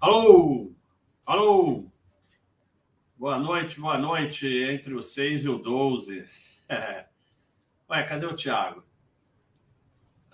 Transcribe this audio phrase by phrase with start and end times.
[0.00, 0.70] Alô?
[1.26, 1.84] Alô?
[3.16, 6.24] Boa noite, boa noite, entre o 6 e o 12.
[6.68, 7.04] É.
[7.90, 8.84] Ué, cadê o Thiago?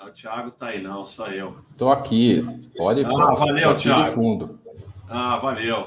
[0.00, 1.56] O Thiago tá aí, não, só eu.
[1.78, 2.42] Tô aqui,
[2.76, 4.10] pode Ah, valeu, aqui Thiago.
[4.12, 4.60] fundo.
[5.08, 5.86] Ah, valeu.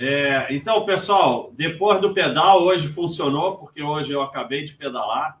[0.00, 5.38] É, então, pessoal, depois do pedal, hoje funcionou, porque hoje eu acabei de pedalar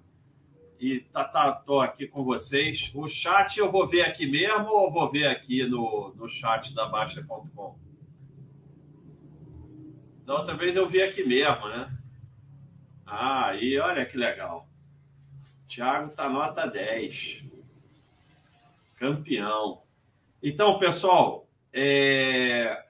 [0.78, 2.90] e tá, tá, tô aqui com vocês.
[2.94, 6.86] O chat eu vou ver aqui mesmo ou vou ver aqui no, no chat da
[6.86, 7.78] Baixa.com?
[10.24, 11.96] Da outra vez eu vi aqui mesmo, né?
[13.06, 14.68] Ah, e olha que legal.
[15.68, 17.44] Thiago tá nota 10.
[18.96, 19.82] Campeão.
[20.42, 22.84] Então, pessoal, é...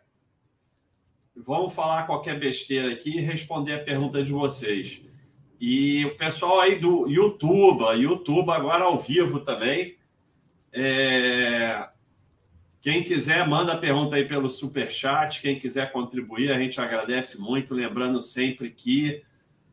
[1.36, 5.05] vamos falar qualquer besteira aqui e responder a pergunta de vocês.
[5.60, 9.96] E o pessoal aí do YouTube, YouTube agora ao vivo também.
[10.72, 11.88] É...
[12.82, 15.40] Quem quiser, manda pergunta aí pelo super chat.
[15.40, 17.74] Quem quiser contribuir, a gente agradece muito.
[17.74, 19.22] Lembrando sempre que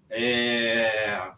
[0.09, 1.31] é...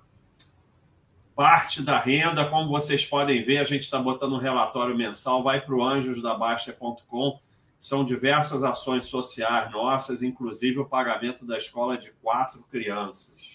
[1.36, 5.60] parte da renda, como vocês podem ver, a gente está botando um relatório mensal, vai
[5.60, 7.40] para o anjosdabaixa.com.
[7.80, 13.55] São diversas ações sociais nossas, inclusive o pagamento da escola de quatro crianças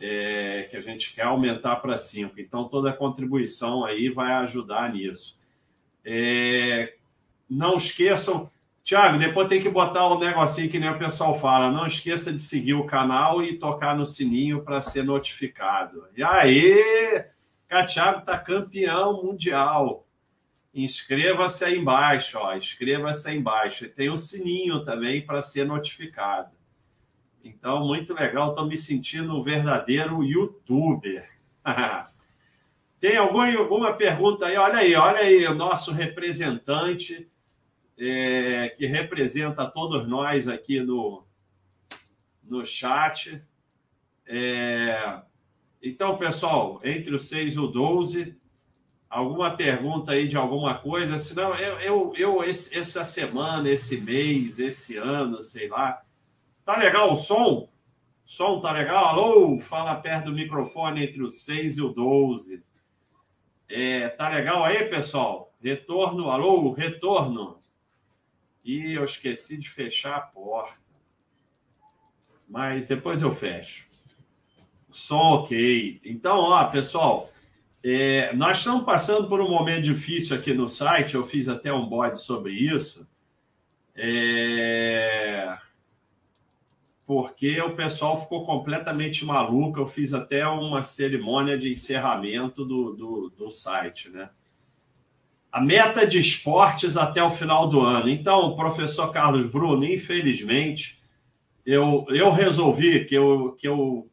[0.00, 2.40] é, que a gente quer aumentar para cinco.
[2.40, 5.38] Então, toda a contribuição aí vai ajudar nisso.
[6.04, 6.94] É,
[7.48, 8.50] não esqueçam,
[8.84, 11.72] Tiago, depois tem que botar um negocinho que nem o pessoal fala.
[11.72, 16.04] Não esqueça de seguir o canal e tocar no sininho para ser notificado.
[16.16, 17.24] E aí,
[17.70, 20.06] o Thiago está campeão mundial.
[20.72, 22.54] Inscreva-se aí embaixo, ó.
[22.54, 23.86] Inscreva-se aí embaixo.
[23.86, 26.55] E tem o sininho também para ser notificado.
[27.46, 28.50] Então, muito legal.
[28.50, 31.28] Estou me sentindo um verdadeiro youtuber.
[32.98, 34.56] Tem alguma, alguma pergunta aí?
[34.56, 37.30] Olha aí, olha aí, o nosso representante,
[37.96, 41.24] é, que representa todos nós aqui no,
[42.42, 43.40] no chat.
[44.26, 45.20] É,
[45.80, 48.36] então, pessoal, entre o 6 e o 12,
[49.08, 51.16] alguma pergunta aí de alguma coisa?
[51.18, 56.02] Senão, eu, eu, eu esse, essa semana, esse mês, esse ano, sei lá,
[56.66, 57.68] Tá legal o som?
[58.24, 59.04] Som tá legal?
[59.04, 59.60] Alô?
[59.60, 62.60] Fala perto do microfone entre o 6 e o 12.
[63.68, 65.54] É, tá legal aí, pessoal?
[65.62, 66.72] Retorno, alô?
[66.72, 67.60] Retorno.
[68.64, 70.80] E eu esqueci de fechar a porta.
[72.48, 73.86] Mas depois eu fecho.
[74.90, 76.00] Som ok.
[76.04, 77.30] Então, ó, pessoal,
[77.84, 81.14] é, nós estamos passando por um momento difícil aqui no site.
[81.14, 83.08] Eu fiz até um bode sobre isso.
[83.94, 85.56] É
[87.06, 89.78] porque o pessoal ficou completamente maluco.
[89.78, 94.28] Eu fiz até uma cerimônia de encerramento do, do, do, site, né?
[95.52, 98.08] A meta de esportes até o final do ano.
[98.08, 101.00] Então, professor Carlos Bruno, infelizmente,
[101.64, 104.10] eu, eu resolvi que eu, que eu.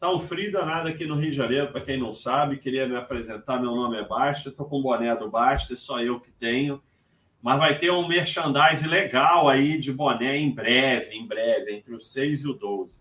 [0.00, 2.96] Tá um frio danado aqui no Rio de Janeiro, para quem não sabe, queria me
[2.96, 3.58] apresentar.
[3.58, 6.82] Meu nome é Basta, estou com o boné do Basta, só eu que tenho
[7.44, 12.00] mas vai ter um merchandising legal aí de boné em breve, em breve, entre o
[12.00, 12.98] 6 e o 12.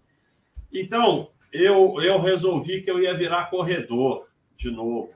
[0.69, 4.27] Então, eu, eu resolvi que eu ia virar corredor
[4.57, 5.13] de novo.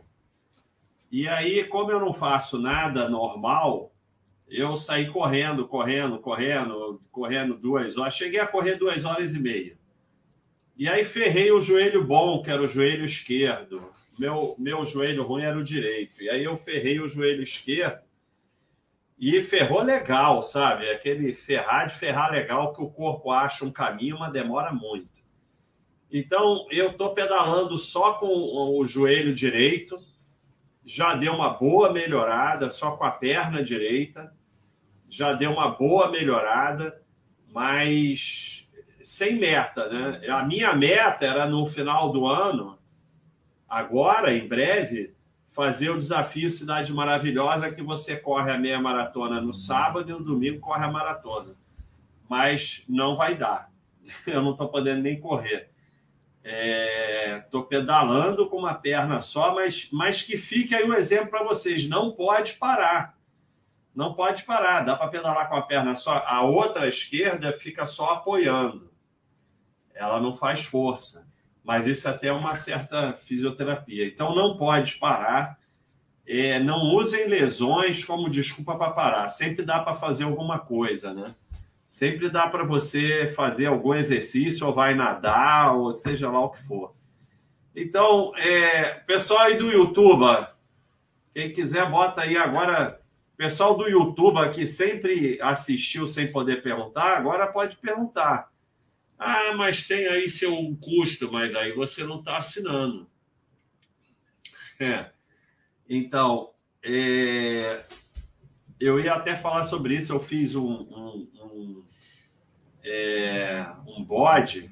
[1.12, 3.92] E aí, como eu não faço nada normal,
[4.48, 8.16] eu saí correndo, correndo, correndo, correndo duas horas.
[8.16, 9.78] Cheguei a correr duas horas e meia.
[10.78, 13.84] E aí ferrei o joelho bom, que era o joelho esquerdo.
[14.18, 16.24] Meu, meu joelho ruim era o direito.
[16.24, 18.07] E aí eu ferrei o joelho esquerdo
[19.20, 20.90] e ferrou legal, sabe?
[20.90, 25.26] Aquele ferrar de ferrar legal que o corpo acha um caminho, mas demora muito.
[26.12, 29.98] Então, eu estou pedalando só com o joelho direito,
[30.86, 34.32] já deu uma boa melhorada, só com a perna direita,
[35.10, 37.02] já deu uma boa melhorada,
[37.52, 38.70] mas
[39.04, 40.28] sem meta, né?
[40.30, 42.78] A minha meta era no final do ano,
[43.68, 45.17] agora, em breve,
[45.58, 50.24] fazer o desafio Cidade Maravilhosa, que você corre a meia maratona no sábado e no
[50.24, 51.56] domingo corre a maratona.
[52.30, 53.72] Mas não vai dar.
[54.28, 55.72] Eu não estou podendo nem correr.
[57.44, 61.32] Estou é, pedalando com uma perna só, mas, mas que fique aí o um exemplo
[61.32, 61.90] para vocês.
[61.90, 63.18] Não pode parar.
[63.96, 64.84] Não pode parar.
[64.84, 66.24] Dá para pedalar com a perna só.
[66.28, 68.92] A outra esquerda fica só apoiando.
[69.96, 71.27] Ela não faz força
[71.68, 74.08] mas isso até é uma certa fisioterapia.
[74.08, 75.60] Então não pode parar.
[76.26, 79.28] É, não usem lesões como desculpa para parar.
[79.28, 81.36] Sempre dá para fazer alguma coisa, né?
[81.90, 86.64] Sempre dá para você fazer algum exercício, ou vai nadar, ou seja lá o que
[86.64, 86.96] for.
[87.76, 90.48] Então, é, pessoal aí do YouTube,
[91.34, 93.02] quem quiser, bota aí agora
[93.36, 98.50] pessoal do YouTube aqui sempre assistiu sem poder perguntar, agora pode perguntar.
[99.18, 103.10] Ah, mas tem aí seu custo, mas aí você não está assinando.
[104.80, 105.10] É.
[105.90, 106.52] Então,
[106.84, 107.84] é...
[108.80, 110.14] eu ia até falar sobre isso.
[110.14, 111.86] Eu fiz um, um, um,
[112.84, 113.66] é...
[113.88, 114.70] um bode,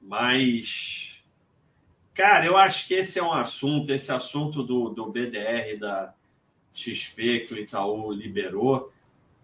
[0.00, 1.24] mas,
[2.12, 6.12] cara, eu acho que esse é um assunto, esse assunto do, do BDR da
[6.74, 8.91] XP que o Itaú liberou,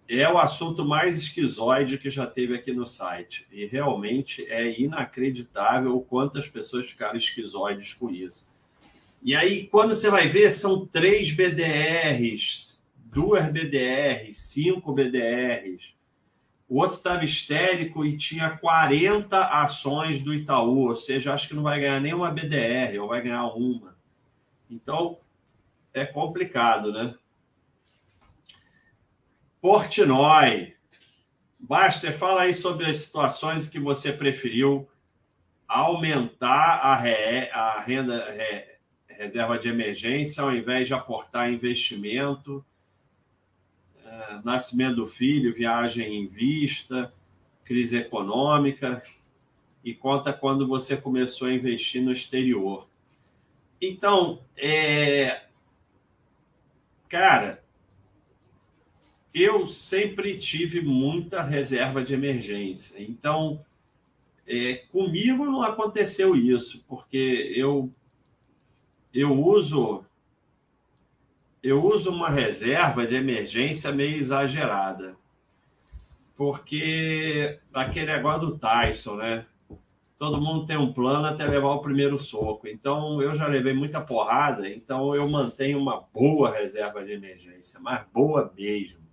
[0.09, 3.47] é o assunto mais esquizoide que já teve aqui no site.
[3.53, 8.47] E realmente é inacreditável o quanto as pessoas ficaram esquizoides com isso.
[9.23, 15.93] E aí, quando você vai ver, são três BDRs, duas BDRs, cinco BDRs.
[16.69, 21.63] O outro estava histérico e tinha 40 ações do Itaú, ou seja, acho que não
[21.63, 23.97] vai ganhar nenhuma BDR, ou vai ganhar uma.
[24.71, 25.19] Então,
[25.93, 27.15] é complicado, né?
[29.61, 30.75] Portnoy.
[31.59, 34.89] Baster, fala aí sobre as situações que você preferiu
[35.67, 38.65] aumentar a, re, a renda re,
[39.09, 42.65] reserva de emergência ao invés de aportar investimento,
[44.05, 47.13] é, nascimento do filho, viagem em vista,
[47.65, 49.03] crise econômica
[49.85, 52.89] e conta quando você começou a investir no exterior.
[53.81, 55.43] Então, é,
[57.09, 57.63] cara,
[59.43, 63.01] eu sempre tive muita reserva de emergência.
[63.03, 63.65] Então,
[64.47, 67.93] é, comigo não aconteceu isso, porque eu
[69.13, 70.05] eu uso
[71.63, 75.17] eu uso uma reserva de emergência meio exagerada.
[76.37, 79.45] Porque aquele negócio do Tyson, né?
[80.19, 82.67] Todo mundo tem um plano até levar o primeiro soco.
[82.69, 88.05] Então, eu já levei muita porrada, então eu mantenho uma boa reserva de emergência, mas
[88.13, 89.08] boa mesmo.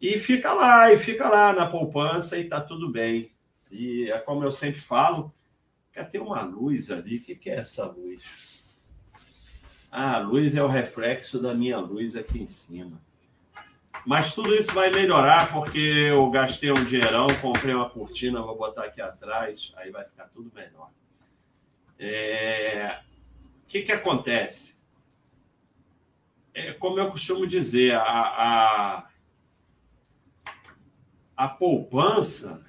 [0.00, 3.30] E fica lá, e fica lá na poupança e tá tudo bem.
[3.70, 5.32] E é como eu sempre falo,
[5.92, 8.22] quer ter uma luz ali, o que, que é essa luz?
[9.90, 13.00] Ah, a luz é o reflexo da minha luz aqui em cima.
[14.04, 18.84] Mas tudo isso vai melhorar porque eu gastei um dinheirão, comprei uma cortina, vou botar
[18.84, 20.90] aqui atrás, aí vai ficar tudo melhor.
[21.98, 22.98] É...
[23.64, 24.76] O que, que acontece?
[26.54, 29.08] É, como eu costumo dizer, a, a,
[31.36, 32.64] a poupança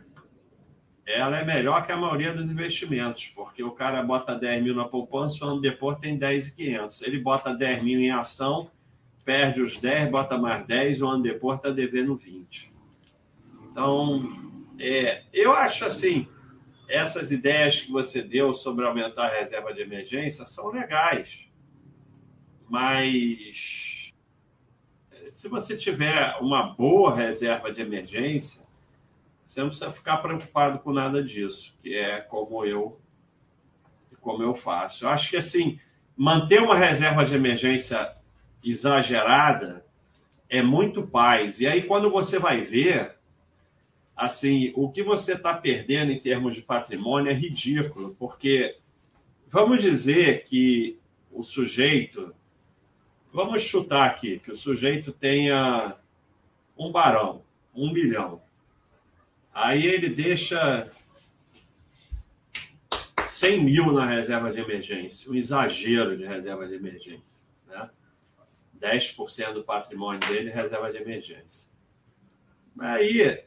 [1.07, 4.83] ela é melhor que a maioria dos investimentos, porque o cara bota 10 mil na
[4.83, 7.01] poupança, o ano depois tem 10,500.
[7.03, 8.69] Ele bota 10 mil em ação,
[9.23, 12.73] perde os 10, bota mais 10, o ano depois está devendo 20.
[13.71, 14.21] Então,
[14.77, 16.27] é, eu acho assim,
[16.89, 21.47] essas ideias que você deu sobre aumentar a reserva de emergência são legais,
[22.69, 23.86] mas
[25.37, 28.63] se você tiver uma boa reserva de emergência,
[29.45, 32.97] você não precisa ficar preocupado com nada disso, que é como eu
[34.19, 35.05] como eu faço.
[35.05, 35.79] Eu acho que assim,
[36.15, 38.15] manter uma reserva de emergência
[38.65, 39.85] exagerada
[40.49, 41.59] é muito paz.
[41.59, 43.15] E aí quando você vai ver,
[44.15, 48.75] assim, o que você está perdendo em termos de patrimônio é ridículo, porque
[49.51, 50.97] vamos dizer que
[51.31, 52.33] o sujeito,
[53.37, 55.95] vamos chutar aqui, que o sujeito tenha
[56.75, 58.41] um barão, um milhão.
[59.53, 60.91] Aí ele deixa
[63.19, 67.43] 100 mil na reserva de emergência, um exagero de reserva de emergência.
[67.67, 67.87] Né?
[68.81, 71.69] 10% do patrimônio dele reserva de emergência.
[72.79, 73.43] Aí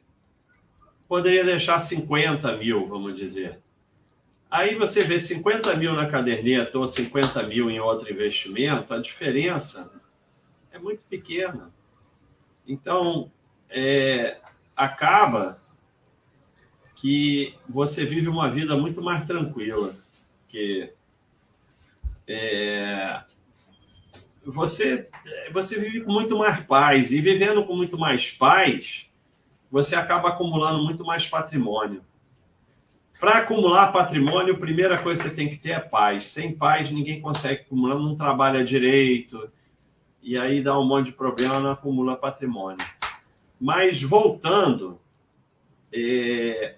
[1.09, 3.59] poderia deixar 50 mil, vamos dizer.
[4.51, 9.93] Aí você vê 50 mil na caderneta ou 50 mil em outro investimento, a diferença
[10.73, 11.73] é muito pequena.
[12.67, 13.31] Então,
[13.71, 14.41] é,
[14.77, 15.57] acaba
[16.97, 19.95] que você vive uma vida muito mais tranquila,
[20.49, 20.93] que
[22.27, 23.23] é,
[24.45, 25.09] você
[25.53, 29.09] você vive com muito mais paz e vivendo com muito mais paz,
[29.71, 32.05] você acaba acumulando muito mais patrimônio.
[33.21, 36.29] Para acumular patrimônio, a primeira coisa que você tem que ter é paz.
[36.29, 39.51] Sem paz, ninguém consegue acumular, não trabalha direito,
[40.23, 42.85] e aí dá um monte de problema, não acumula patrimônio.
[43.61, 44.99] Mas voltando,
[45.93, 46.77] é,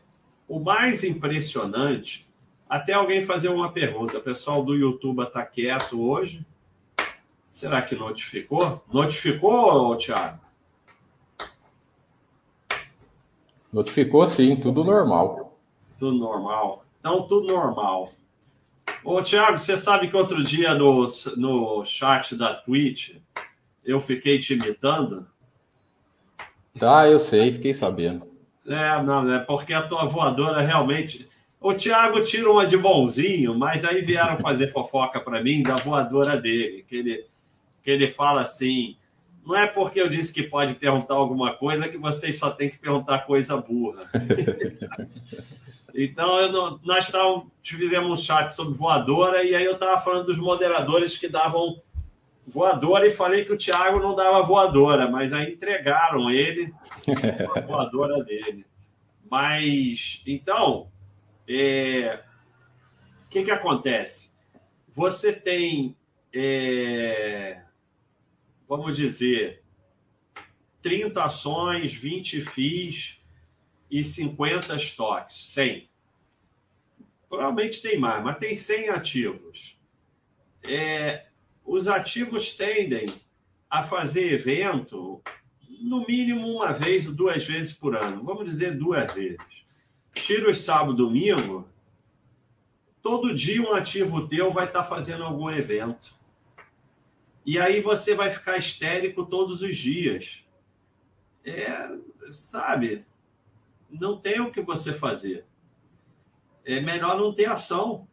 [0.48, 2.26] o mais impressionante,
[2.68, 6.44] até alguém fazer uma pergunta, o pessoal do YouTube está quieto hoje?
[7.52, 8.82] Será que notificou?
[8.92, 10.40] Notificou, Thiago?
[13.72, 15.51] Notificou sim, tudo normal.
[16.02, 16.84] Tudo normal.
[16.98, 18.10] Então, tudo normal.
[19.04, 21.06] Ô, Thiago, você sabe que outro dia no,
[21.36, 23.18] no chat da Twitch
[23.84, 25.24] eu fiquei te imitando?
[26.76, 28.26] Tá, eu sei, fiquei sabendo.
[28.66, 31.28] É, não, é porque a tua voadora realmente.
[31.60, 36.36] O Thiago tira uma de bonzinho, mas aí vieram fazer fofoca para mim da voadora
[36.36, 37.26] dele, que ele,
[37.80, 38.96] que ele fala assim:
[39.46, 42.78] não é porque eu disse que pode perguntar alguma coisa que vocês só têm que
[42.78, 44.02] perguntar coisa burra.
[45.94, 50.38] então, não, nós tavam, fizemos um chat sobre voadora e aí eu estava falando dos
[50.38, 51.80] moderadores que davam
[52.46, 56.72] voadora e falei que o Thiago não dava voadora, mas aí entregaram ele
[57.56, 58.66] a voadora dele.
[59.30, 60.90] Mas, então,
[61.48, 62.20] é,
[63.24, 64.32] o que, que acontece?
[64.88, 65.96] Você tem,
[66.34, 67.62] é,
[68.68, 69.62] vamos dizer,
[70.82, 73.21] 30 ações, 20 FIIs
[73.92, 75.86] e 50 estoques, 100.
[77.28, 79.78] Provavelmente tem mais, mas tem 100 ativos.
[80.64, 81.26] É,
[81.62, 83.06] os ativos tendem
[83.68, 85.22] a fazer evento
[85.82, 88.24] no mínimo uma vez ou duas vezes por ano.
[88.24, 89.38] Vamos dizer duas vezes.
[90.14, 91.68] Tira os sábado domingo,
[93.02, 96.14] todo dia um ativo teu vai estar fazendo algum evento.
[97.44, 100.42] E aí você vai ficar histérico todos os dias.
[101.44, 101.90] É,
[102.32, 103.04] sabe,
[103.92, 105.44] não tem o que você fazer.
[106.64, 108.08] É melhor não ter ação.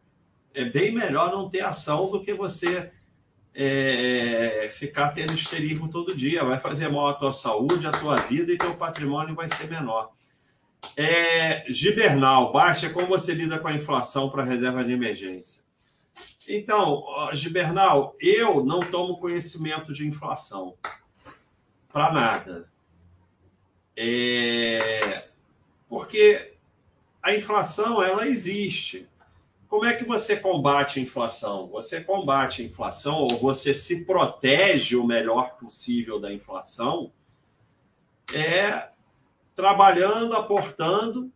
[0.52, 2.92] É bem melhor não ter ação do que você
[3.54, 6.44] é, ficar tendo histerismo todo dia.
[6.44, 10.12] Vai fazer mal à tua saúde, à tua vida e teu patrimônio vai ser menor.
[10.96, 15.62] É, Gibernal, baixa como você lida com a inflação para reserva de emergência.
[16.48, 20.74] Então, Gibernal, eu não tomo conhecimento de inflação
[21.92, 22.68] para nada.
[23.96, 25.29] É,
[25.90, 26.54] porque
[27.20, 29.08] a inflação ela existe.
[29.68, 31.66] Como é que você combate a inflação?
[31.66, 37.12] Você combate a inflação ou você se protege o melhor possível da inflação
[38.32, 38.90] é
[39.52, 41.30] trabalhando, aportando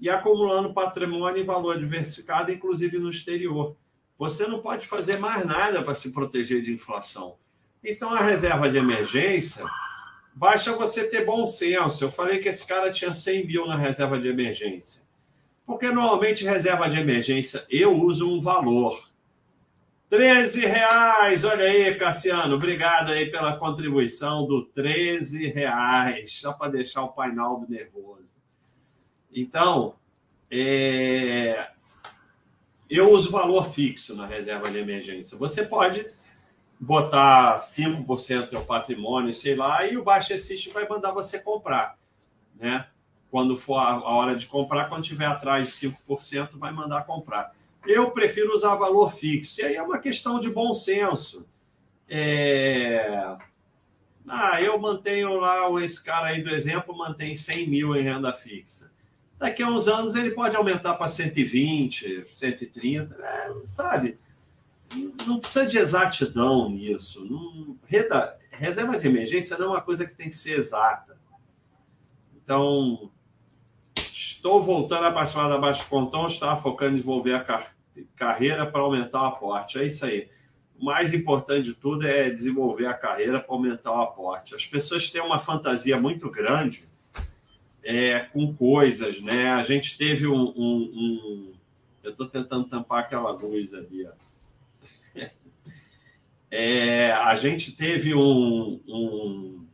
[0.00, 3.76] e acumulando patrimônio e valor diversificado, inclusive no exterior.
[4.18, 7.36] Você não pode fazer mais nada para se proteger de inflação.
[7.82, 9.66] Então, a reserva de emergência,
[10.34, 12.04] basta você ter bom senso.
[12.04, 15.02] Eu falei que esse cara tinha 100 mil na reserva de emergência.
[15.66, 19.08] Porque normalmente reserva de emergência eu uso um valor.
[20.10, 27.02] 13 reais, olha aí, Cassiano, obrigado aí pela contribuição do 13 reais, só para deixar
[27.02, 28.32] o painel nervoso.
[29.34, 29.96] Então,
[30.50, 31.68] é...
[32.88, 35.36] eu uso valor fixo na reserva de emergência.
[35.36, 36.06] Você pode
[36.78, 41.96] botar 5% do seu patrimônio, sei lá, e o Baixa System vai mandar você comprar,
[42.58, 42.86] né?
[43.34, 47.52] quando for a hora de comprar, quando tiver atrás de 5%, vai mandar comprar.
[47.84, 49.60] Eu prefiro usar valor fixo.
[49.60, 51.44] E aí é uma questão de bom senso.
[52.08, 53.36] É...
[54.28, 58.92] Ah, eu mantenho lá, esse cara aí do exemplo mantém 100 mil em renda fixa.
[59.36, 64.16] Daqui a uns anos ele pode aumentar para 120, 130, é, sabe?
[65.26, 67.24] Não precisa de exatidão nisso.
[67.24, 67.76] Não...
[68.50, 71.18] Reserva de emergência não é uma coisa que tem que ser exata.
[72.36, 73.10] Então,
[74.44, 77.74] Estou voltando a participar da Baixo Pontão, estava focando em desenvolver a car
[78.14, 79.78] carreira para aumentar o aporte.
[79.78, 80.28] É isso aí.
[80.78, 84.54] O mais importante de tudo é desenvolver a carreira para aumentar o aporte.
[84.54, 86.84] As pessoas têm uma fantasia muito grande
[87.82, 89.52] é, com coisas, né?
[89.52, 90.52] A gente teve um.
[90.56, 91.52] um, um...
[92.02, 94.10] Eu estou tentando tampar aquela luz ali, ó.
[96.56, 99.66] É, a gente teve um, um,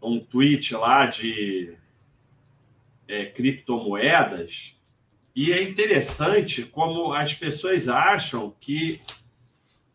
[0.00, 1.74] um tweet lá de
[3.08, 4.80] é, criptomoedas,
[5.34, 9.02] e é interessante como as pessoas acham que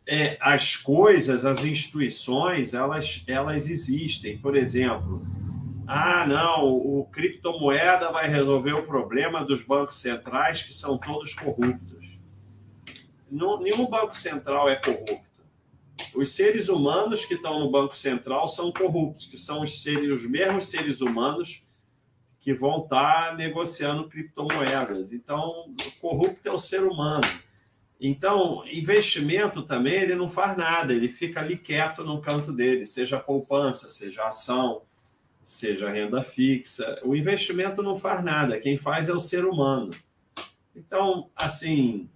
[0.05, 4.38] é, as coisas, as instituições, elas, elas existem.
[4.38, 5.25] Por exemplo,
[5.88, 12.19] ah, não, o criptomoeda vai resolver o problema dos bancos centrais, que são todos corruptos.
[13.31, 15.29] Nenhum banco central é corrupto.
[16.20, 20.30] Os seres humanos que estão no Banco Central são corruptos, que são os, seres, os
[20.30, 21.66] mesmos seres humanos
[22.42, 25.14] que vão estar negociando criptomoedas.
[25.14, 27.26] Então, corrupto é o ser humano.
[28.02, 33.18] Então, investimento também ele não faz nada, ele fica ali quieto no canto dele, seja
[33.18, 34.82] poupança, seja ação,
[35.46, 37.00] seja renda fixa.
[37.02, 39.92] O investimento não faz nada, quem faz é o ser humano.
[40.76, 42.10] Então, assim,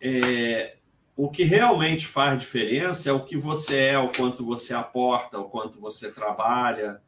[0.00, 0.76] é,
[1.22, 5.50] o que realmente faz diferença é o que você é, o quanto você aporta, o
[5.50, 7.02] quanto você trabalha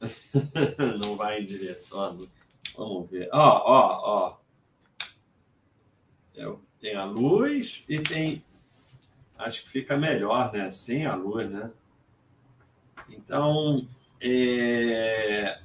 [1.00, 2.28] não vai em direção.
[2.76, 3.28] Vamos ver.
[3.32, 4.38] Ó, ó,
[6.44, 6.58] ó.
[6.78, 8.44] Tem a luz e tem
[9.38, 10.70] Acho que fica melhor, né?
[10.70, 11.70] Sem a luz, né?
[13.08, 13.88] Então,
[14.20, 15.60] é...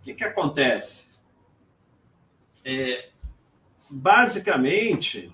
[0.00, 1.12] o que, que acontece?
[2.64, 3.10] É...
[3.88, 5.32] Basicamente,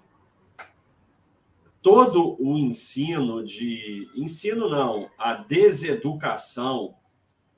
[1.83, 4.09] todo o ensino de.
[4.15, 6.97] Ensino não, a deseducação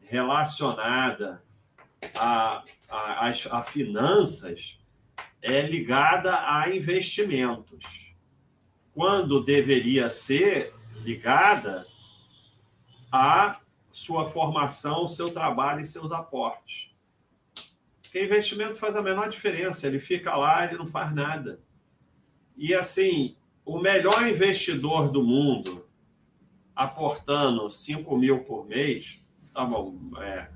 [0.00, 1.42] relacionada
[2.16, 4.80] a, a, a, finanças
[5.42, 8.14] é ligada a investimentos,
[8.94, 11.86] quando deveria ser ligada
[13.12, 13.60] a
[13.92, 16.94] sua formação, seu trabalho e seus aportes.
[18.02, 21.60] Porque investimento faz a menor diferença, ele fica lá, ele não faz nada.
[22.56, 25.86] E assim, o melhor investidor do mundo
[26.74, 29.20] aportando 5 mil por mês,
[29.52, 30.48] tá bom, é,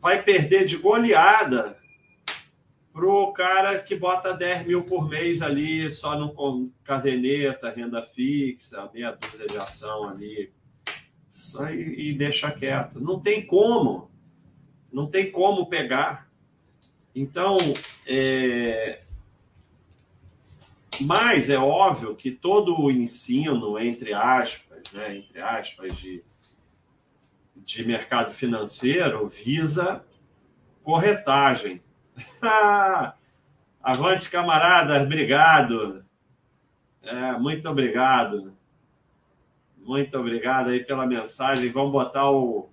[0.00, 1.78] vai perder de goleada
[2.92, 9.12] pro cara que bota 10 mil por mês ali só no caderneta, renda fixa, meia
[9.12, 10.52] dúzia de ação ali,
[11.32, 13.00] só e, e deixa quieto.
[13.00, 14.10] Não tem como,
[14.92, 16.28] não tem como pegar.
[17.14, 17.56] Então,
[18.06, 19.02] é...
[21.00, 26.22] mas é óbvio que todo o ensino, entre aspas, né, entre aspas, de
[27.68, 30.02] de mercado financeiro visa
[30.82, 31.82] corretagem.
[33.82, 36.02] Avante, camaradas, obrigado.
[37.02, 38.56] É, muito obrigado.
[39.76, 41.70] Muito obrigado aí pela mensagem.
[41.70, 42.70] Vamos botar o,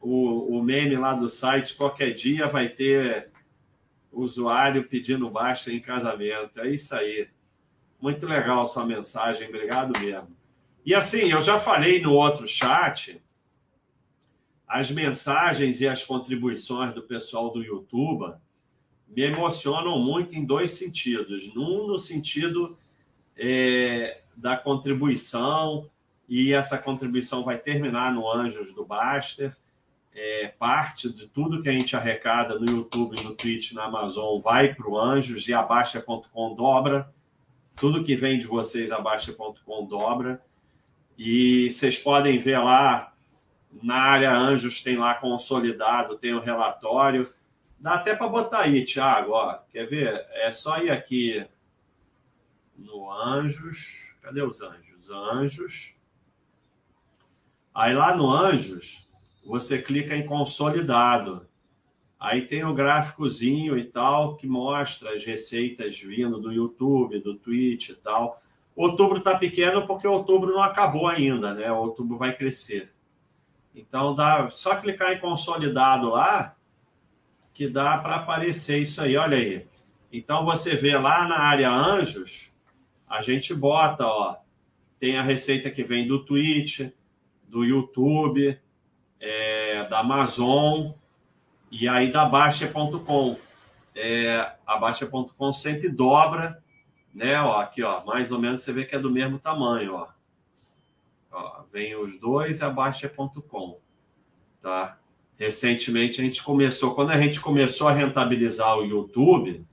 [0.00, 1.76] o, o meme lá do site.
[1.76, 3.30] Qualquer dia vai ter
[4.10, 6.60] usuário pedindo baixa em casamento.
[6.60, 7.28] É isso aí.
[8.06, 9.48] Muito legal sua mensagem.
[9.48, 10.28] Obrigado mesmo.
[10.84, 13.20] E assim, eu já falei no outro chat
[14.64, 18.32] as mensagens e as contribuições do pessoal do YouTube
[19.08, 21.52] me emocionam muito em dois sentidos.
[21.52, 22.78] Num, no sentido
[23.36, 25.90] é, da contribuição,
[26.28, 29.56] e essa contribuição vai terminar no Anjos do Baster.
[30.14, 34.72] É, parte de tudo que a gente arrecada no YouTube, no Twitch, na Amazon vai
[34.72, 37.12] para o Anjos e a Baixa.com dobra.
[37.76, 38.98] Tudo que vem de vocês, a
[39.86, 40.42] dobra.
[41.18, 43.12] E vocês podem ver lá
[43.82, 47.30] na área Anjos tem lá consolidado, tem o relatório.
[47.78, 49.32] Dá até para botar aí, Thiago.
[49.32, 50.24] Ó, quer ver?
[50.30, 51.46] É só ir aqui
[52.76, 54.18] no Anjos.
[54.22, 55.10] Cadê os Anjos?
[55.10, 55.96] Anjos.
[57.74, 59.10] Aí lá no Anjos,
[59.44, 61.46] você clica em consolidado.
[62.18, 67.90] Aí tem o gráficozinho e tal que mostra as receitas vindo do YouTube, do Twitch
[67.90, 68.40] e tal.
[68.74, 71.70] Outubro está pequeno porque outubro não acabou ainda, né?
[71.70, 72.92] Outubro vai crescer.
[73.74, 76.56] Então dá só clicar em consolidado lá
[77.52, 79.16] que dá para aparecer isso aí.
[79.16, 79.66] Olha aí.
[80.10, 82.50] Então você vê lá na área anjos,
[83.08, 84.36] a gente bota, ó,
[84.98, 86.90] tem a receita que vem do Twitch,
[87.46, 88.58] do YouTube,
[89.20, 90.92] é, da Amazon
[91.70, 93.36] e aí da Baixa.com.
[93.94, 96.56] É, a Baixa.com sempre dobra,
[97.14, 97.40] né?
[97.40, 100.08] Ó, aqui, ó, mais ou menos você vê que é do mesmo tamanho, ó.
[101.32, 103.78] Ó, vem os dois e a Baixa.com.
[104.60, 104.98] Tá?
[105.38, 109.64] Recentemente a gente começou, quando a gente começou a rentabilizar o YouTube,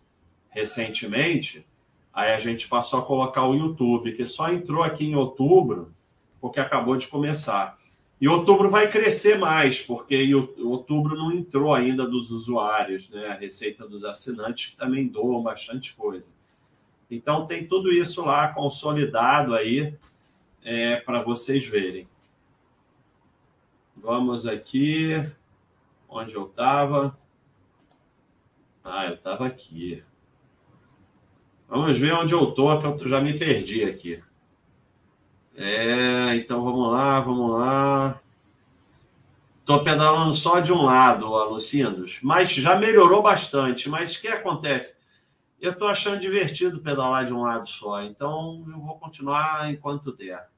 [0.50, 1.66] recentemente,
[2.14, 5.94] aí a gente passou a colocar o YouTube, que só entrou aqui em outubro,
[6.40, 7.78] porque acabou de começar.
[8.22, 13.28] E outubro vai crescer mais, porque outubro não entrou ainda dos usuários, né?
[13.28, 16.28] A receita dos assinantes que também doam bastante coisa.
[17.12, 19.96] Então tem tudo isso lá consolidado aí
[20.64, 22.08] é, para vocês verem.
[23.98, 25.14] Vamos aqui.
[26.10, 27.14] Onde eu estava?
[28.84, 30.04] Ah, eu estava aqui.
[31.68, 34.22] Vamos ver onde eu estou, que eu já me perdi aqui.
[35.56, 38.20] É, então vamos lá, vamos lá.
[39.60, 43.90] Estou pedalando só de um lado, Alucindos, mas já melhorou bastante.
[43.90, 45.00] Mas o que acontece?
[45.62, 50.50] Eu estou achando divertido pedalar de um lado só, então eu vou continuar enquanto der.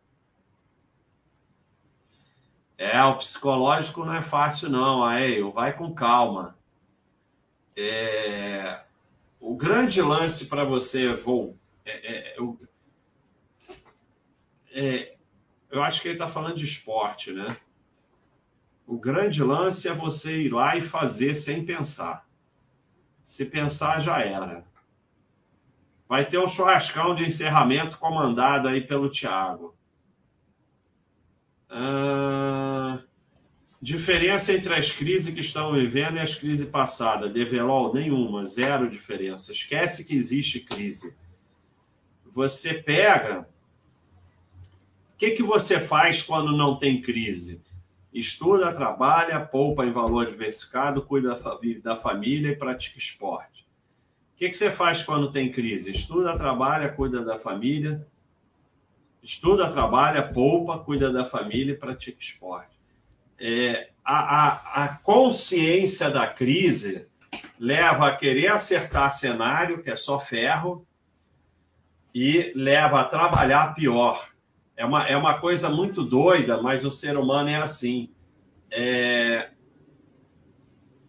[2.77, 6.57] É, o psicológico não é fácil, não, aí vai com calma.
[7.77, 8.81] É,
[9.39, 11.55] o grande lance para você vou
[11.85, 12.35] é, é,
[14.75, 15.15] é,
[15.71, 17.55] eu acho que ele está falando de esporte, né?
[18.85, 22.27] O grande lance é você ir lá e fazer sem pensar.
[23.23, 24.65] Se pensar, já era.
[26.07, 29.73] Vai ter um churrascão de encerramento comandado aí pelo Thiago.
[31.69, 33.01] Ah,
[33.81, 37.33] diferença entre as crises que estão vivendo e as crises passadas.
[37.33, 39.53] Develol, nenhuma, zero diferença.
[39.53, 41.17] Esquece que existe crise.
[42.25, 43.47] Você pega
[45.15, 47.63] O que, que você faz quando não tem crise?
[48.13, 51.39] Estuda, trabalha, poupa em valor diversificado, cuida
[51.81, 53.65] da família e pratica esporte.
[54.33, 55.91] O que, que você faz quando tem crise?
[55.91, 58.05] Estuda, trabalha, cuida da família.
[59.23, 62.75] Estuda, trabalha, poupa, cuida da família e pratica esporte.
[63.39, 67.07] É, a, a, a consciência da crise
[67.57, 70.85] leva a querer acertar cenário, que é só ferro,
[72.13, 74.34] e leva a trabalhar pior.
[74.77, 78.09] É uma, é uma coisa muito doida, mas o ser humano é assim.
[78.69, 79.49] É...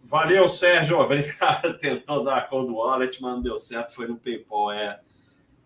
[0.03, 0.99] Valeu, Sérgio.
[1.01, 1.77] Obrigado.
[1.79, 3.93] Tentou dar a Cold Wallet, mas não deu certo.
[3.93, 4.71] Foi no PayPal.
[4.71, 4.99] É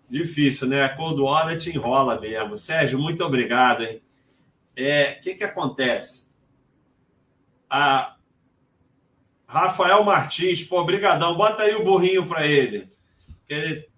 [0.10, 0.84] difícil, né?
[0.84, 2.58] A Cold Wallet enrola mesmo.
[2.58, 3.84] Sérgio, muito obrigado.
[3.84, 4.02] Hein?
[4.76, 6.32] É, o que, que acontece?
[7.70, 8.16] A
[9.46, 11.36] Rafael Martins, pô, brigadão.
[11.36, 12.92] Bota aí o burrinho para ele.
[13.48, 13.91] ele.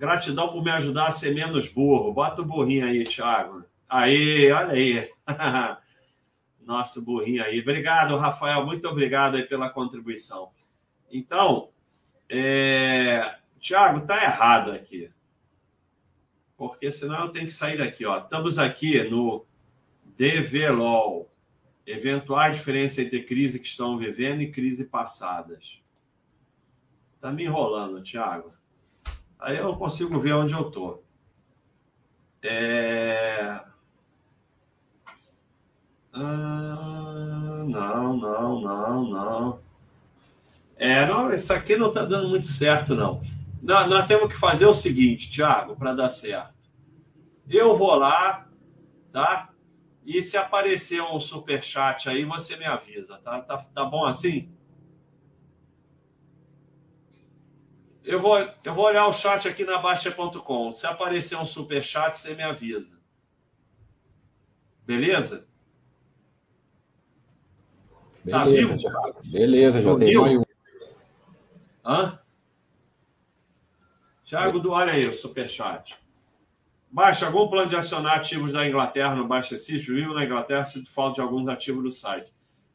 [0.00, 2.14] Gratidão por me ajudar a ser menos burro.
[2.14, 3.66] Bota o burrinho aí, Thiago.
[3.86, 5.10] Aí, olha aí.
[6.64, 7.60] Nosso burrinho aí.
[7.60, 8.64] Obrigado, Rafael.
[8.64, 10.52] Muito obrigado aí pela contribuição.
[11.12, 11.68] Então,
[12.30, 13.40] é...
[13.58, 15.10] Tiago, tá errado aqui.
[16.56, 18.06] Porque senão eu tenho que sair daqui.
[18.06, 18.20] Ó.
[18.20, 19.44] Estamos aqui no
[20.16, 21.30] DVLOL
[21.86, 25.78] eventuais diferenças entre crise que estão vivendo e crise passadas.
[27.16, 28.58] Está me enrolando, Tiago.
[29.40, 31.02] Aí eu consigo ver onde eu estou.
[32.42, 33.60] É...
[36.12, 39.60] Ah, não, não, não, não.
[40.76, 43.22] É, não, isso aqui não está dando muito certo, não.
[43.62, 46.54] Nós, nós temos que fazer o seguinte, Tiago, para dar certo.
[47.48, 48.48] Eu vou lá,
[49.12, 49.50] tá?
[50.04, 53.40] E se aparecer um super chat aí, você me avisa, tá?
[53.40, 54.50] Tá, tá bom assim?
[58.04, 60.72] Eu vou, eu vou olhar o chat aqui na Baixa.com.
[60.72, 62.98] Se aparecer um super chat, você me avisa.
[64.86, 65.46] Beleza?
[68.28, 70.42] Tá Beleza, tá já, beleza, já tem um.
[71.84, 72.18] Hã?
[74.24, 75.96] Tiago, olha aí o superchat.
[76.90, 79.94] Baixa algum plano de acionar ativos da Inglaterra no Baixa System?
[79.94, 82.32] Vivo na Inglaterra, sinto falta de alguns ativos do site.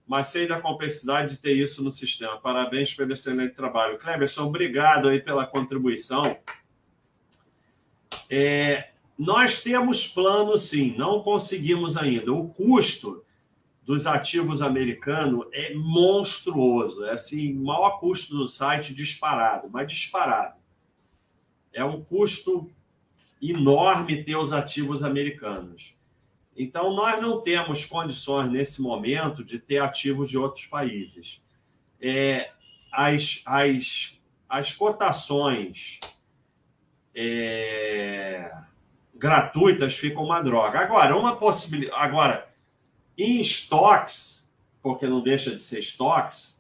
[0.08, 2.38] Mas sei da complexidade de ter isso no sistema.
[2.38, 3.98] Parabéns pelo excelente trabalho.
[3.98, 6.38] Cleberson, obrigado aí pela contribuição.
[8.30, 12.32] É, nós temos plano, sim, não conseguimos ainda.
[12.32, 13.24] O custo
[13.84, 17.04] dos ativos americanos é monstruoso.
[17.06, 20.56] É assim, maior custo do site disparado, mas disparado.
[21.72, 22.70] É um custo
[23.42, 25.96] enorme ter os ativos americanos.
[26.56, 31.44] Então, nós não temos condições nesse momento de ter ativos de outros países.
[32.00, 32.52] É,
[32.92, 36.00] as, as, as cotações
[37.14, 38.52] é,
[39.14, 40.80] gratuitas ficam uma droga.
[40.80, 42.00] Agora, uma possibilidade.
[42.00, 42.48] Agora,
[43.18, 44.50] em estoques,
[44.82, 46.55] porque não deixa de ser estoques,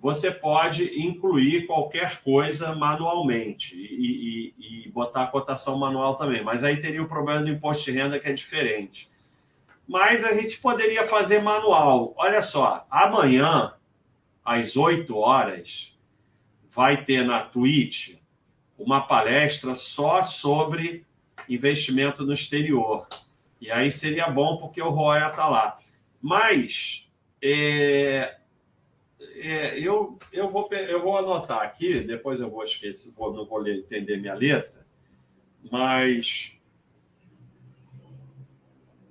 [0.00, 6.42] você pode incluir qualquer coisa manualmente e, e, e, botar a cotação manual também.
[6.42, 9.10] Mas aí teria o problema do imposto de renda que é diferente.
[9.86, 12.14] Mas a gente poderia fazer manual.
[12.16, 13.74] Olha só, amanhã,
[14.42, 15.98] às 8 horas,
[16.72, 18.16] vai ter na Twitch
[18.78, 21.04] uma palestra só sobre
[21.46, 23.06] investimento no exterior.
[23.60, 25.78] E aí seria bom porque o Roya está lá.
[26.22, 27.10] Mas
[27.42, 28.39] é,
[29.20, 33.58] é, eu, eu, vou, eu vou anotar aqui, depois eu vou esquecer, vou, não vou
[33.58, 34.86] ler, entender minha letra,
[35.70, 36.58] mas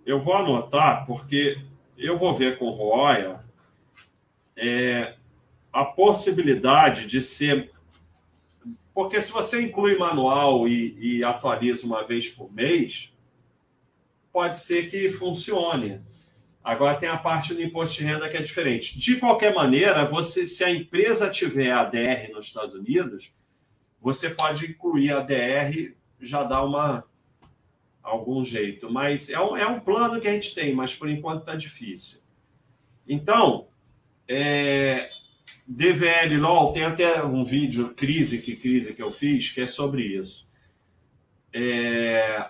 [0.05, 1.61] eu vou anotar porque
[1.97, 3.43] eu vou ver com o Roya
[4.55, 5.15] é,
[5.71, 7.71] a possibilidade de ser.
[8.93, 13.13] Porque se você inclui manual e, e atualiza uma vez por mês,
[14.31, 16.01] pode ser que funcione.
[16.69, 18.99] Agora tem a parte do imposto de renda que é diferente.
[18.99, 23.35] De qualquer maneira, você, se a empresa tiver ADR nos Estados Unidos,
[23.99, 27.03] você pode incluir ADR, já dá uma
[28.03, 28.87] algum jeito.
[28.91, 32.19] Mas é um, é um plano que a gente tem, mas por enquanto está difícil.
[33.07, 33.67] Então,
[34.27, 35.09] é,
[35.67, 40.03] DVL LOL, tem até um vídeo, crise que crise que eu fiz, que é sobre
[40.03, 40.47] isso.
[41.51, 42.47] É,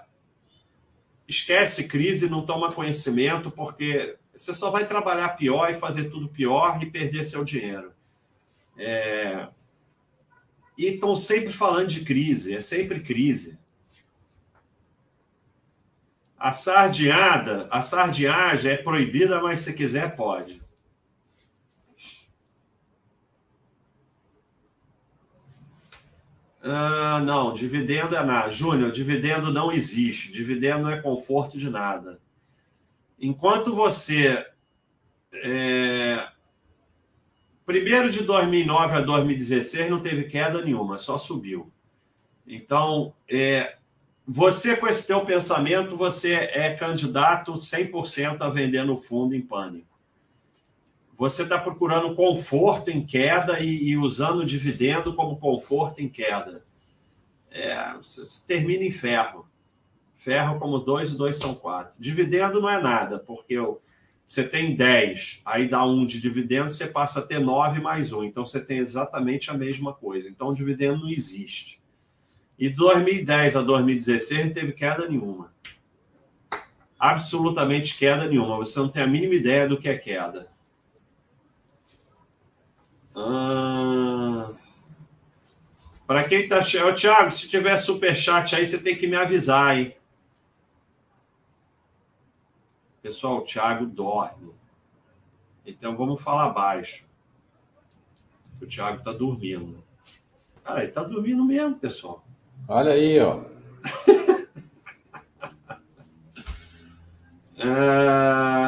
[1.29, 6.81] esquece crise, não toma conhecimento, porque você só vai trabalhar pior e fazer tudo pior
[6.81, 7.93] e perder seu dinheiro.
[8.75, 9.47] É...
[10.75, 13.59] E estão sempre falando de crise, é sempre crise.
[16.37, 20.61] A sardinhada, a sardinhagem é proibida, mas se quiser, pode.
[26.61, 28.51] Ah, não, dividendo é nada.
[28.51, 30.31] Júnior, dividendo não existe.
[30.31, 32.19] Dividendo não é conforto de nada.
[33.19, 34.45] Enquanto você.
[35.33, 36.27] É...
[37.65, 41.71] Primeiro de 2009 a 2016 não teve queda nenhuma, só subiu.
[42.47, 43.77] Então, é...
[44.27, 49.88] você com esse teu pensamento, você é candidato 100% a vender no fundo em pânico.
[51.19, 56.63] Você está procurando conforto em queda e, e usando o dividendo como conforto em queda.
[57.51, 57.93] É,
[58.47, 59.45] termina em ferro.
[60.15, 61.97] Ferro como 2 e 2 são 4.
[61.99, 63.57] Dividendo não é nada, porque
[64.25, 68.13] você tem 10, aí dá 1 um de dividendo, você passa a ter 9 mais
[68.13, 68.23] 1.
[68.23, 70.29] Então você tem exatamente a mesma coisa.
[70.29, 71.81] Então o dividendo não existe.
[72.57, 75.53] E de 2010 a 2016 não teve queda nenhuma.
[76.97, 78.55] Absolutamente queda nenhuma.
[78.55, 80.47] Você não tem a mínima ideia do que é queda.
[83.15, 84.51] Ah,
[86.07, 86.59] para quem tá.
[86.59, 89.95] Ô, Thiago, se tiver super chat aí, você tem que me avisar, hein?
[93.01, 94.51] Pessoal, o Thiago dorme.
[95.65, 97.05] Então vamos falar baixo.
[98.61, 99.83] O Thiago tá dormindo.
[100.63, 102.23] Cara, ele tá dormindo mesmo, pessoal.
[102.67, 103.41] Olha aí, ó.
[107.57, 108.58] é...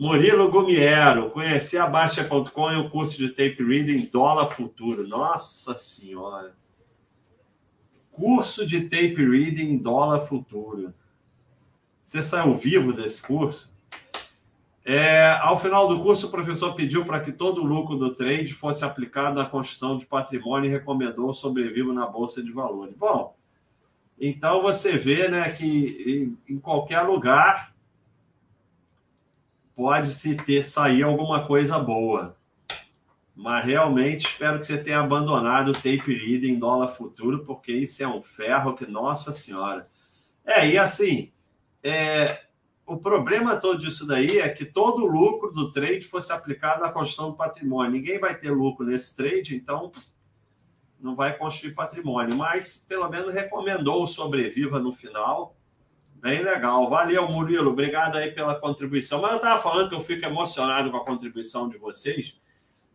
[0.00, 5.06] Murilo Gumiero, conhecer a Baixa.com e o curso de tape reading dólar futuro.
[5.06, 6.56] Nossa Senhora!
[8.10, 10.94] Curso de tape reading dólar futuro.
[12.02, 13.70] Você saiu vivo desse curso?
[14.86, 18.54] É, ao final do curso, o professor pediu para que todo o lucro do trade
[18.54, 22.94] fosse aplicado na construção de patrimônio e recomendou sobrevivo na Bolsa de Valores.
[22.96, 23.36] Bom,
[24.18, 27.78] então você vê né, que em, em qualquer lugar
[29.80, 32.36] pode-se ter sair alguma coisa boa.
[33.34, 38.02] Mas realmente espero que você tenha abandonado o tape reading em dólar futuro, porque isso
[38.02, 39.88] é um ferro que, nossa senhora.
[40.44, 41.32] É, e assim,
[41.82, 42.42] é,
[42.84, 46.92] o problema todo disso daí é que todo o lucro do trade fosse aplicado na
[46.92, 47.92] construção do patrimônio.
[47.92, 49.90] Ninguém vai ter lucro nesse trade, então
[51.00, 52.36] não vai construir patrimônio.
[52.36, 55.56] Mas pelo menos recomendou o sobreviva no final
[56.20, 56.88] Bem legal.
[56.90, 57.70] Valeu, Murilo.
[57.70, 59.22] Obrigado aí pela contribuição.
[59.22, 62.38] Mas eu estava falando que eu fico emocionado com a contribuição de vocês.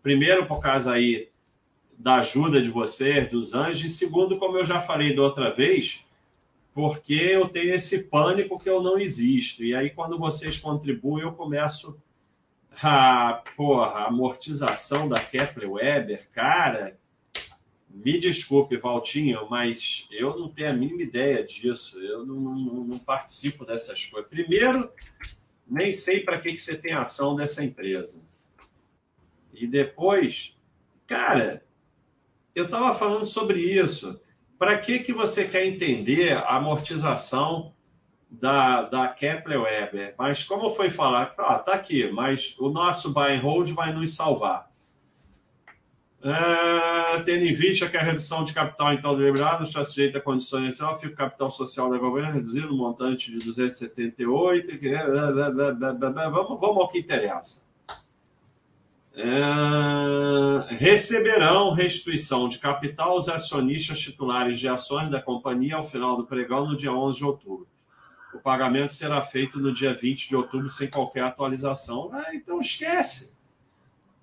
[0.04, 1.30] Primeiro, por causa aí
[1.98, 3.84] da ajuda de vocês, dos anjos.
[3.84, 6.06] E segundo, como eu já falei da outra vez,
[6.72, 9.64] porque eu tenho esse pânico que eu não existo.
[9.64, 12.00] E aí, quando vocês contribuem, eu começo
[12.84, 16.96] a, porra, amortização da Kepler Weber, cara,
[17.96, 21.98] me desculpe, Valtinho, mas eu não tenho a mínima ideia disso.
[22.00, 24.30] Eu não, não, não participo dessas coisas.
[24.30, 24.92] Primeiro,
[25.66, 28.22] nem sei para que, que você tem ação dessa empresa.
[29.54, 30.58] E depois,
[31.08, 31.64] cara,
[32.54, 34.20] eu estava falando sobre isso.
[34.60, 37.74] Para que, que você quer entender a amortização
[38.30, 40.16] da, da Kepler Weber?
[40.18, 41.34] Mas como foi falar?
[41.38, 44.70] Ah, tá aqui, mas o nosso buy and hold vai nos salvar.
[46.28, 50.76] É, tendo em vista que a redução de capital então deliberado está sujeita a condições
[50.76, 54.80] de fica o capital social da governo reduzido no montante de 278.
[54.80, 57.64] Que, vamos, vamos ao que interessa.
[59.14, 66.26] É, receberão restituição de capital os acionistas titulares de ações da companhia ao final do
[66.26, 67.68] pregão no dia 11 de outubro.
[68.34, 72.10] O pagamento será feito no dia 20 de outubro sem qualquer atualização.
[72.12, 73.36] Ah, então esquece.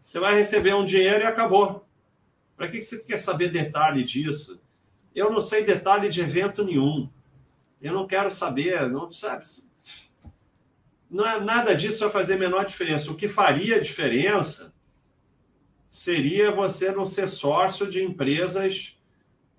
[0.04, 1.86] Você vai receber um dinheiro e acabou.
[2.62, 4.62] Para que você quer saber detalhe disso?
[5.12, 7.10] Eu não sei detalhe de evento nenhum.
[7.80, 9.44] Eu não quero saber, não sabe.
[11.10, 13.10] Não é, nada disso vai fazer a menor diferença.
[13.10, 14.72] O que faria diferença
[15.90, 19.02] seria você não ser sócio de empresas.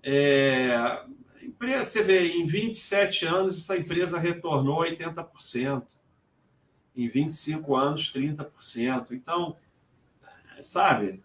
[0.02, 1.04] É,
[1.42, 5.82] empresa, você vê, em 27 anos, essa empresa retornou 80%.
[6.96, 9.08] Em 25 anos, 30%.
[9.10, 9.58] Então,
[10.62, 11.22] sabe,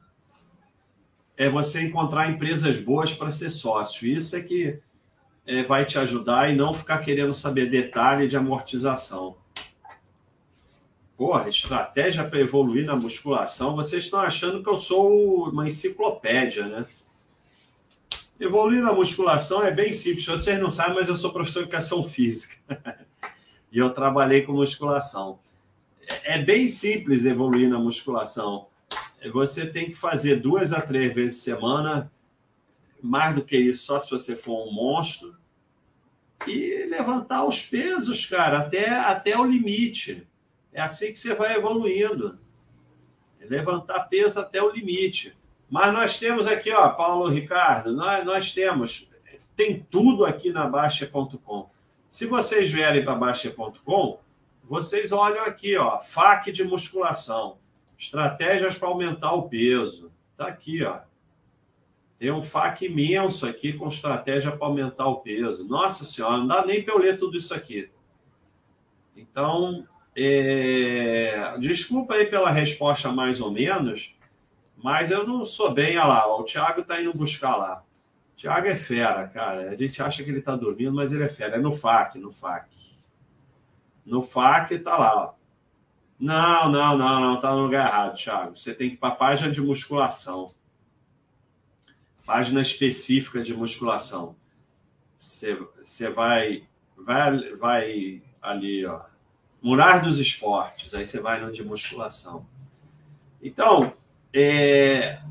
[1.39, 4.05] é você encontrar empresas boas para ser sócio.
[4.05, 4.77] Isso é que
[5.47, 9.37] é, vai te ajudar e não ficar querendo saber detalhe de amortização.
[11.15, 13.73] Porra, estratégia para evoluir na musculação.
[13.77, 16.85] Vocês estão achando que eu sou uma enciclopédia, né?
[18.37, 20.25] Evoluir na musculação é bem simples.
[20.25, 22.57] Vocês não sabem, mas eu sou professor de educação física.
[23.71, 25.39] e eu trabalhei com musculação.
[26.05, 28.67] É, é bem simples evoluir na musculação
[29.33, 32.11] você tem que fazer duas a três vezes semana,
[33.01, 35.37] mais do que isso, só se você for um monstro,
[36.47, 40.25] e levantar os pesos, cara, até, até o limite.
[40.71, 42.37] É assim que você vai evoluindo.
[43.41, 45.35] Levantar peso até o limite.
[45.69, 49.09] Mas nós temos aqui, ó, Paulo Ricardo, nós, nós temos
[49.59, 51.69] tem tudo aqui na Baixa.com.
[52.09, 54.21] Se vocês vierem para Baixa.com,
[54.63, 57.57] vocês olham aqui, ó, FAQ de musculação,
[57.99, 60.09] estratégias para aumentar o peso.
[60.37, 61.01] Tá aqui, ó.
[62.17, 65.67] Tem um FAQ imenso aqui com estratégia para aumentar o peso.
[65.67, 67.89] Nossa Senhora, não dá nem para eu ler tudo isso aqui.
[69.15, 69.85] Então,
[70.15, 71.57] é...
[71.59, 74.15] desculpa aí pela resposta mais ou menos,
[74.77, 75.97] mas eu não sou bem.
[75.97, 77.83] Olha lá, o Thiago está indo buscar lá.
[78.33, 79.69] O Thiago é fera, cara.
[79.69, 81.57] A gente acha que ele está dormindo, mas ele é fera.
[81.57, 82.69] É no FAQ, no FAQ.
[84.05, 85.38] No FAQ está lá, ó.
[86.19, 88.57] Não, não, não, não, está no lugar errado, Thiago.
[88.57, 90.53] Você tem que ir para a página de musculação.
[92.25, 94.35] Página específica de musculação.
[95.17, 96.63] Você, você vai,
[96.97, 99.01] vai, vai ali, ó.
[99.61, 100.93] Murar dos esportes.
[100.93, 102.45] Aí você vai no de musculação.
[103.41, 103.93] Então,
[104.33, 105.21] é,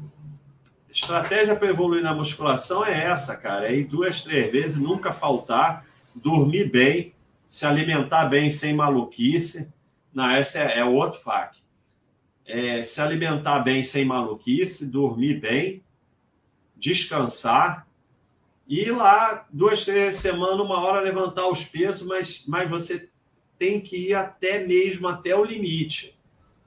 [0.90, 3.68] estratégia para evoluir na musculação é essa, cara.
[3.68, 7.14] É ir duas, três vezes, nunca faltar, dormir bem,
[7.48, 9.70] se alimentar bem sem maluquice.
[10.12, 11.56] Não, essa é, é outro fac.
[12.46, 15.82] É, se alimentar bem sem maluquice, dormir bem,
[16.76, 17.86] descansar
[18.66, 23.08] e ir lá duas, três semanas, uma hora levantar os pesos, mas, mas você
[23.58, 26.18] tem que ir até mesmo até o limite.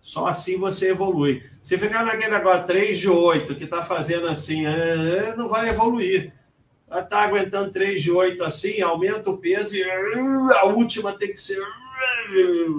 [0.02, 1.44] Só assim você evolui.
[1.62, 5.70] Se ficar naquele agora 3 de 8, que está fazendo assim, é, é, não vai
[5.70, 6.34] evoluir.
[6.92, 11.62] Está aguentando 3 de 8 assim, aumenta o peso e a última tem que ser.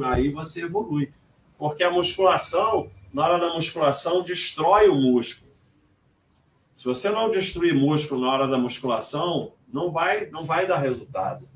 [0.04, 1.12] Aí você evolui.
[1.58, 5.52] Porque a musculação, na hora da musculação, destrói o músculo.
[6.74, 11.48] Se você não destruir músculo na hora da musculação, não vai, não vai dar resultado.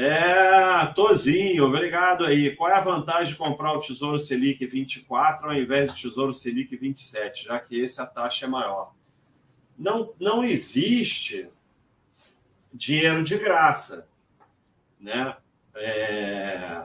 [0.00, 2.54] É, Tozinho, obrigado aí.
[2.54, 6.76] Qual é a vantagem de comprar o Tesouro Selic 24 ao invés do Tesouro Selic
[6.76, 8.94] 27, já que esse a taxa é maior?
[9.76, 11.50] Não, não existe
[12.72, 14.08] dinheiro de graça,
[15.00, 15.36] né?
[15.78, 16.82] É,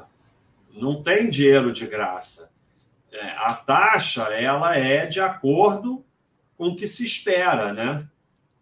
[0.72, 2.52] não tem dinheiro de graça.
[3.12, 6.04] É, a taxa ela é de acordo
[6.58, 8.08] com o que se espera, né?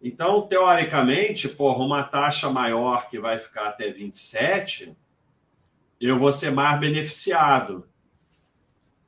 [0.02, 4.96] Então, teoricamente, porra, uma taxa maior que vai ficar até 27,
[6.00, 7.88] eu vou ser mais beneficiado.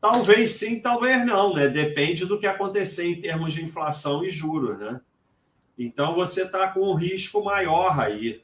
[0.01, 1.67] Talvez sim, talvez não, né?
[1.67, 5.01] Depende do que acontecer em termos de inflação e juros, né?
[5.77, 8.43] Então você está com um risco maior aí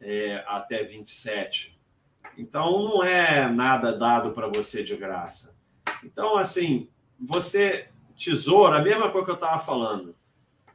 [0.00, 1.75] é, até 27.
[2.36, 5.56] Então não é nada dado para você de graça.
[6.04, 10.14] Então, assim, você, tesouro, a mesma coisa que eu estava falando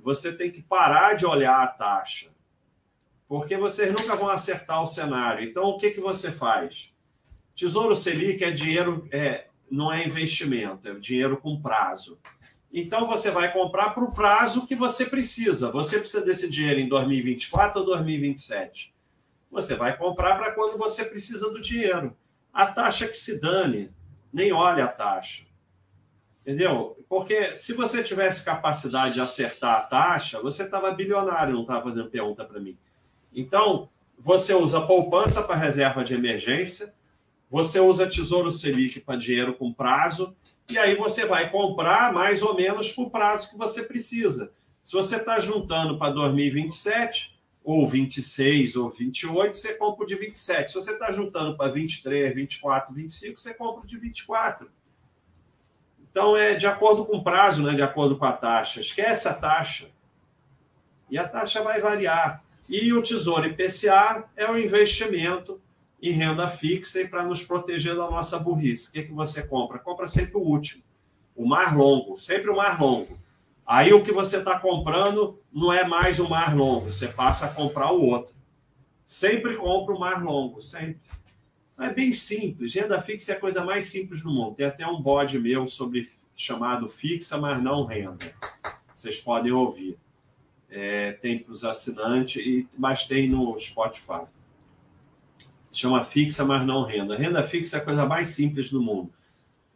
[0.04, 2.32] você tem que parar de olhar a taxa,
[3.28, 5.48] porque vocês nunca vão acertar o cenário.
[5.48, 6.92] Então, o que, que você faz?
[7.56, 12.20] Tesouro Selic é dinheiro, é, não é investimento, é dinheiro com prazo.
[12.74, 15.72] Então, você vai comprar para o prazo que você precisa.
[15.72, 18.94] Você precisa desse dinheiro em 2024 ou 2027.
[19.52, 22.16] Você vai comprar para quando você precisa do dinheiro.
[22.54, 23.92] A taxa que se dane,
[24.32, 25.44] nem olha a taxa.
[26.42, 26.98] Entendeu?
[27.08, 32.10] Porque se você tivesse capacidade de acertar a taxa, você estava bilionário, não estava fazendo
[32.10, 32.78] pergunta para mim.
[33.34, 36.94] Então, você usa poupança para reserva de emergência,
[37.50, 40.36] você usa Tesouro Selic para dinheiro com prazo,
[40.70, 44.52] e aí você vai comprar mais ou menos por prazo que você precisa.
[44.84, 47.31] Se você está juntando para 2027,
[47.64, 50.72] ou 26, ou 28, você compra o de 27.
[50.72, 54.70] Se você está juntando para 23, 24, 25, você compra o de 24.
[56.10, 58.82] Então, é de acordo com o prazo, né, de acordo com a taxa.
[58.82, 59.90] Esquece a taxa.
[61.10, 62.44] E a taxa vai variar.
[62.68, 65.62] E o Tesouro IPCA é o investimento
[66.02, 68.90] em renda fixa e para nos proteger da nossa burrice.
[68.90, 69.78] O que, que você compra?
[69.78, 70.82] Compra sempre o último,
[71.36, 73.20] o mais longo, sempre o mais longo.
[73.66, 77.54] Aí o que você está comprando não é mais o mais longo, você passa a
[77.54, 78.34] comprar o outro.
[79.08, 81.02] Sempre compra o mais longo, sempre.
[81.78, 82.74] É bem simples.
[82.74, 84.56] Renda fixa é a coisa mais simples do mundo.
[84.56, 88.34] Tem até um bode meu sobre chamado fixa, mas não renda.
[88.94, 89.98] Vocês podem ouvir.
[90.70, 94.26] É, tem para os assinantes, e, mas tem no Spotify.
[95.72, 97.18] Chama fixa, mas não renda.
[97.18, 99.12] Renda fixa é a coisa mais simples do mundo.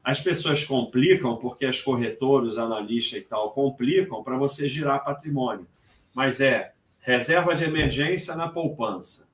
[0.06, 5.68] As pessoas complicam porque as corretoras, analistas e tal complicam para você girar patrimônio.
[6.14, 9.26] Mas é reserva de emergência na poupança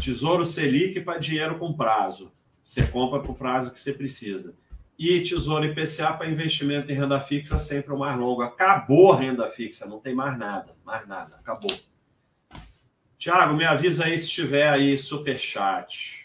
[0.00, 2.32] Tesouro Selic para dinheiro com prazo.
[2.64, 4.54] Você compra para o prazo que você precisa.
[4.98, 8.42] E Tesouro IPCA para investimento em renda fixa sempre o mais longo.
[8.42, 10.74] Acabou a renda fixa, não tem mais nada.
[10.84, 11.70] Mais nada, acabou.
[13.18, 16.19] Tiago, me avisa aí se estiver aí superchat.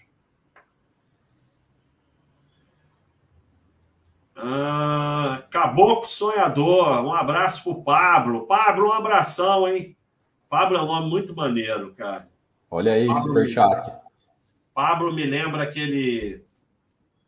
[4.36, 8.46] Ah, Caboclo Sonhador, um abraço pro Pablo.
[8.46, 9.96] Pablo, um abração, hein?
[10.50, 12.30] Pablo é um nome muito maneiro, cara.
[12.70, 13.92] Olha aí, super chat.
[14.74, 16.44] Pablo me lembra aquele,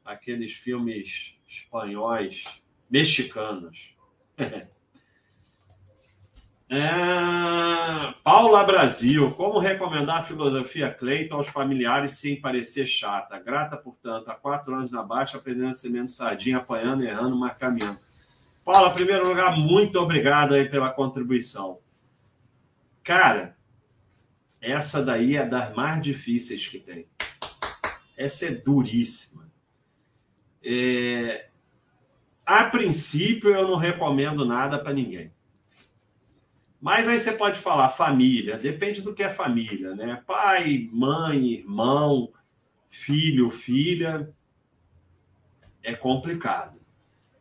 [0.04, 2.44] aqueles filmes espanhóis
[2.90, 3.96] mexicanos.
[6.70, 6.78] É...
[8.38, 13.40] Paula Brasil, como recomendar a filosofia Cleiton aos familiares sem parecer chata?
[13.40, 17.58] Grata, portanto, há quatro anos na Baixa, aprendendo a ser menos sardinha, apanhando, errando, mas
[17.58, 17.98] caminhando.
[18.64, 21.80] Paula, em primeiro lugar, muito obrigado aí pela contribuição.
[23.04, 23.58] Cara,
[24.62, 27.08] essa daí é das mais difíceis que tem.
[28.16, 29.50] Essa é duríssima.
[30.64, 31.50] É...
[32.46, 35.32] A princípio, eu não recomendo nada para ninguém.
[36.88, 40.24] Mas aí você pode falar família, depende do que é família, né?
[40.26, 42.32] Pai, mãe, irmão,
[42.88, 44.34] filho, filha.
[45.84, 46.80] É complicado.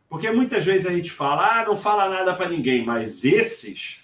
[0.08, 4.00] Porque muitas vezes a gente fala, ah, não fala nada para ninguém, mas esses,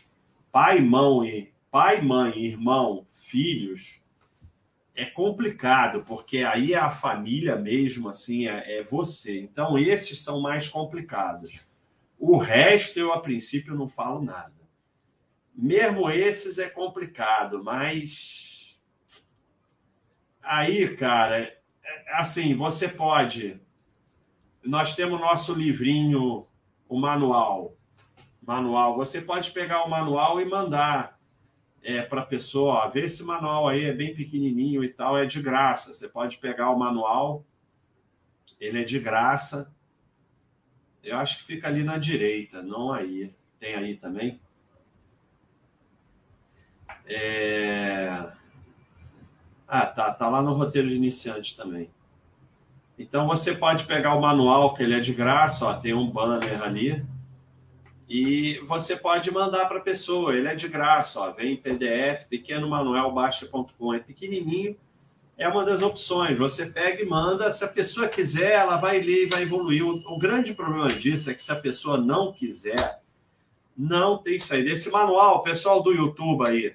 [0.53, 4.01] pai, mãe, pai, mãe, irmão, filhos,
[4.95, 9.41] é complicado, porque aí é a família mesmo, assim, é, é você.
[9.41, 11.67] Então, esses são mais complicados.
[12.17, 14.62] O resto, eu, a princípio, não falo nada.
[15.55, 18.81] Mesmo esses é complicado, mas
[20.43, 23.61] aí, cara, é, assim, você pode.
[24.65, 26.47] Nós temos nosso livrinho,
[26.89, 27.77] o manual.
[28.41, 28.97] Manual.
[28.97, 31.19] Você pode pegar o manual e mandar
[31.83, 32.85] é, para a pessoa.
[32.85, 35.93] Ó, vê esse manual aí, é bem pequenininho e tal, é de graça.
[35.93, 37.45] Você pode pegar o manual,
[38.61, 39.75] ele é de graça.
[41.03, 43.35] Eu acho que fica ali na direita, não aí.
[43.59, 44.41] Tem aí também?
[47.15, 48.27] É...
[49.69, 51.91] Ah, tá, tá lá no roteiro de iniciante também.
[52.99, 56.63] Então você pode pegar o manual, que ele é de graça, ó, tem um banner
[56.63, 57.05] ali,
[58.09, 62.27] e você pode mandar para a pessoa, ele é de graça, ó, vem em PDF,
[62.29, 64.77] pequeno manual baixa.com, é pequenininho,
[65.39, 66.39] é uma das opções.
[66.39, 69.85] Você pega e manda, se a pessoa quiser, ela vai ler e vai evoluir.
[69.85, 73.01] O, o grande problema disso é que se a pessoa não quiser,
[73.77, 74.71] não tem saída.
[74.71, 76.75] Esse manual, pessoal do YouTube aí,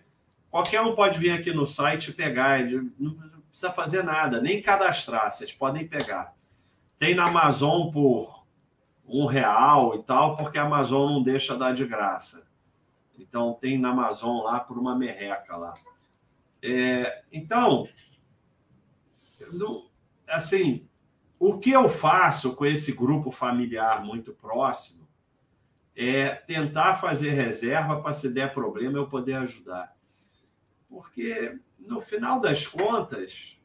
[0.58, 2.66] Qualquer um pode vir aqui no site pegar,
[2.98, 3.14] não
[3.48, 6.34] precisa fazer nada, nem cadastrar, vocês podem pegar.
[6.98, 8.44] Tem na Amazon por
[9.08, 12.48] um real e tal, porque a Amazon não deixa dar de graça.
[13.20, 15.76] Então tem na Amazon lá por uma merreca lá.
[16.64, 17.88] É, então,
[20.28, 20.88] assim,
[21.38, 25.08] o que eu faço com esse grupo familiar muito próximo
[25.96, 29.96] é tentar fazer reserva para se der problema eu poder ajudar.
[30.90, 33.58] Porque, no final das contas,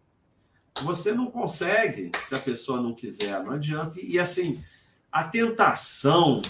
[0.82, 4.00] você não consegue se a pessoa não quiser, não adianta.
[4.00, 4.62] E, assim,
[5.10, 6.42] a tentação,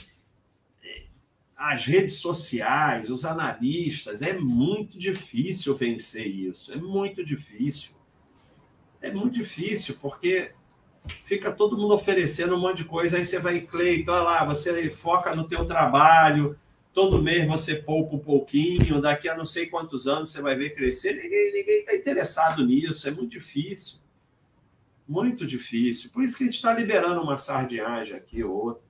[1.56, 6.72] as redes sociais, os analistas, é muito difícil vencer isso.
[6.72, 7.92] É muito difícil.
[9.00, 10.52] É muito difícil, porque
[11.24, 14.90] fica todo mundo oferecendo um monte de coisa, aí você vai, Cleiton, olha lá, você
[14.90, 16.58] foca no teu trabalho,
[16.92, 20.74] todo mês você poupa um pouquinho, daqui a não sei quantos anos você vai ver
[20.74, 21.14] crescer.
[21.14, 23.98] Ninguém está interessado nisso, é muito difícil.
[25.08, 26.10] Muito difícil.
[26.10, 28.82] Por isso que a gente está liberando uma sardinhagem aqui ou outra.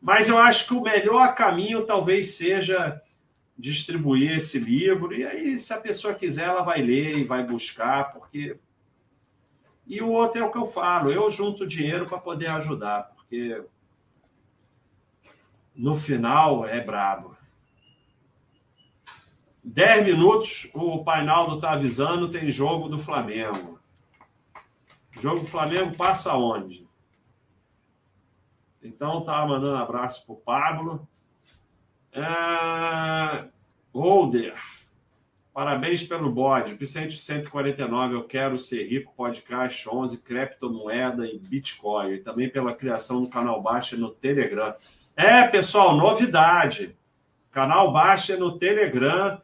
[0.00, 3.00] Mas eu acho que o melhor caminho talvez seja
[3.58, 8.12] distribuir esse livro, e aí, se a pessoa quiser, ela vai ler e vai buscar,
[8.12, 8.56] porque.
[9.86, 13.62] E o outro é o que eu falo, eu junto dinheiro para poder ajudar, porque
[15.80, 17.34] no final é brabo.
[19.64, 23.80] Dez minutos, o Painaldo está avisando, tem jogo do Flamengo.
[25.18, 26.86] jogo do Flamengo passa onde?
[28.82, 31.08] Então, tá mandando abraço para o Pablo.
[32.12, 33.48] É...
[33.92, 34.54] Holder,
[35.52, 36.74] parabéns pelo bode.
[36.74, 42.12] Vicente 149, eu quero ser rico, podcast 11, criptomoeda e Bitcoin.
[42.12, 44.74] E também pela criação do canal Baixa no Telegram.
[45.22, 46.96] É, pessoal, novidade.
[47.52, 49.38] Canal Baixa no Telegram.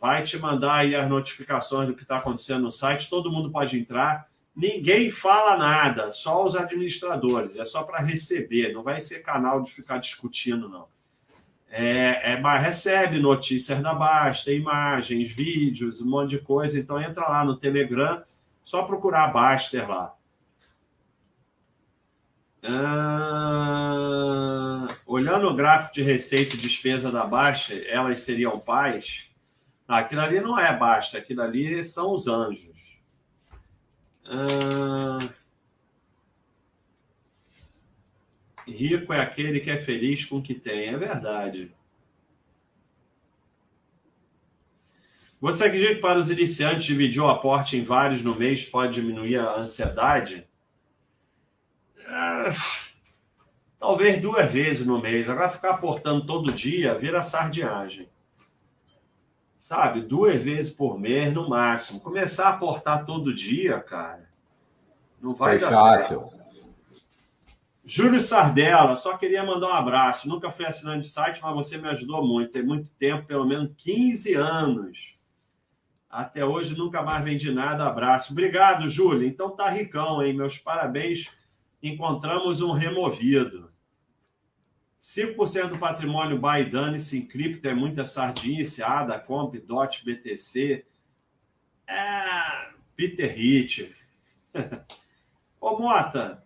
[0.00, 3.10] Vai te mandar aí as notificações do que está acontecendo no site.
[3.10, 4.30] Todo mundo pode entrar.
[4.56, 7.54] Ninguém fala nada, só os administradores.
[7.56, 10.86] É só para receber, não vai ser canal de ficar discutindo, não.
[11.70, 16.80] É, é, recebe notícias da Basta, imagens, vídeos, um monte de coisa.
[16.80, 18.22] Então entra lá no Telegram,
[18.64, 20.14] só procurar Baster lá.
[22.62, 23.68] Ah,
[25.06, 29.28] olhando o gráfico de receita e despesa da Baixa, elas seriam pais?
[29.88, 33.00] aquilo ali não é Baixa, aquilo ali são os anjos.
[34.24, 35.18] Ah,
[38.66, 41.72] rico é aquele que é feliz com o que tem, é verdade.
[45.40, 49.38] Você acredita que para os iniciantes dividir o aporte em vários no mês pode diminuir
[49.38, 50.46] a ansiedade?
[52.10, 52.56] É,
[53.78, 55.30] talvez duas vezes no mês.
[55.30, 58.08] Agora ficar aportando todo dia vira sardinhagem.
[59.60, 60.00] Sabe?
[60.00, 62.00] Duas vezes por mês no máximo.
[62.00, 64.28] Começar a aportar todo dia, cara,
[65.22, 65.72] não vai Fechado.
[65.72, 66.40] dar certo.
[67.84, 70.28] Júlio Sardella, só queria mandar um abraço.
[70.28, 72.52] Nunca fui assinante de site, mas você me ajudou muito.
[72.52, 75.16] Tem muito tempo, pelo menos 15 anos.
[76.08, 77.86] Até hoje nunca mais vendi nada.
[77.86, 78.32] Abraço.
[78.32, 79.26] Obrigado, Júlio.
[79.26, 80.32] Então tá ricão, hein?
[80.32, 81.30] Meus parabéns.
[81.82, 83.70] Encontramos um removido.
[85.02, 90.84] 5% do patrimônio Baidanis em cripto é muita sardinice, ADA, Comp, DOT, BTC.
[91.86, 93.94] É, Peter Hit.
[95.60, 96.44] Ô, Mota,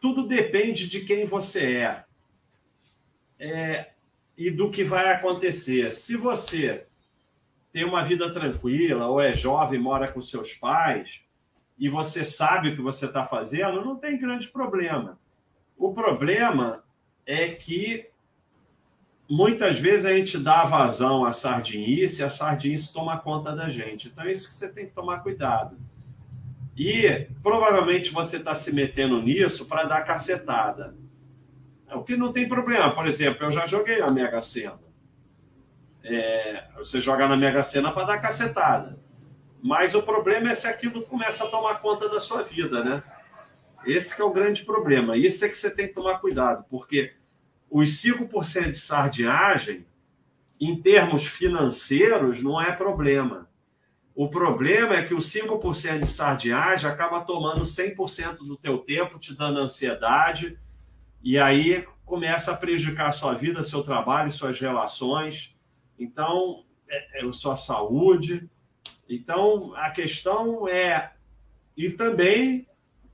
[0.00, 2.04] tudo depende de quem você é.
[3.38, 3.92] é.
[4.36, 5.92] e do que vai acontecer.
[5.92, 6.86] Se você
[7.72, 11.22] tem uma vida tranquila, ou é jovem, mora com seus pais,
[11.78, 15.18] e você sabe o que você está fazendo, não tem grande problema.
[15.76, 16.82] O problema
[17.24, 18.08] é que
[19.28, 24.08] muitas vezes a gente dá vazão à sardinice e a sardinice toma conta da gente.
[24.08, 25.78] Então é isso que você tem que tomar cuidado.
[26.76, 30.96] E provavelmente você está se metendo nisso para dar cacetada.
[31.92, 32.94] O que não tem problema.
[32.94, 34.80] Por exemplo, eu já joguei a Mega Sena.
[36.04, 38.97] É, você joga na Mega Sena para dar cacetada.
[39.62, 43.02] Mas o problema é se aquilo começa a tomar conta da sua vida, né?
[43.84, 45.16] Esse é o grande problema.
[45.16, 47.14] Isso é que você tem que tomar cuidado, porque
[47.70, 49.86] os 5% de sardinhagem,
[50.60, 53.48] em termos financeiros, não é problema.
[54.14, 59.36] O problema é que o 5% de sardinhagem acaba tomando 100% do teu tempo, te
[59.36, 60.58] dando ansiedade,
[61.22, 65.56] e aí começa a prejudicar a sua vida, seu trabalho, suas relações.
[65.98, 68.48] Então, é, é a sua saúde.
[69.08, 71.12] Então, a questão é.
[71.76, 72.66] E também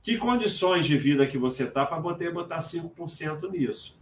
[0.03, 3.99] que condições de vida que você está para poder botar 5% nisso.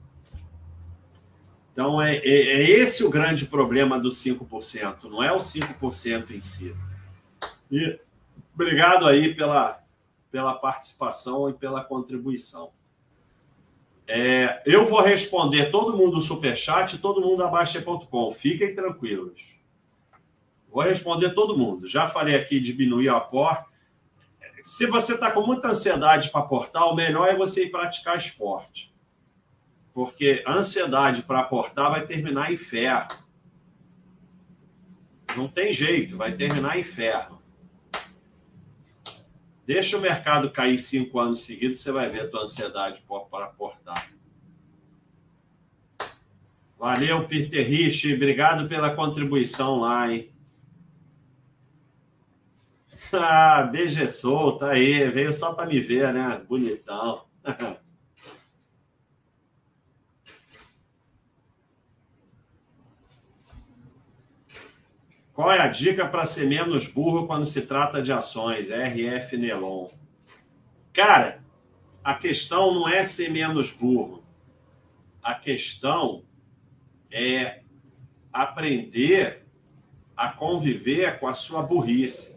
[1.72, 6.42] Então, é, é, é, esse o grande problema do 5%, não é o 5% em
[6.42, 6.76] si.
[7.72, 8.00] E
[8.54, 9.82] obrigado aí pela,
[10.30, 12.70] pela participação e pela contribuição.
[14.06, 18.32] É, eu vou responder todo mundo do Superchat e todo mundo da Baixa.com.
[18.32, 19.53] Fiquem tranquilos.
[20.74, 21.88] Vou responder todo mundo.
[21.88, 23.72] Já falei aqui diminuir o aporte.
[24.64, 28.92] Se você está com muita ansiedade para aportar, o melhor é você ir praticar esporte.
[29.94, 33.08] Porque a ansiedade para aportar vai terminar em ferro.
[35.38, 37.40] Não tem jeito, vai terminar em ferro.
[39.68, 44.12] Deixa o mercado cair cinco anos seguidos, você vai ver a tua ansiedade para aportar.
[46.80, 48.12] Valeu, Peter Rich.
[48.12, 50.33] Obrigado pela contribuição lá, hein?
[53.16, 55.10] Ah, BG solta aí.
[55.10, 56.42] Veio só para me ver, né?
[56.48, 57.26] Bonitão.
[65.34, 68.70] Qual é a dica para ser menos burro quando se trata de ações?
[68.70, 69.90] RF Nelon.
[70.94, 71.44] Cara,
[72.04, 74.24] a questão não é ser menos burro.
[75.24, 76.24] A questão
[77.12, 77.64] é
[78.32, 79.44] aprender
[80.16, 82.33] a conviver com a sua burrice.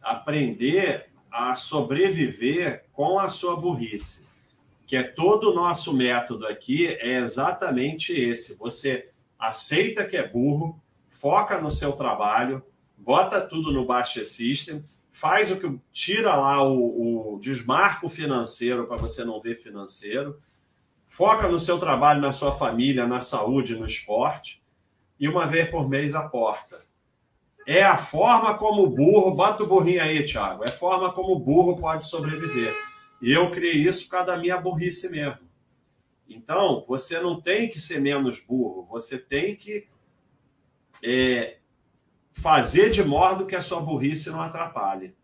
[0.00, 4.26] Aprender a sobreviver com a sua burrice.
[4.86, 8.56] Que é todo o nosso método aqui é exatamente esse.
[8.56, 12.62] Você aceita que é burro, foca no seu trabalho,
[12.96, 18.96] bota tudo no Baixa System, faz o que tira lá o, o desmarco financeiro para
[18.96, 20.40] você não ver financeiro,
[21.08, 24.62] foca no seu trabalho, na sua família, na saúde, no esporte,
[25.18, 26.80] e uma vez por mês aporta.
[27.72, 31.34] É a forma como o burro, bota o burrinho aí, Thiago, é a forma como
[31.34, 32.74] o burro pode sobreviver.
[33.22, 35.38] E eu criei isso por causa da minha burrice mesmo.
[36.28, 39.86] Então, você não tem que ser menos burro, você tem que
[41.00, 41.58] é,
[42.32, 45.14] fazer de modo que a sua burrice não atrapalhe,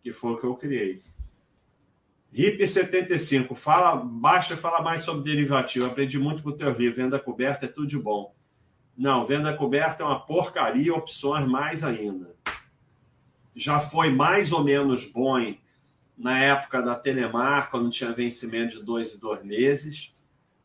[0.00, 1.02] que foi o que eu criei.
[2.32, 5.86] RIP 75, fala, baixa fala mais sobre derivativo.
[5.86, 7.02] Aprendi muito com o teu livro.
[7.02, 8.32] Venda coberta é tudo de bom.
[8.96, 12.34] Não, venda coberta é uma porcaria, opções mais ainda.
[13.54, 15.54] Já foi mais ou menos bom
[16.16, 20.16] na época da Telemar, quando tinha vencimento de dois e dois meses.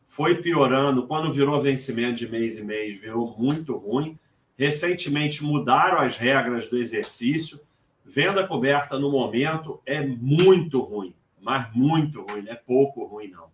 [0.06, 1.06] Foi piorando.
[1.06, 4.18] Quando virou vencimento de mês e mês, virou muito ruim.
[4.56, 7.60] Recentemente mudaram as regras do exercício.
[8.04, 13.46] Venda coberta no momento é muito ruim, mas muito ruim, não é pouco ruim, não.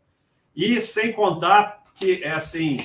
[0.57, 2.79] E sem contar que é assim,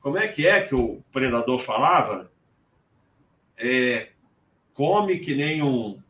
[0.00, 2.30] como é que é que o predador falava?
[3.58, 4.10] é,
[4.72, 6.00] come que nem um.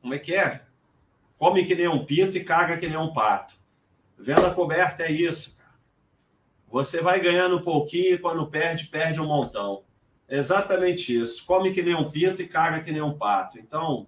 [0.00, 0.62] Como é que é?
[1.38, 3.54] Come que nem um pinto e caga que nem um pato.
[4.18, 5.58] Venda coberta é isso.
[6.70, 9.82] Você vai ganhando um pouquinho e quando perde, perde um montão.
[10.28, 11.44] É exatamente isso.
[11.44, 13.58] Come que nem um pinto e caga que nem um pato.
[13.58, 14.06] Então,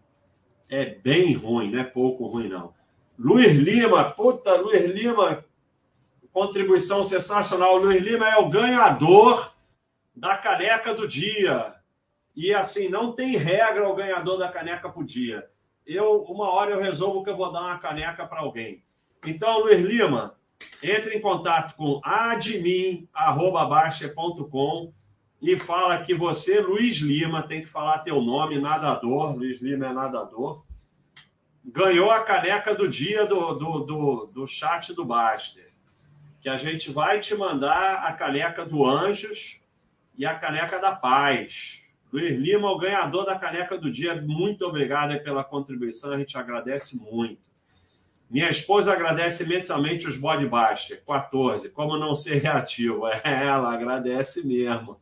[0.70, 2.74] é bem ruim, não é pouco ruim, não.
[3.18, 5.44] Luiz Lima, puta, Luiz Lima,
[6.36, 7.78] contribuição sensacional.
[7.78, 9.54] Luiz Lima é o ganhador
[10.14, 11.74] da caneca do dia.
[12.36, 15.48] E assim, não tem regra o ganhador da caneca por dia.
[15.86, 18.84] Eu, uma hora eu resolvo que eu vou dar uma caneca para alguém.
[19.24, 20.36] Então, Luiz Lima,
[20.82, 24.92] entre em contato com admin@baixa.com
[25.40, 29.34] e fala que você, Luiz Lima, tem que falar teu nome, nadador.
[29.34, 30.66] Luiz Lima é nadador.
[31.64, 35.65] Ganhou a caneca do dia do, do, do, do chat do Baster.
[36.46, 39.60] Que a gente vai te mandar a caneca do Anjos
[40.16, 41.82] e a caneca da Paz.
[42.12, 47.02] Luiz Lima, o ganhador da caneca do dia, muito obrigado pela contribuição, a gente agradece
[47.02, 47.40] muito.
[48.30, 51.70] Minha esposa agradece mensalmente os body baixos, 14.
[51.70, 53.08] Como não ser reativo?
[53.24, 55.00] É, ela agradece mesmo.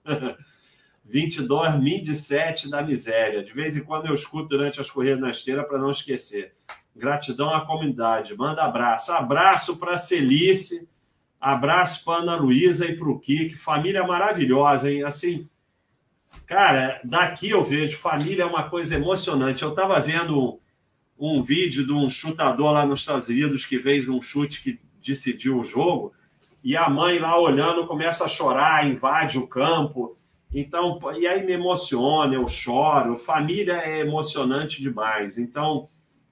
[1.04, 3.44] 22, MIND 7 da miséria.
[3.44, 6.54] De vez em quando eu escuto durante as corridas na esteira para não esquecer.
[6.96, 8.34] Gratidão à comunidade.
[8.34, 9.12] Manda abraço.
[9.12, 10.88] Abraço para Celice,
[11.52, 13.56] abraço para Ana Luísa e para o Kik.
[13.56, 15.04] Família maravilhosa, hein?
[15.04, 15.48] Assim,
[16.46, 19.62] Cara, daqui eu vejo família é uma coisa emocionante.
[19.62, 20.60] Eu estava vendo
[21.18, 24.80] um, um, vídeo de um chutador lá nos Estados Unidos que fez um chute que
[25.04, 26.12] decidiu o jogo
[26.62, 30.16] e a mãe lá olhando começa a chorar, invade o campo.
[30.52, 33.16] Então, e aí me emociona, eu choro.
[33.16, 35.38] Família é emocionante demais.
[35.38, 35.88] Então,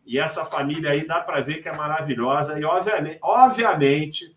[0.06, 4.36] e essa família aí dá para ver que é maravilhosa e obviamente, obviamente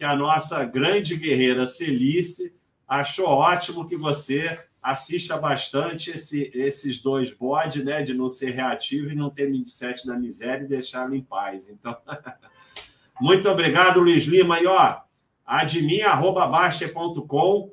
[0.00, 2.56] que a nossa grande guerreira Celice
[2.88, 8.02] achou ótimo que você assista bastante esse, esses dois bodes, né?
[8.02, 11.68] De não ser reativo e não ter 27 da miséria e deixá-lo em paz.
[11.68, 11.94] Então,
[13.20, 14.58] muito obrigado, Luiz Lima.
[14.58, 15.02] E ó,
[15.44, 17.70] admin.baixa.com,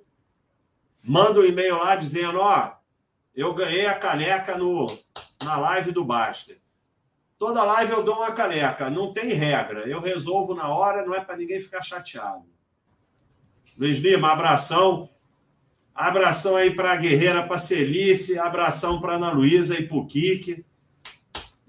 [1.06, 2.74] manda um e-mail lá dizendo: ó,
[3.34, 4.88] eu ganhei a caneca no,
[5.42, 6.60] na live do Baster.
[7.40, 9.88] Toda live eu dou uma caneca, não tem regra.
[9.88, 12.46] Eu resolvo na hora, não é para ninguém ficar chateado.
[13.78, 15.10] Luiz Lima, abração.
[15.94, 20.66] Abração aí para a Guerreira, para Celice, abração para Ana Luísa e para o Kik.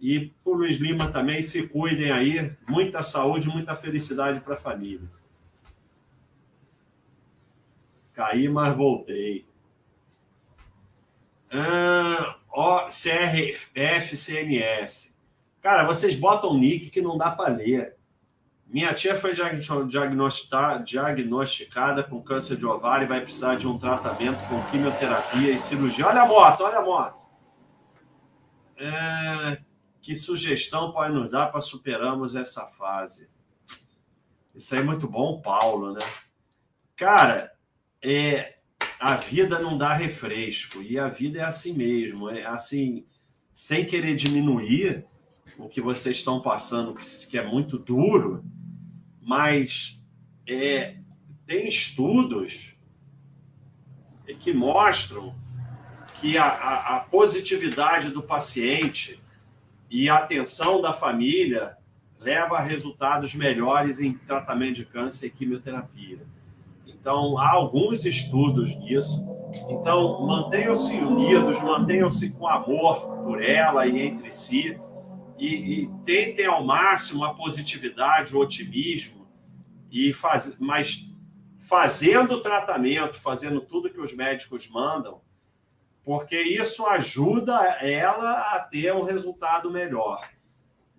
[0.01, 2.57] E para o Luiz Lima também, se cuidem aí.
[2.67, 5.09] Muita saúde, muita felicidade para a família.
[8.15, 9.47] Caí, mas voltei.
[11.51, 15.18] Ah, o CRF, CNS.
[15.61, 17.97] Cara, vocês botam nick que não dá para ler.
[18.67, 24.63] Minha tia foi diagnosticada com câncer de ovário e vai precisar de um tratamento com
[24.71, 26.07] quimioterapia e cirurgia.
[26.07, 27.19] Olha a moto, olha a moto.
[28.77, 29.59] É...
[30.01, 33.29] Que sugestão pode nos dar para superarmos essa fase?
[34.55, 36.01] Isso aí é muito bom, Paulo, né?
[36.97, 37.53] Cara,
[38.03, 38.59] é,
[38.99, 43.07] a vida não dá refresco e a vida é assim mesmo, é assim,
[43.55, 45.07] sem querer diminuir
[45.59, 46.95] o que vocês estão passando,
[47.29, 48.45] que é muito duro,
[49.21, 50.03] mas
[50.47, 50.97] é,
[51.47, 52.77] tem estudos
[54.41, 55.35] que mostram
[56.21, 59.21] que a, a, a, positividade do paciente
[59.91, 61.77] e a atenção da família
[62.21, 66.19] leva a resultados melhores em tratamento de câncer e quimioterapia.
[66.87, 69.25] Então, há alguns estudos nisso.
[69.71, 74.79] Então, mantenham-se unidos, mantenham-se com amor por ela e entre si,
[75.39, 79.29] e, e tentem ao máximo a positividade, o otimismo,
[79.91, 81.15] e faz, mas
[81.59, 85.21] fazendo o tratamento, fazendo tudo que os médicos mandam,
[86.05, 90.29] porque isso ajuda ela a ter um resultado melhor.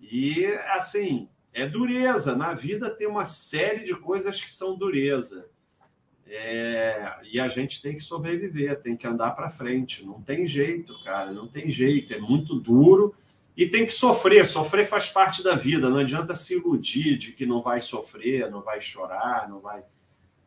[0.00, 2.36] E assim, é dureza.
[2.36, 5.48] Na vida tem uma série de coisas que são dureza.
[6.26, 10.06] É, e a gente tem que sobreviver, tem que andar para frente.
[10.06, 12.14] Não tem jeito, cara, não tem jeito.
[12.14, 13.14] É muito duro
[13.60, 17.44] e tem que sofrer, sofrer faz parte da vida, não adianta se iludir de que
[17.44, 19.84] não vai sofrer, não vai chorar, não vai.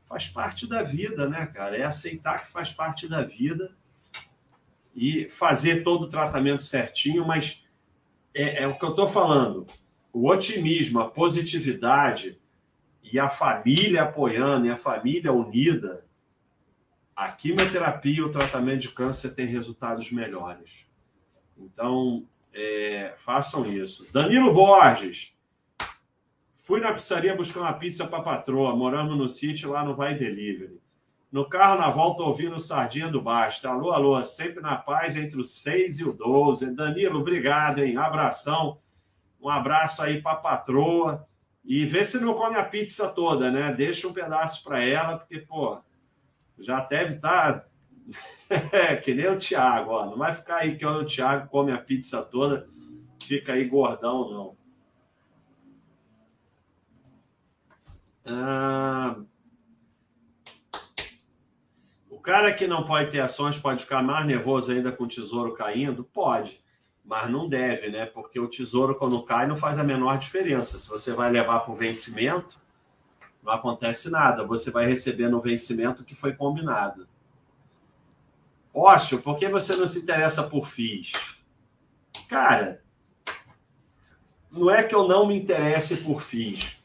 [0.10, 1.78] Faz parte da vida, né, cara?
[1.78, 3.72] É aceitar que faz parte da vida
[4.96, 7.64] e fazer todo o tratamento certinho, mas
[8.34, 9.68] é, é o que eu estou falando.
[10.12, 12.42] O otimismo, a positividade
[13.04, 16.04] e a família apoiando e a família unida,
[17.16, 20.88] a quimioterapia e o tratamento de câncer tem resultados melhores.
[21.56, 24.12] Então, é, façam isso.
[24.14, 25.36] Danilo Borges.
[26.58, 28.76] Fui na pizzaria buscar uma pizza para patroa.
[28.76, 30.80] Moramos no sítio, lá no Vai Delivery.
[31.32, 33.70] No carro, na volta, ouvindo Sardinha do Basta.
[33.70, 36.76] Alô, alô, sempre na paz entre o 6 e o 12.
[36.76, 37.98] Danilo, obrigado, hein?
[37.98, 38.78] Abração.
[39.42, 41.28] Um abraço aí para patroa.
[41.66, 43.74] E vê se não come a pizza toda, né?
[43.74, 45.80] Deixa um pedaço para ela, porque, pô,
[46.60, 47.68] já deve estar.
[48.48, 48.98] Tá...
[49.04, 50.06] que nem o Thiago, ó.
[50.06, 52.68] Não vai ficar aí que o Thiago come a pizza toda,
[53.22, 54.64] fica aí gordão, não.
[58.26, 59.18] Ah,
[62.24, 66.06] cara que não pode ter ações pode ficar mais nervoso ainda com o tesouro caindo?
[66.06, 66.64] Pode,
[67.04, 68.06] mas não deve, né?
[68.06, 70.80] Porque o tesouro, quando cai, não faz a menor diferença.
[70.80, 72.58] Se você vai levar para o vencimento,
[73.44, 74.48] não acontece nada.
[74.48, 77.06] Você vai receber no vencimento que foi combinado.
[78.74, 81.12] Ócio, por que você não se interessa por FIIs?
[82.28, 82.84] Cara,
[84.52, 86.84] não é que eu não me interesse por FIIs.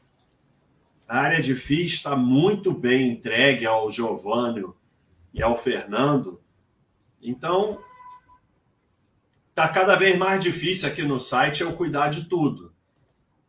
[1.09, 4.65] A área de FIIs está muito bem entregue ao Giovanni
[5.33, 6.39] e ao Fernando.
[7.23, 7.83] Então,
[9.49, 12.75] está cada vez mais difícil aqui no site eu cuidar de tudo.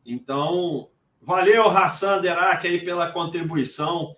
[0.05, 0.89] Então,
[1.21, 4.15] valeu, Hassan Derak, aí pela contribuição.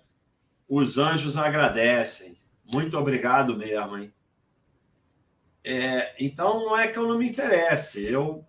[0.69, 2.40] Os anjos agradecem.
[2.73, 4.13] Muito obrigado mesmo, hein?
[5.63, 8.03] É, então, não é que eu não me interesse.
[8.03, 8.45] Eu,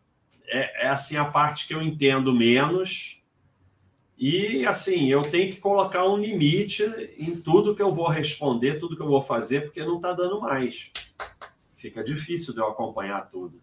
[0.47, 3.23] é, é assim a parte que eu entendo menos
[4.25, 6.85] e assim, eu tenho que colocar um limite
[7.19, 10.41] em tudo que eu vou responder, tudo que eu vou fazer, porque não está dando
[10.41, 10.93] mais.
[11.75, 13.61] Fica difícil de eu acompanhar tudo.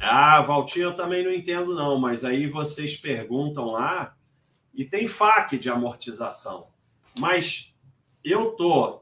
[0.00, 4.16] Ah, Valtinho, eu também não entendo, não, mas aí vocês perguntam lá
[4.74, 6.66] e tem FAQ de amortização.
[7.16, 7.69] Mas
[8.24, 9.00] eu tô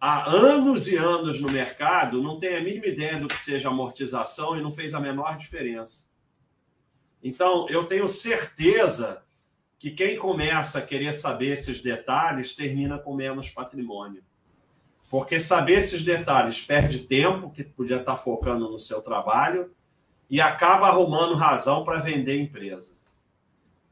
[0.00, 4.56] há anos e anos no mercado, não tenho a mínima ideia do que seja amortização
[4.56, 6.06] e não fez a menor diferença.
[7.22, 9.22] Então, eu tenho certeza
[9.78, 14.22] que quem começa a querer saber esses detalhes termina com menos patrimônio.
[15.10, 19.70] Porque saber esses detalhes perde tempo, que podia estar focando no seu trabalho,
[20.28, 22.94] e acaba arrumando razão para vender a empresa.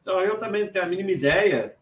[0.02, 1.76] Então, eu também não tenho a mínima ideia,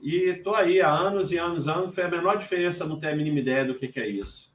[0.00, 3.08] e estou aí há anos e anos, anos, não foi a menor diferença não ter
[3.08, 4.50] a mínima ideia do que, que é isso.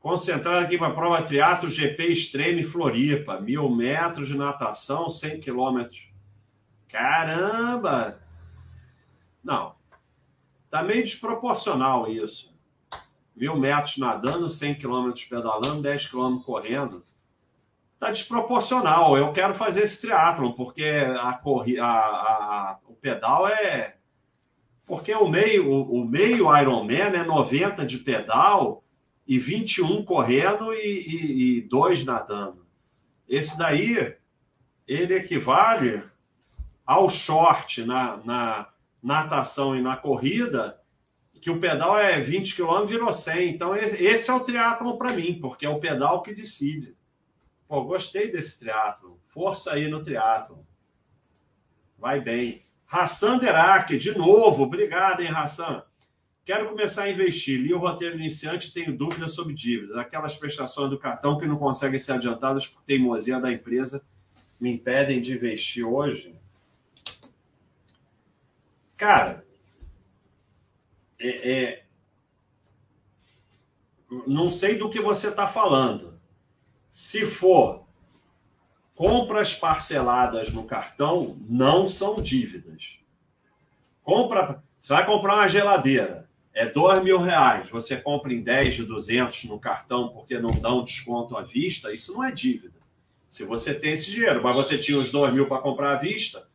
[0.00, 3.40] Concentrado aqui para a prova triatlo GP Extreme Floripa.
[3.40, 6.08] Mil metros de natação, 100 quilômetros.
[6.88, 8.20] Caramba!
[9.42, 9.74] Não.
[10.70, 12.54] Tá meio desproporcional isso.
[13.34, 17.04] Mil metros nadando, 100 quilômetros pedalando, 10 quilômetros correndo.
[17.98, 19.16] Tá desproporcional.
[19.16, 20.84] Eu quero fazer esse triatlon, porque
[21.20, 21.78] a, corri...
[21.78, 23.96] a, a, o pedal é...
[24.86, 28.82] Porque o meio, o, o meio Ironman é 90 de pedal
[29.26, 32.66] e 21 correndo e, e, e dois nadando.
[33.28, 34.14] Esse daí,
[34.86, 36.02] ele equivale
[36.86, 38.68] ao short na, na
[39.02, 40.80] natação e na corrida,
[41.40, 43.50] que o pedal é 20 km, virou 100.
[43.50, 46.96] Então, esse é o triatlon para mim, porque é o pedal que decide.
[47.68, 49.16] Pô, gostei desse triatlon.
[49.26, 50.62] Força aí no triatlon.
[51.98, 52.62] Vai bem.
[52.90, 54.62] Hassan Derak, de novo.
[54.64, 55.82] Obrigado, hein, Hassan.
[56.46, 57.60] Quero começar a investir.
[57.60, 59.98] Li o roteiro iniciante e tenho dúvidas sobre dívidas.
[59.98, 64.02] Aquelas prestações do cartão que não conseguem ser adiantadas por teimosia da empresa
[64.58, 66.34] me impedem de investir hoje.
[68.96, 69.46] Cara,
[71.20, 71.84] é, é...
[74.26, 76.17] não sei do que você está falando.
[76.92, 77.86] Se for
[78.94, 82.98] compras parceladas no cartão, não são dívidas.
[84.02, 86.28] Compra, você vai comprar uma geladeira
[86.58, 90.84] é dois mil reais, você compra em 10 de 200 no cartão porque não um
[90.84, 92.74] desconto à vista, isso não é dívida.
[93.30, 96.48] Se você tem esse dinheiro, mas você tinha os dois mil para comprar à vista,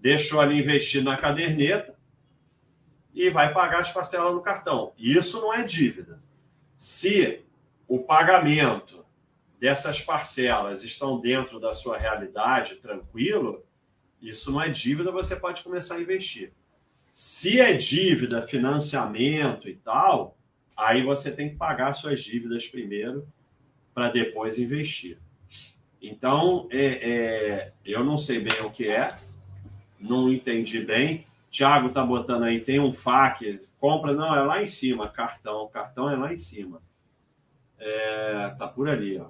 [0.00, 1.94] deixou ali investido na caderneta
[3.14, 4.92] e vai pagar as parcelas no cartão.
[4.98, 6.20] Isso não é dívida.
[6.76, 7.44] Se
[7.86, 9.05] o pagamento
[9.58, 13.64] dessas parcelas estão dentro da sua realidade, tranquilo,
[14.20, 16.52] isso não é dívida, você pode começar a investir.
[17.14, 20.36] Se é dívida, financiamento e tal,
[20.76, 23.26] aí você tem que pagar suas dívidas primeiro
[23.94, 25.18] para depois investir.
[26.00, 29.16] Então, é, é, eu não sei bem o que é,
[29.98, 31.26] não entendi bem.
[31.50, 36.10] Tiago tá botando aí, tem um FAQ, compra, não, é lá em cima, cartão, cartão
[36.10, 36.82] é lá em cima.
[37.78, 39.28] É, tá por ali, ó.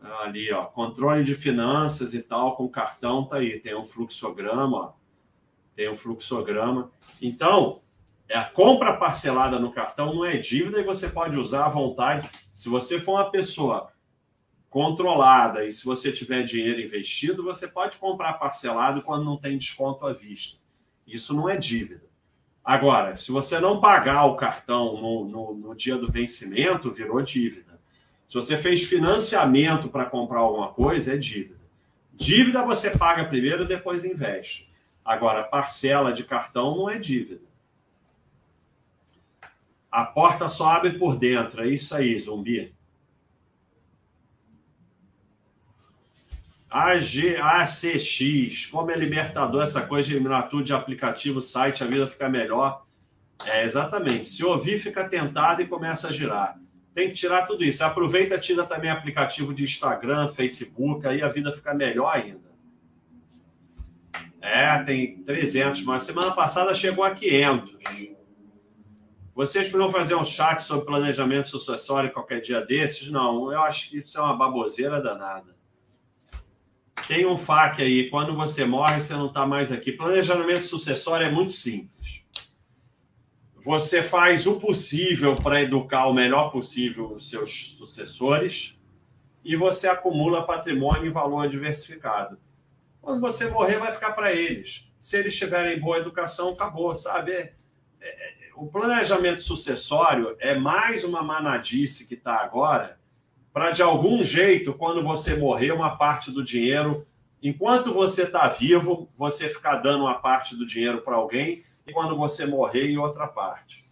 [0.00, 4.98] Ali, ó, controle de finanças e tal, com cartão tá aí, tem um fluxograma, ó
[5.78, 6.90] tem um fluxograma.
[7.22, 7.80] Então,
[8.28, 12.28] é a compra parcelada no cartão não é dívida e você pode usar à vontade.
[12.52, 13.92] Se você for uma pessoa
[14.68, 20.04] controlada e se você tiver dinheiro investido, você pode comprar parcelado quando não tem desconto
[20.04, 20.60] à vista.
[21.06, 22.08] Isso não é dívida.
[22.64, 27.67] Agora, se você não pagar o cartão no, no, no dia do vencimento, virou dívida.
[28.28, 31.58] Se você fez financiamento para comprar alguma coisa, é dívida.
[32.12, 34.70] Dívida você paga primeiro depois investe.
[35.02, 37.40] Agora, parcela de cartão não é dívida.
[39.90, 41.62] A porta só abre por dentro.
[41.62, 42.74] É isso aí, zumbi.
[46.70, 52.06] AG, ACX, como é libertador essa coisa de eliminar tudo de aplicativo, site, a vida
[52.06, 52.84] fica melhor.
[53.46, 54.28] É, exatamente.
[54.28, 56.60] Se ouvir, fica tentado e começa a girar.
[56.98, 57.84] Tem que tirar tudo isso.
[57.84, 62.50] Aproveita, tira também aplicativo de Instagram, Facebook, aí a vida fica melhor ainda.
[64.40, 67.76] É, tem 300, mas semana passada chegou a 500.
[69.32, 73.12] Vocês foram fazer um chat sobre planejamento sucessório qualquer dia desses?
[73.12, 75.54] Não, eu acho que isso é uma baboseira danada.
[77.06, 79.92] Tem um FAQ aí, quando você morre, você não está mais aqui.
[79.92, 81.97] Planejamento sucessório é muito simples.
[83.68, 88.80] Você faz o possível para educar o melhor possível os seus sucessores
[89.44, 92.38] e você acumula patrimônio e valor diversificado.
[92.98, 94.90] Quando você morrer, vai ficar para eles.
[94.98, 97.32] Se eles tiverem boa educação, acabou, sabe?
[97.32, 97.52] É,
[98.00, 102.98] é, o planejamento sucessório é mais uma manadice que está agora
[103.52, 107.06] para de algum jeito, quando você morrer, uma parte do dinheiro,
[107.42, 112.16] enquanto você está vivo, você ficar dando uma parte do dinheiro para alguém, e quando
[112.16, 113.88] você morrer, em outra parte.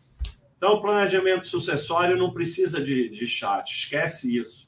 [0.57, 4.67] Então, planejamento sucessório não precisa de, de chat, esquece isso.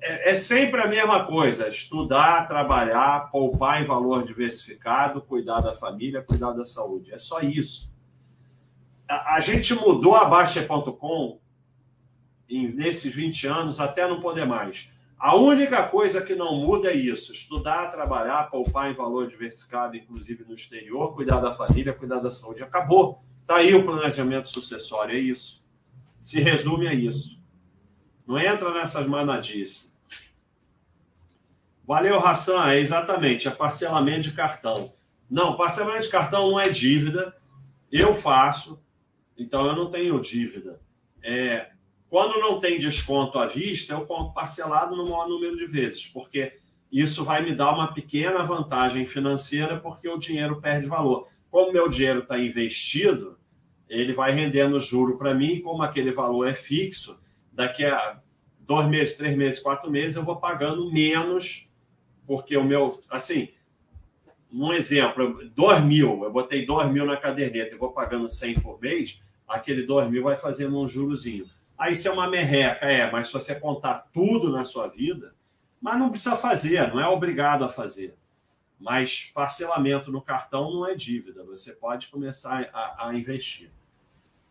[0.00, 6.22] É, é sempre a mesma coisa: estudar, trabalhar, poupar em valor diversificado, cuidar da família,
[6.22, 7.12] cuidar da saúde.
[7.12, 7.90] É só isso.
[9.08, 11.40] A, a gente mudou a Baixa.com
[12.50, 14.90] nesses 20 anos até não poder mais.
[15.18, 20.44] A única coisa que não muda é isso: estudar, trabalhar, poupar em valor diversificado, inclusive
[20.44, 22.62] no exterior, cuidar da família, cuidar da saúde.
[22.62, 23.18] Acabou.
[23.40, 25.64] Está aí o planejamento sucessório, é isso.
[26.22, 27.40] Se resume a isso.
[28.26, 29.88] Não entra nessas manadices.
[31.84, 32.68] Valeu, Hassan.
[32.68, 34.92] É exatamente, é parcelamento de cartão.
[35.28, 37.34] Não, parcelamento de cartão não é dívida.
[37.90, 38.82] Eu faço,
[39.36, 40.78] então eu não tenho dívida.
[41.22, 41.70] É,
[42.10, 46.54] quando não tem desconto à vista, eu compro parcelado no maior número de vezes, porque
[46.90, 51.28] isso vai me dar uma pequena vantagem financeira, porque o dinheiro perde valor.
[51.50, 53.38] Como meu dinheiro está investido,
[53.88, 57.20] ele vai rendendo juro para mim, como aquele valor é fixo,
[57.52, 58.20] daqui a
[58.60, 61.70] dois meses, três meses, quatro meses, eu vou pagando menos,
[62.26, 63.02] porque o meu.
[63.10, 63.48] Assim,
[64.50, 68.80] um exemplo, dois mil, eu botei dois mil na caderneta e vou pagando 100 por
[68.80, 71.46] mês, aquele dois mil vai fazendo um jurozinho.
[71.78, 75.34] Aí isso é uma merreca, é, mas se você contar tudo na sua vida,
[75.80, 78.16] mas não precisa fazer, não é obrigado a fazer.
[78.80, 83.70] Mas parcelamento no cartão não é dívida, você pode começar a, a investir.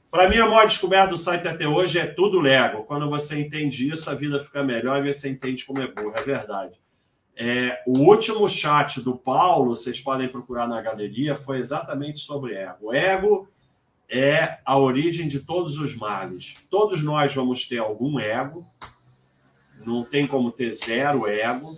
[0.10, 2.84] Para mim, a maior descoberta do site até hoje é tudo Lego.
[2.86, 6.24] Quando você entende isso, a vida fica melhor e você entende como é burro, é
[6.24, 6.80] verdade.
[7.36, 12.94] É, o último chat do Paulo, vocês podem procurar na galeria, foi exatamente sobre ego.
[12.94, 13.50] Ego
[14.10, 16.58] é a origem de todos os males.
[16.70, 18.66] Todos nós vamos ter algum ego,
[19.86, 21.78] não tem como ter zero ego,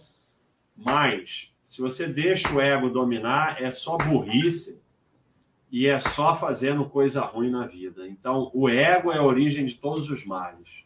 [0.75, 4.81] mas se você deixa o ego dominar, é só burrice
[5.71, 8.07] e é só fazendo coisa ruim na vida.
[8.07, 10.85] Então, o ego é a origem de todos os males.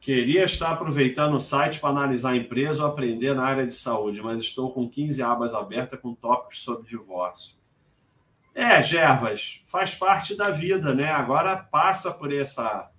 [0.00, 4.22] Queria estar aproveitando o site para analisar a empresa ou aprender na área de saúde,
[4.22, 7.54] mas estou com 15 abas abertas com tópicos sobre divórcio.
[8.54, 11.10] É, Gervas, faz parte da vida, né?
[11.10, 12.90] Agora passa por essa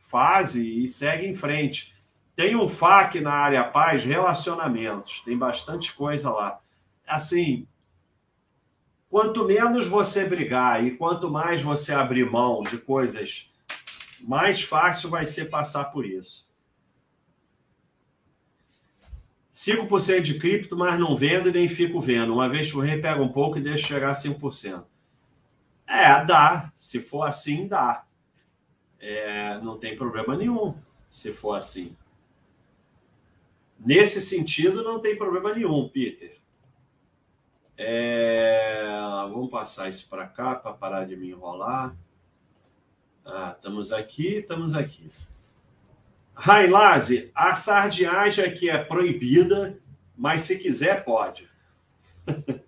[0.00, 1.94] fase e segue em frente.
[2.34, 6.58] Tem um FAQ na área paz, relacionamentos, tem bastante coisa lá.
[7.06, 7.66] Assim,
[9.08, 13.52] quanto menos você brigar e quanto mais você abrir mão de coisas
[14.22, 16.48] mais fácil vai ser passar por isso.
[19.52, 22.32] 5% de cripto, mas não vendo e nem fico vendo.
[22.32, 24.84] Uma vez por rei pega um pouco e deixa chegar a 5%.
[25.86, 26.72] É, dá.
[26.74, 28.04] Se for assim, dá.
[28.98, 30.74] É, não tem problema nenhum
[31.10, 31.96] se for assim.
[33.78, 36.38] Nesse sentido, não tem problema nenhum, Peter.
[37.76, 38.86] É,
[39.30, 41.90] vamos passar isso para cá para parar de me enrolar.
[43.24, 45.10] Ah, estamos aqui, estamos aqui.
[46.34, 49.78] Railase, a sardiagem aqui é proibida,
[50.16, 51.48] mas se quiser, pode.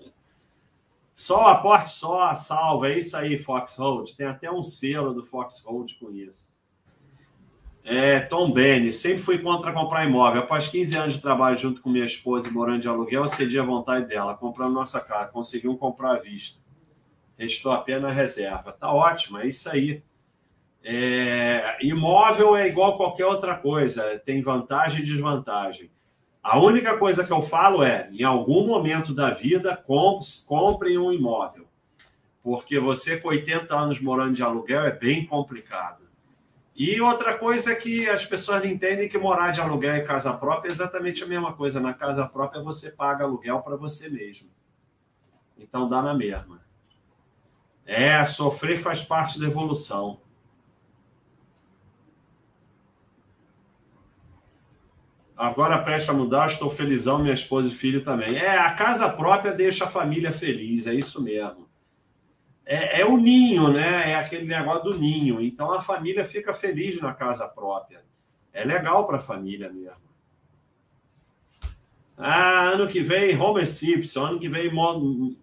[1.17, 2.89] só o aporte só, a salva.
[2.89, 4.15] É isso aí, Foxhold.
[4.15, 6.53] Tem até um selo do Foxhold com isso.
[7.85, 10.43] É, Tom Benny, sempre fui contra comprar imóvel.
[10.43, 13.65] Após 15 anos de trabalho junto com minha esposa e morando de aluguel, cedi a
[13.65, 15.33] vontade dela, comprando nossa casa.
[15.33, 16.61] Conseguimos comprar à vista.
[17.37, 18.71] Restou apenas a reserva.
[18.73, 20.03] Tá ótimo, é isso aí.
[20.85, 25.91] É, imóvel é igual qualquer outra coisa, tem vantagem e desvantagem.
[26.43, 29.77] A única coisa que eu falo é, em algum momento da vida,
[30.47, 31.69] compre um imóvel.
[32.43, 36.03] Porque você com 80 anos morando de aluguel é bem complicado.
[36.75, 40.33] E outra coisa é que as pessoas não entendem que morar de aluguel em casa
[40.33, 41.79] própria é exatamente a mesma coisa.
[41.79, 44.51] Na casa própria você paga aluguel para você mesmo.
[45.57, 46.61] Então dá na mesma.
[47.87, 50.22] É, sofrer faz parte da evolução.
[55.43, 58.37] Agora presta a mudar, estou felizão, minha esposa e filho também.
[58.37, 61.69] É, a casa própria deixa a família feliz, é isso mesmo.
[62.65, 64.13] É, é o ninho, né?
[64.13, 65.41] É aquele negócio do ninho.
[65.43, 68.05] Então a família fica feliz na casa própria.
[68.53, 69.97] É legal para a família mesmo.
[72.17, 74.27] Ah, ano que vem, Homer Simpson.
[74.27, 74.71] Ano que vem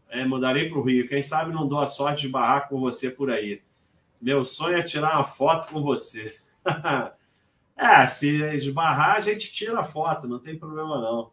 [0.09, 1.09] é, mudarei para o Rio.
[1.09, 3.61] Quem sabe não dou a sorte de barrar com você por aí.
[4.21, 6.37] Meu sonho é tirar uma foto com você.
[7.79, 11.31] É, se esbarrar, a gente tira a foto, não tem problema não.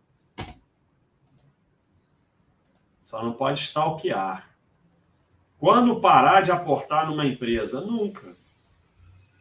[3.03, 4.49] Só não pode stalkear.
[5.59, 7.81] Quando parar de aportar numa empresa?
[7.81, 8.37] Nunca.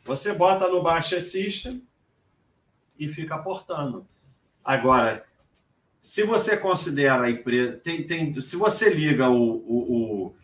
[0.03, 1.87] Você bota no Baixa System
[2.97, 4.07] e fica aportando.
[4.63, 5.27] Agora,
[6.01, 7.77] se você considera a empresa.
[7.77, 10.35] Tem, tem, se você liga o, o,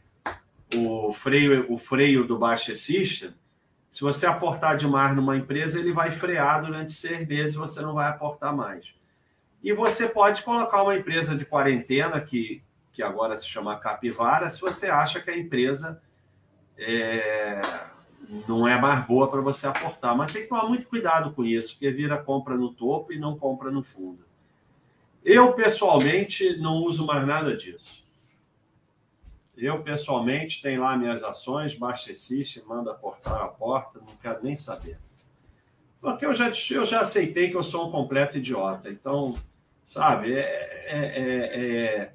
[0.76, 3.34] o, o freio, o freio do Baixa System,
[3.92, 8.10] se você aportar demais numa empresa, ele vai frear durante seis meses, você não vai
[8.10, 8.94] aportar mais.
[9.62, 12.64] E você pode colocar uma empresa de quarentena, que,
[12.94, 16.02] que agora se chama Capivara, se você acha que a empresa
[16.80, 17.60] é,
[18.48, 20.16] não é mais boa para você aportar.
[20.16, 23.38] Mas tem que tomar muito cuidado com isso, porque vira compra no topo e não
[23.38, 24.26] compra no fundo.
[25.24, 28.01] Eu, pessoalmente, não uso mais nada disso.
[29.62, 34.55] Eu, pessoalmente, tenho lá minhas ações, baixa System, manda portar a porta, não quero nem
[34.55, 34.97] saber.
[36.01, 38.89] Porque eu já, eu já aceitei que eu sou um completo idiota.
[38.89, 39.38] Então,
[39.86, 40.41] sabe, é,
[40.88, 42.12] é,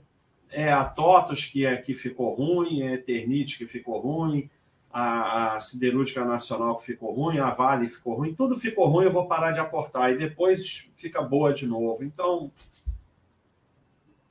[0.50, 4.50] é, é a TOTOS que, é, que ficou ruim, é a Eternite que ficou ruim,
[4.92, 9.12] a, a Siderúrgica Nacional que ficou ruim, a Vale ficou ruim, tudo ficou ruim, eu
[9.12, 10.10] vou parar de aportar.
[10.10, 12.02] E depois fica boa de novo.
[12.02, 12.50] Então,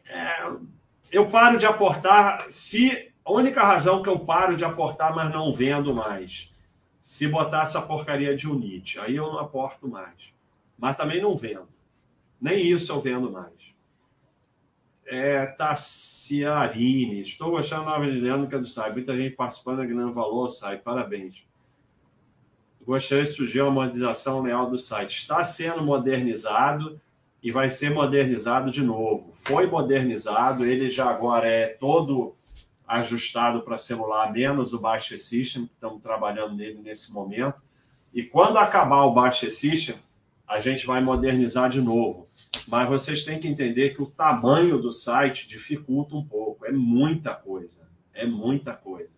[0.09, 0.51] é,
[1.11, 3.11] eu paro de aportar se.
[3.23, 6.53] A única razão que eu paro de aportar, mas não vendo mais.
[7.03, 10.31] Se botar essa porcaria de Unite, aí eu não aporto mais.
[10.77, 11.67] Mas também não vendo.
[12.39, 13.55] Nem isso eu vendo mais.
[15.07, 17.21] É, Tassiarine.
[17.21, 18.93] Estou gostando da nova dinâmica do site.
[18.93, 20.77] Muita gente participando, ganhando valor, sai.
[20.77, 21.43] Parabéns.
[22.85, 25.17] Gostaria de sugerir uma modernização leal do site.
[25.17, 27.01] Está sendo modernizado
[27.45, 29.35] e vai ser modernizado de novo.
[29.43, 32.33] Foi modernizado, ele já agora é todo
[32.87, 37.61] ajustado para celular, menos o Baixa System, que estamos trabalhando nele nesse momento.
[38.11, 39.95] E quando acabar o Baixa System,
[40.47, 42.27] a gente vai modernizar de novo.
[42.67, 46.65] Mas vocês têm que entender que o tamanho do site dificulta um pouco.
[46.65, 47.87] É muita coisa.
[48.15, 49.11] É muita coisa.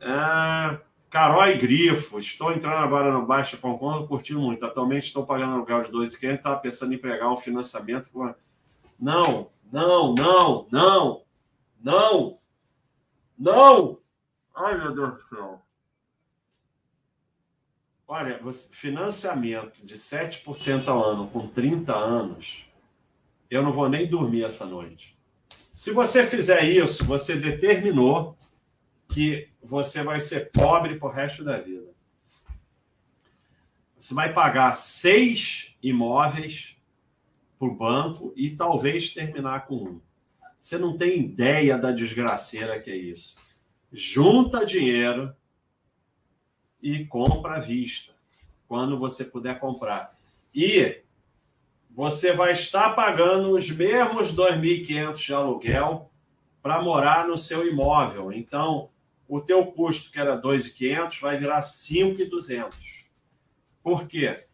[0.00, 0.80] Ah,
[1.12, 4.64] Carol e Grifo, estou entrando agora no Baixa Concon, curtindo muito.
[4.64, 8.08] Atualmente estou pagando aluguel de 2,500, estava pensando em pegar um financiamento.
[8.98, 11.22] Não, não, não, não,
[11.82, 12.38] não,
[13.38, 13.98] não.
[14.56, 15.60] Ai, meu Deus do céu.
[18.08, 18.40] Olha,
[18.72, 22.66] financiamento de 7% ao ano com 30 anos,
[23.50, 25.14] eu não vou nem dormir essa noite.
[25.74, 28.34] Se você fizer isso, você determinou
[29.12, 31.92] que você vai ser pobre pro resto da vida.
[33.98, 36.76] Você vai pagar seis imóveis
[37.58, 40.00] para o banco e talvez terminar com um.
[40.60, 43.36] Você não tem ideia da desgraceira que é isso.
[43.92, 45.34] Junta dinheiro
[46.82, 48.12] e compra à vista,
[48.66, 50.18] quando você puder comprar.
[50.54, 51.02] E
[51.90, 56.10] você vai estar pagando os mesmos 2.500 de aluguel
[56.62, 58.32] para morar no seu imóvel.
[58.32, 58.88] Então,
[59.34, 62.74] o teu custo, que era 2.500, vai virar 5.200.
[63.82, 64.44] Por quê?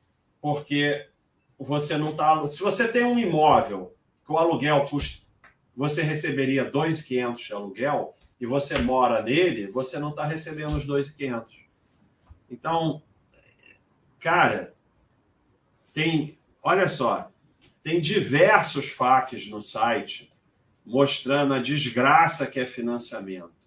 [0.41, 1.09] Porque
[1.59, 2.47] você não está...
[2.47, 3.93] Se você tem um imóvel
[4.25, 5.27] que o aluguel custa...
[5.75, 11.49] Você receberia 2.500 de aluguel e você mora nele, você não está recebendo os 2.500.
[12.49, 13.03] Então,
[14.21, 14.77] cara,
[15.93, 16.39] tem...
[16.63, 17.33] Olha só,
[17.83, 20.31] tem diversos FAQs no site
[20.87, 23.58] mostrando a desgraça que é financiamento.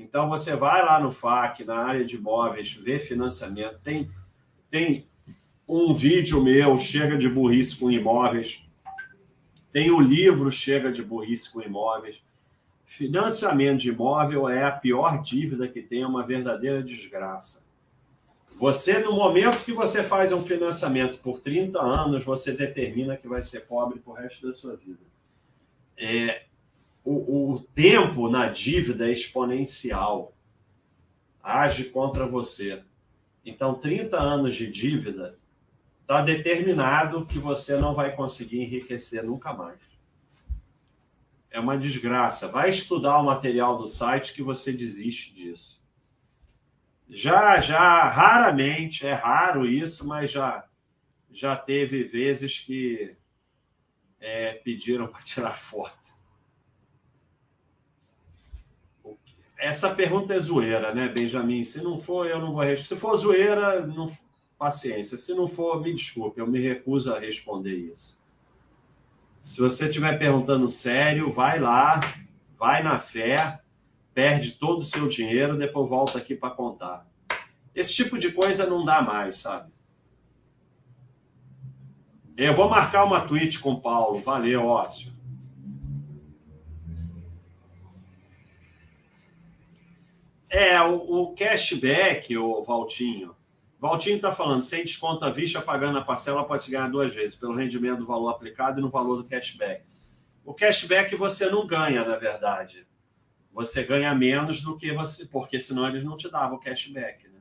[0.00, 4.10] Então você vai lá no FAC, na área de imóveis, vê financiamento, tem
[4.70, 5.06] Tem
[5.68, 8.66] um vídeo meu, Chega de Burrice com Imóveis.
[9.70, 12.16] Tem o livro Chega de Burrice com Imóveis.
[12.86, 17.64] Financiamento de imóvel é a pior dívida que tem, é uma verdadeira desgraça.
[18.58, 23.42] Você, no momento que você faz um financiamento por 30 anos, você determina que vai
[23.44, 24.98] ser pobre pro resto da sua vida.
[25.96, 26.46] É,
[27.04, 30.34] o, o tempo na dívida é exponencial.
[31.42, 32.82] Age contra você.
[33.44, 35.38] Então, 30 anos de dívida
[36.02, 39.78] está determinado que você não vai conseguir enriquecer nunca mais.
[41.50, 42.48] É uma desgraça.
[42.48, 45.80] Vai estudar o material do site que você desiste disso.
[47.08, 50.64] Já, já, raramente, é raro isso, mas já,
[51.32, 53.16] já teve vezes que
[54.20, 56.19] é, pediram para tirar foto.
[59.60, 61.64] Essa pergunta é zoeira, né, Benjamin?
[61.64, 62.94] Se não for, eu não vou responder.
[62.94, 64.10] Se for zoeira, não...
[64.58, 65.18] paciência.
[65.18, 68.18] Se não for, me desculpe, eu me recuso a responder isso.
[69.42, 72.00] Se você estiver perguntando sério, vai lá,
[72.58, 73.60] vai na fé,
[74.14, 77.06] perde todo o seu dinheiro, depois volta aqui para contar.
[77.74, 79.70] Esse tipo de coisa não dá mais, sabe?
[82.36, 84.20] Eu vou marcar uma tweet com o Paulo.
[84.20, 85.09] Valeu, Ócio.
[90.50, 93.34] É, o, o cashback, o Valtinho.
[93.78, 97.34] Valtinho está falando, sem desconto à vista, pagando a parcela, pode se ganhar duas vezes,
[97.34, 99.84] pelo rendimento do valor aplicado e no valor do cashback.
[100.44, 102.86] O cashback você não ganha, na verdade
[103.52, 107.28] você ganha menos do que você, porque senão eles não te davam o cashback.
[107.28, 107.40] Né?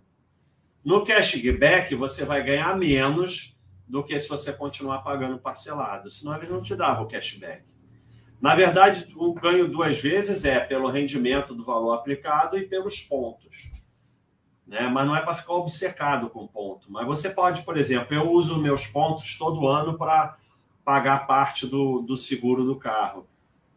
[0.83, 6.49] No cashback, você vai ganhar menos do que se você continuar pagando parcelado, senão eles
[6.49, 7.63] não te davam o cashback.
[8.41, 13.71] Na verdade, o ganho duas vezes é pelo rendimento do valor aplicado e pelos pontos.
[14.65, 14.87] Né?
[14.87, 16.91] Mas não é para ficar obcecado com ponto.
[16.91, 20.37] Mas você pode, por exemplo, eu uso meus pontos todo ano para
[20.85, 23.27] pagar parte do, do seguro do carro.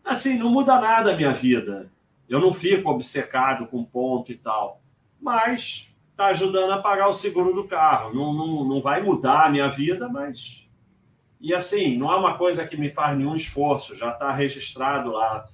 [0.05, 1.91] Assim, não muda nada a minha vida.
[2.29, 4.81] Eu não fico obcecado com ponto e tal,
[5.21, 8.15] mas está ajudando a pagar o seguro do carro.
[8.15, 10.62] Não, não, não vai mudar a minha vida, mas.
[11.43, 15.45] E assim, não é uma coisa que me faz nenhum esforço, já está registrado lá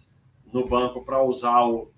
[0.53, 1.91] no banco para usar o,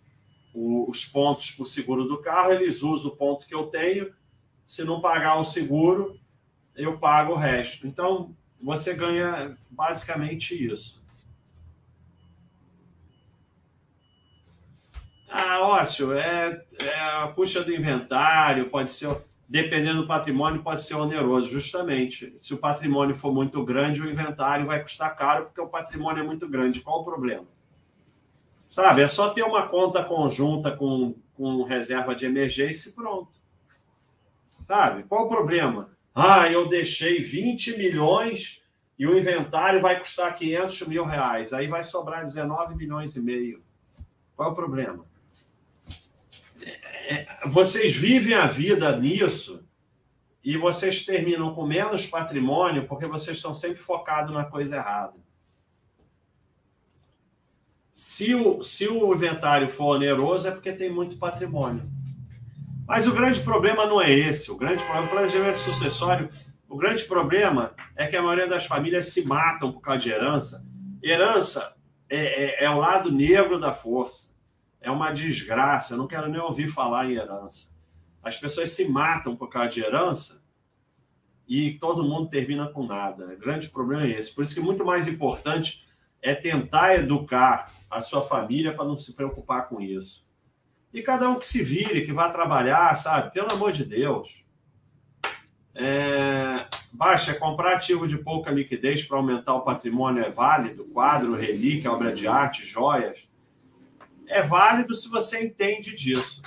[0.54, 4.14] o, os pontos para o seguro do carro, eles usam o ponto que eu tenho.
[4.64, 6.16] Se não pagar o seguro,
[6.76, 7.84] eu pago o resto.
[7.84, 8.32] Então,
[8.62, 11.02] você ganha basicamente isso.
[15.28, 19.16] Ah, ócio, é, é a custa do inventário, pode ser,
[19.50, 22.36] dependendo do patrimônio, pode ser oneroso, justamente.
[22.38, 26.24] Se o patrimônio for muito grande, o inventário vai custar caro, porque o patrimônio é
[26.24, 26.80] muito grande.
[26.80, 27.48] Qual o problema?
[28.68, 33.32] Sabe, é só ter uma conta conjunta com, com reserva de emergência e pronto.
[34.62, 35.02] Sabe?
[35.02, 35.90] Qual o problema?
[36.14, 38.62] Ah, eu deixei 20 milhões
[38.96, 41.52] e o inventário vai custar 500 mil reais.
[41.52, 43.60] Aí vai sobrar 19 milhões e meio.
[44.36, 45.04] Qual é o problema?
[47.10, 49.66] É, vocês vivem a vida nisso
[50.44, 55.14] e vocês terminam com menos patrimônio porque vocês estão sempre focados na coisa errada.
[57.92, 61.82] Se o, se o inventário for oneroso, é porque tem muito patrimônio.
[62.86, 64.52] Mas o grande problema não é esse.
[64.52, 66.30] O grande problema, o planejamento sucessório,
[66.68, 70.64] o grande problema é que a maioria das famílias se matam por causa de herança.
[71.02, 71.74] Herança
[72.08, 74.30] é, é, é o lado negro da força
[74.80, 75.94] é uma desgraça.
[75.94, 77.70] Eu não quero nem ouvir falar em herança.
[78.22, 80.42] As pessoas se matam por causa de herança
[81.46, 83.24] e todo mundo termina com nada.
[83.26, 84.34] O grande problema é esse.
[84.34, 85.86] Por isso que muito mais importante
[86.22, 90.26] é tentar educar a sua família para não se preocupar com isso.
[90.92, 93.32] E cada um que se vire, que vá trabalhar, sabe?
[93.32, 94.44] Pelo amor de Deus.
[95.74, 96.66] É...
[96.92, 100.84] Baixa, comprar ativo de pouca liquidez para aumentar o patrimônio é válido?
[100.86, 103.29] Quadro, relíquia, obra de arte, joias
[104.30, 106.40] é válido se você entende disso.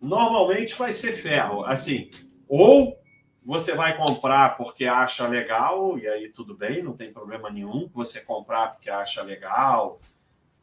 [0.00, 1.64] Normalmente vai ser ferro.
[1.64, 2.10] Assim,
[2.48, 2.98] ou
[3.44, 7.90] você vai comprar porque acha legal, e aí tudo bem, não tem problema nenhum.
[7.92, 10.00] Você comprar porque acha legal,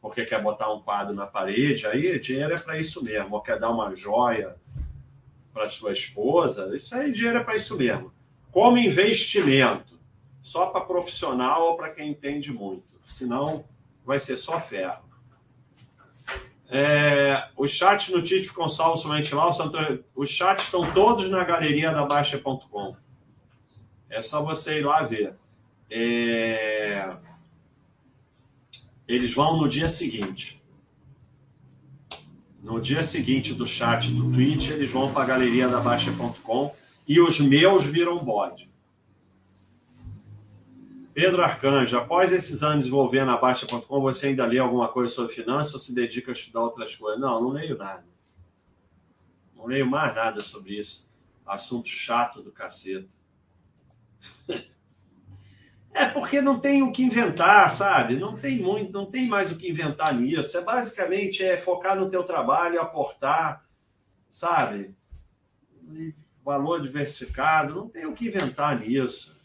[0.00, 3.34] porque quer botar um quadro na parede, aí dinheiro é para isso mesmo.
[3.34, 4.56] Ou quer dar uma joia
[5.52, 8.12] para sua esposa, isso aí dinheiro é para isso mesmo.
[8.50, 10.00] Como investimento,
[10.42, 12.84] só para profissional ou para quem entende muito.
[13.10, 13.64] Senão
[14.04, 15.05] vai ser só ferro.
[16.68, 19.48] É, os chats no Tite ficam salvos somente lá.
[20.14, 22.96] Os chats estão todos na galeria da Baixa.com.
[24.10, 25.34] É só você ir lá ver.
[25.90, 27.16] É,
[29.06, 30.62] eles vão no dia seguinte.
[32.62, 36.74] No dia seguinte do chat do Twitch, eles vão para a galeria da Baixa.com.
[37.06, 38.68] e os meus viram bode.
[41.16, 45.72] Pedro Arcanjo, após esses anos envolvendo a Baixa.com, você ainda lê alguma coisa sobre finanças
[45.72, 47.18] ou se dedica a estudar outras coisas?
[47.18, 48.04] Não, não leio nada.
[49.54, 51.08] Não leio mais nada sobre isso.
[51.46, 53.08] Assunto chato do cacete.
[55.98, 58.18] É porque não tem o que inventar, sabe?
[58.18, 60.58] Não tem muito, não tem mais o que inventar nisso.
[60.58, 63.64] É basicamente é focar no teu trabalho, aportar,
[64.30, 64.94] sabe?
[66.44, 69.35] Valor diversificado, não tem o que inventar nisso.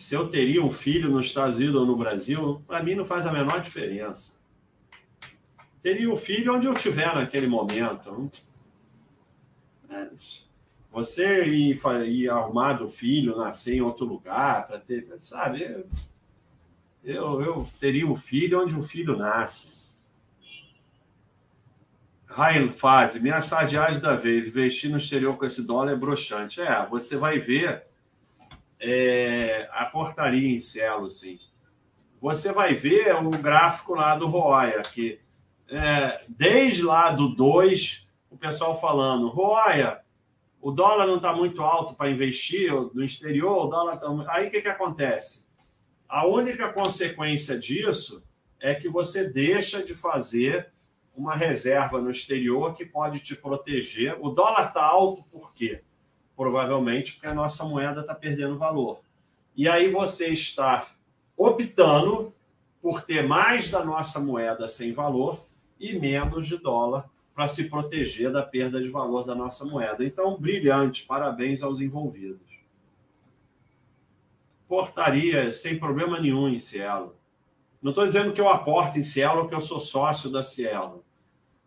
[0.00, 3.26] Se eu teria um filho nos Estados Unidos ou no Brasil, para mim não faz
[3.26, 4.34] a menor diferença.
[5.82, 8.30] Teria um filho onde eu estiver naquele momento.
[9.90, 10.08] É.
[10.90, 15.06] Você ir, ir arrumar do filho, nascer em outro lugar, para ter.
[15.18, 15.84] Sabe?
[17.04, 20.00] Eu, eu, teria um filho onde o filho nasce.
[22.26, 26.58] Ryan fase, minha sardiagem da vez, investir no exterior com esse dólar é broxante.
[26.62, 27.89] É, você vai ver
[28.80, 31.38] é, a portaria em Cielo, sim.
[32.20, 35.20] Você vai ver o gráfico lá do Roya, que
[35.68, 40.00] é, desde lá do 2, o pessoal falando, Roya,
[40.60, 44.06] o dólar não está muito alto para investir no exterior, o dólar tá...
[44.28, 45.46] Aí o que, que acontece?
[46.08, 48.22] A única consequência disso
[48.58, 50.72] é que você deixa de fazer
[51.14, 54.18] uma reserva no exterior que pode te proteger.
[54.20, 55.82] O dólar está alto por quê?
[56.40, 59.02] Provavelmente porque a nossa moeda está perdendo valor.
[59.54, 60.86] E aí você está
[61.36, 62.32] optando
[62.80, 65.44] por ter mais da nossa moeda sem valor
[65.78, 70.02] e menos de dólar para se proteger da perda de valor da nossa moeda.
[70.02, 72.40] Então, brilhante, parabéns aos envolvidos.
[74.66, 77.14] Portaria sem problema nenhum em Cielo.
[77.82, 81.04] Não estou dizendo que eu aporto em Cielo, que eu sou sócio da Cielo,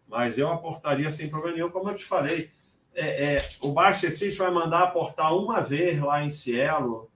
[0.07, 2.49] mas eu aportaria sem problema nenhum, como eu te falei.
[2.95, 7.09] É, é, o Baixa City vai mandar aportar uma vez lá em Cielo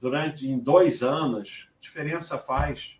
[0.00, 1.68] durante em dois anos.
[1.80, 2.98] Diferença faz.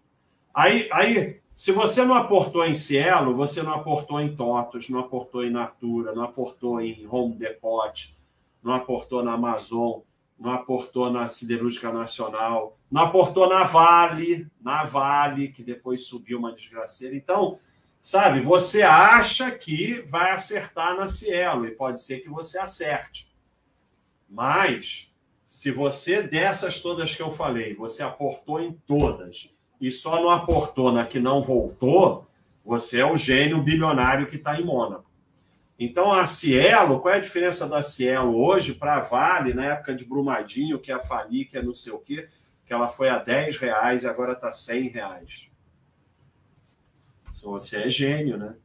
[0.54, 5.42] Aí, aí se você não aportou em Cielo, você não aportou em TOTOS, não aportou
[5.42, 8.14] em Natura, não aportou em Home Depot,
[8.62, 10.00] não aportou na Amazon,
[10.38, 16.52] não aportou na Siderúrgica Nacional, não aportou na Vale, na Vale, que depois subiu uma
[16.52, 17.16] desgraceira.
[17.16, 17.58] Então,
[18.06, 23.28] sabe, você acha que vai acertar na Cielo, e pode ser que você acerte.
[24.30, 25.12] Mas,
[25.44, 30.92] se você, dessas todas que eu falei, você aportou em todas e só não aportou
[30.92, 32.24] na que não voltou,
[32.64, 35.10] você é o gênio bilionário que está em Mônaco.
[35.76, 39.92] Então, a Cielo, qual é a diferença da Cielo hoje para a Vale, na época
[39.92, 42.28] de Brumadinho, que é a Fali, que é não sei o quê,
[42.64, 45.55] que ela foi a 10 reais e agora está 100 reais?
[47.46, 48.56] Você é gênio, né?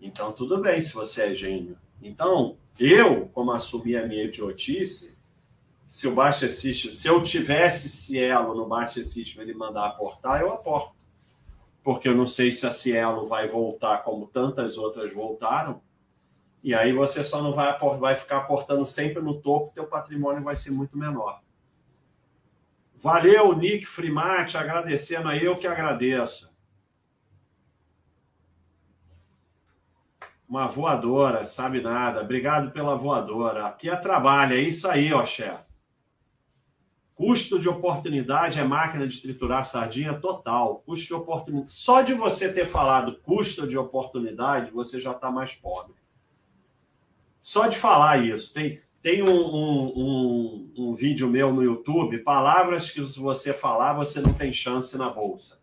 [0.00, 1.76] Então, tudo bem se você é gênio.
[2.02, 5.16] Então, eu, como assumi a minha idiotice,
[5.86, 10.50] se o Baixa System, se eu tivesse Cielo no Baixa System ele mandar aportar, eu
[10.50, 10.96] aporto.
[11.82, 15.80] Porque eu não sei se a Cielo vai voltar como tantas outras voltaram.
[16.62, 20.56] E aí você só não vai, vai ficar aportando sempre no topo, teu patrimônio vai
[20.56, 21.40] ser muito menor.
[22.96, 26.50] Valeu, Nick Frimate, agradecendo aí, eu que agradeço.
[30.48, 32.20] Uma voadora, sabe nada.
[32.20, 33.66] Obrigado pela voadora.
[33.66, 35.66] Aqui é trabalho, é isso aí, ó, chefe.
[37.16, 40.82] Custo de oportunidade é máquina de triturar sardinha total.
[40.84, 41.72] Custo de oportunidade.
[41.72, 45.94] Só de você ter falado custo de oportunidade, você já está mais pobre.
[47.40, 48.52] Só de falar isso.
[48.52, 53.94] Tem, tem um, um, um, um, vídeo meu no YouTube, palavras que se você falar,
[53.94, 55.62] você não tem chance na bolsa.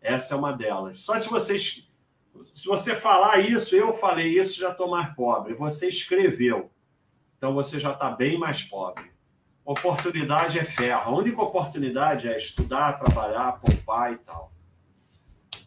[0.00, 0.98] Essa é uma delas.
[0.98, 1.58] Só se você,
[2.54, 5.54] se você falar isso, eu falei isso, já estou mais pobre.
[5.54, 6.70] Você escreveu.
[7.36, 9.10] Então você já está bem mais pobre.
[9.64, 11.02] Oportunidade é ferro.
[11.10, 14.52] A única oportunidade é estudar, trabalhar, poupar e tal.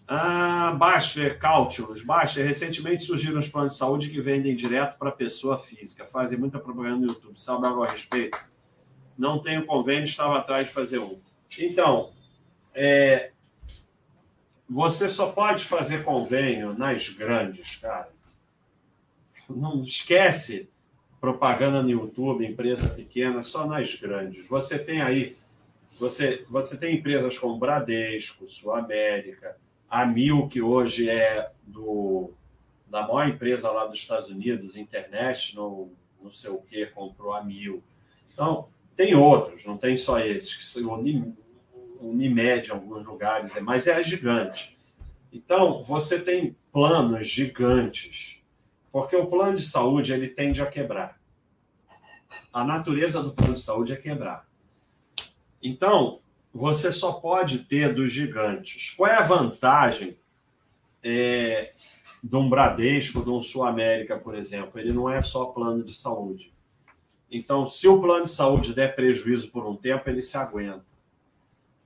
[0.07, 2.03] Ah, Baster, Cálculos.
[2.03, 6.05] Baster, recentemente surgiram os planos de saúde que vendem direto para pessoa física.
[6.05, 7.41] Fazem muita propaganda no YouTube.
[7.41, 8.37] Sabe algo a respeito?
[9.17, 11.17] Não tenho convênio, estava atrás de fazer um.
[11.57, 12.11] Então,
[12.73, 13.30] é,
[14.71, 18.09] você só pode fazer convênio nas grandes, cara.
[19.49, 20.69] Não esquece
[21.19, 24.47] propaganda no YouTube, empresa pequena, só nas grandes.
[24.47, 25.35] Você tem aí,
[25.99, 29.57] você, você tem empresas como Bradesco, Sul América,
[29.89, 32.31] a Mil, que hoje é do,
[32.87, 35.89] da maior empresa lá dos Estados Unidos, International,
[36.23, 37.83] não sei o que, comprou a Mil.
[38.31, 40.73] Então, tem outros, não tem só esses.
[42.01, 44.77] Unimed em alguns lugares, mas é gigante.
[45.31, 48.41] Então, você tem planos gigantes
[48.91, 51.17] Porque o plano de saúde ele tende a quebrar.
[52.51, 54.45] A natureza do plano de saúde é quebrar.
[55.63, 56.19] Então,
[56.53, 58.93] você só pode ter dos gigantes.
[58.97, 60.17] Qual é a vantagem
[61.01, 61.73] é,
[62.21, 64.77] de um Bradesco, de um Sul América, por exemplo?
[64.77, 66.51] Ele não é só plano de saúde.
[67.31, 70.90] Então, se o plano de saúde der prejuízo por um tempo, ele se aguenta.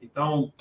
[0.05, 0.53] Então,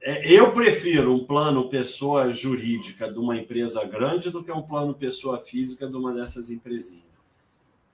[0.00, 4.94] é, eu prefiro um plano pessoa jurídica de uma empresa grande do que um plano
[4.94, 7.04] pessoa física de uma dessas empresinhas.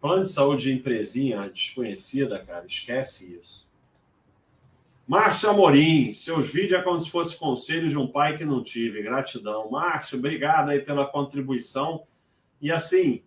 [0.01, 3.69] Plano de saúde de empresinha desconhecida, cara, esquece isso.
[5.07, 9.03] Márcio Amorim, seus vídeos é como se fosse conselho de um pai que não tive.
[9.03, 9.71] Gratidão.
[9.71, 12.05] Márcio, obrigado aí pela contribuição.
[12.61, 13.23] E assim,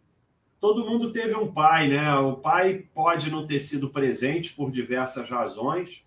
[0.61, 2.15] todo mundo teve um pai, né?
[2.15, 6.03] O pai pode não ter sido presente por diversas razões,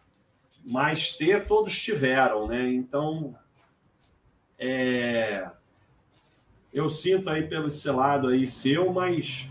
[0.66, 2.68] mas ter todos tiveram, né?
[2.68, 3.36] Então,
[4.58, 5.48] é...
[6.74, 9.48] eu sinto aí pelo esse lado aí seu, mas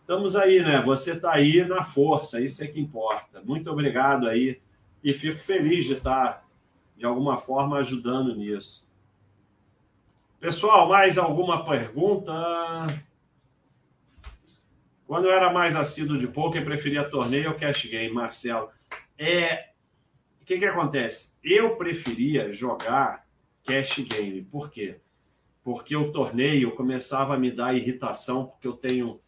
[0.00, 0.82] estamos aí, né?
[0.82, 3.40] Você está aí na força, isso é que importa.
[3.44, 4.60] Muito obrigado aí
[5.04, 6.44] e fico feliz de estar,
[6.96, 8.84] de alguma forma, ajudando nisso.
[10.40, 12.32] Pessoal, mais alguma pergunta?
[15.06, 18.68] Quando eu era mais assíduo de poker, preferia torneio ou cash game, Marcelo.
[19.16, 19.73] É,
[20.44, 21.38] o que, que acontece?
[21.42, 23.26] Eu preferia jogar
[23.64, 24.42] cash game.
[24.42, 25.00] Por quê?
[25.62, 29.18] Porque o torneio começava a me dar irritação, porque eu tenho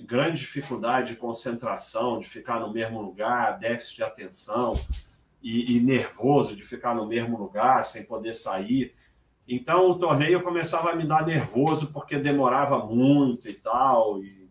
[0.00, 4.72] grande dificuldade de concentração, de ficar no mesmo lugar, déficit de atenção
[5.42, 8.94] e, e, nervoso de ficar no mesmo lugar sem poder sair.
[9.46, 14.24] Então o torneio começava a me dar nervoso porque demorava muito e tal.
[14.24, 14.48] E,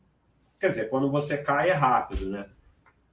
[0.59, 2.47] quer dizer, quando você cai é rápido, né?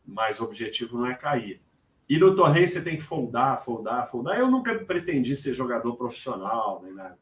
[0.05, 1.65] Mas o objetivo não é cair.
[2.09, 4.39] E no torneio você tem que foldar, foldar, foldar.
[4.39, 7.19] Eu nunca pretendi ser jogador profissional, nem nada.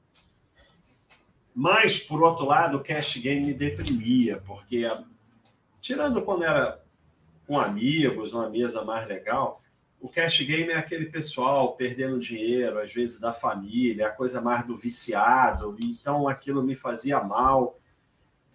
[1.54, 4.90] Mas, por outro lado, o cash game me deprimia, porque,
[5.80, 6.82] tirando quando era
[7.46, 9.62] com amigos, numa mesa mais legal,
[10.00, 14.66] o cash game é aquele pessoal perdendo dinheiro, às vezes da família, a coisa mais
[14.66, 17.78] do viciado, então aquilo me fazia mal.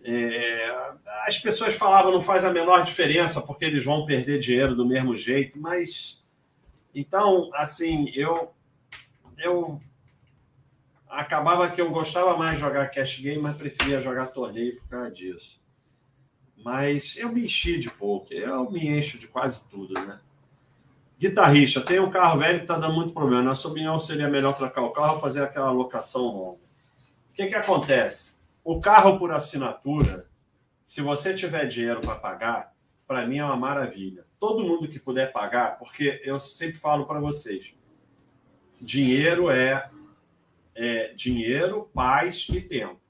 [0.03, 0.93] É,
[1.25, 5.17] as pessoas falavam não faz a menor diferença porque eles vão perder dinheiro do mesmo
[5.17, 6.18] jeito, mas
[6.93, 8.53] então assim eu
[9.37, 9.79] eu
[11.09, 15.11] acabava que eu gostava mais de jogar cash game, mas preferia jogar torneio por causa
[15.11, 15.59] disso.
[16.63, 20.19] Mas eu me enchi de pouco, eu me encho de quase tudo, né?
[21.17, 23.43] Guitarrista, tem um carro velho que está dando muito problema.
[23.43, 26.59] Na sua opinião, seria melhor trocar o carro ou fazer aquela locação longa?
[26.59, 28.37] O que, que acontece?
[28.63, 30.27] O carro por assinatura,
[30.85, 32.73] se você tiver dinheiro para pagar,
[33.09, 34.23] para mim é uma maravilha.
[34.39, 37.73] Todo mundo que puder pagar, porque eu sempre falo para vocês,
[38.79, 39.89] dinheiro é
[40.75, 43.01] é, dinheiro, paz e tempo.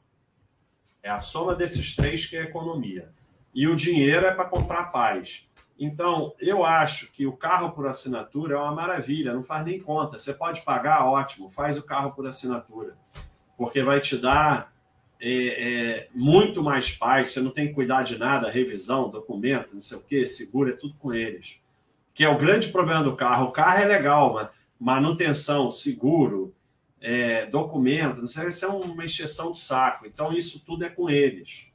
[1.04, 3.12] É a soma desses três que é economia.
[3.54, 5.46] E o dinheiro é para comprar paz.
[5.78, 10.18] Então, eu acho que o carro por assinatura é uma maravilha, não faz nem conta.
[10.18, 12.98] Você pode pagar, ótimo, faz o carro por assinatura,
[13.58, 14.69] porque vai te dar
[15.20, 17.32] é, é, muito mais paz.
[17.32, 20.74] Você não tem que cuidar de nada, revisão, documento, não sei o quê, seguro, é
[20.74, 21.62] tudo com eles.
[22.14, 23.48] Que é o grande problema do carro.
[23.48, 26.56] O carro é legal, mas manutenção, seguro,
[27.02, 30.06] é, documento, não sei, isso é uma exceção de saco.
[30.06, 31.72] Então, isso tudo é com eles.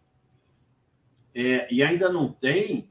[1.35, 2.89] É, e ainda não tem.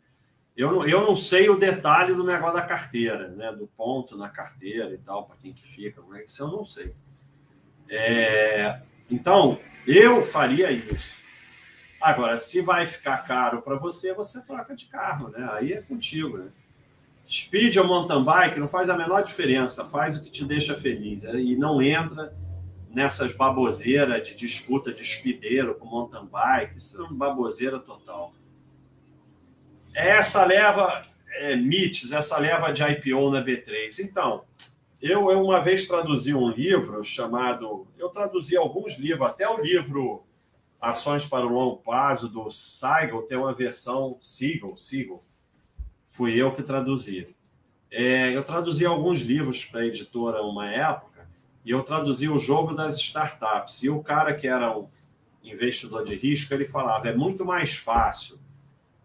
[0.55, 3.51] Eu não, eu não sei o detalhe do negócio da carteira, né?
[3.51, 6.47] Do ponto na carteira e tal, para quem que fica, como é que isso eu
[6.47, 6.93] não sei.
[7.89, 11.15] É, então, eu faria isso.
[12.01, 15.47] Agora, se vai ficar caro para você, você troca de carro, né?
[15.53, 16.49] Aí é contigo, né?
[17.29, 21.23] Speed ou mountain bike não faz a menor diferença, faz o que te deixa feliz
[21.23, 21.39] né?
[21.39, 22.35] e não entra
[22.89, 28.33] nessas baboseiras de disputa de speedeiro com mountain bike, isso é uma baboseira total.
[29.95, 33.99] Essa leva é, MITs, essa leva de IPO na B3.
[33.99, 34.43] Então,
[35.03, 37.85] eu, eu uma vez traduzi um livro chamado.
[37.97, 40.23] Eu traduzi alguns livros, até o livro
[40.79, 45.21] Ações para o Longo Prazo, do Siegel, tem uma versão Siegel, Siegel
[46.09, 47.35] fui eu que traduzi.
[47.91, 51.27] É, eu traduzi alguns livros para a editora uma época
[51.65, 53.83] e eu traduzi o jogo das startups.
[53.83, 54.87] E o cara que era um
[55.43, 58.39] investidor de risco, ele falava: é muito mais fácil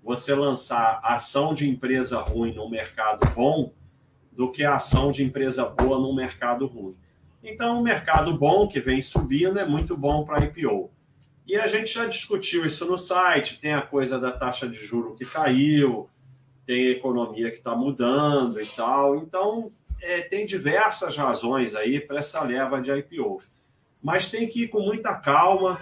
[0.01, 3.73] você lançar ação de empresa ruim no mercado bom
[4.39, 6.95] do que a ação de empresa boa no mercado ruim.
[7.43, 10.93] Então, o mercado bom que vem subindo é muito bom para IPO.
[11.45, 15.17] E a gente já discutiu isso no site, tem a coisa da taxa de juro
[15.17, 16.09] que caiu,
[16.65, 19.17] tem economia que está mudando e tal.
[19.17, 23.51] Então, é, tem diversas razões aí para essa leva de IPOs.
[24.05, 25.81] Mas tem que ir com muita calma.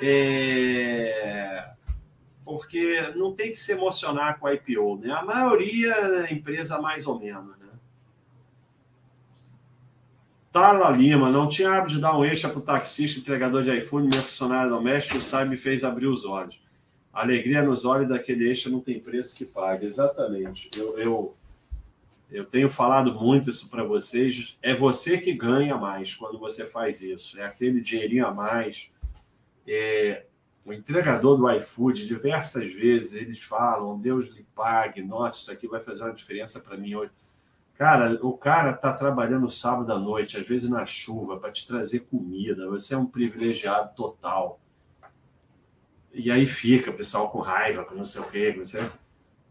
[0.00, 1.70] É...
[2.44, 5.10] Porque não tem que se emocionar com a IPO, né?
[5.10, 5.92] A maioria
[6.28, 7.65] é empresa mais ou menos, né?
[10.56, 14.08] Tala Lima, não tinha hábito de dar um extra para o taxista, entregador de iPhone,
[14.10, 16.58] meu funcionário doméstico, sabe, me fez abrir os olhos.
[17.12, 19.84] alegria nos olhos daquele extra não tem preço que pague.
[19.84, 20.70] Exatamente.
[20.74, 21.36] Eu, eu,
[22.30, 24.56] eu tenho falado muito isso para vocês.
[24.62, 27.38] É você que ganha mais quando você faz isso.
[27.38, 28.90] É aquele dinheirinho a mais.
[29.68, 30.24] É,
[30.64, 35.82] o entregador do iFood, diversas vezes, eles falam: Deus lhe pague, nossa, isso aqui vai
[35.82, 37.12] fazer uma diferença para mim hoje.
[37.78, 42.00] Cara, o cara tá trabalhando sábado à noite, às vezes na chuva, para te trazer
[42.00, 42.70] comida.
[42.70, 44.58] Você é um privilegiado total.
[46.12, 48.90] E aí fica pessoal com raiva, com não sei o quê, não sei.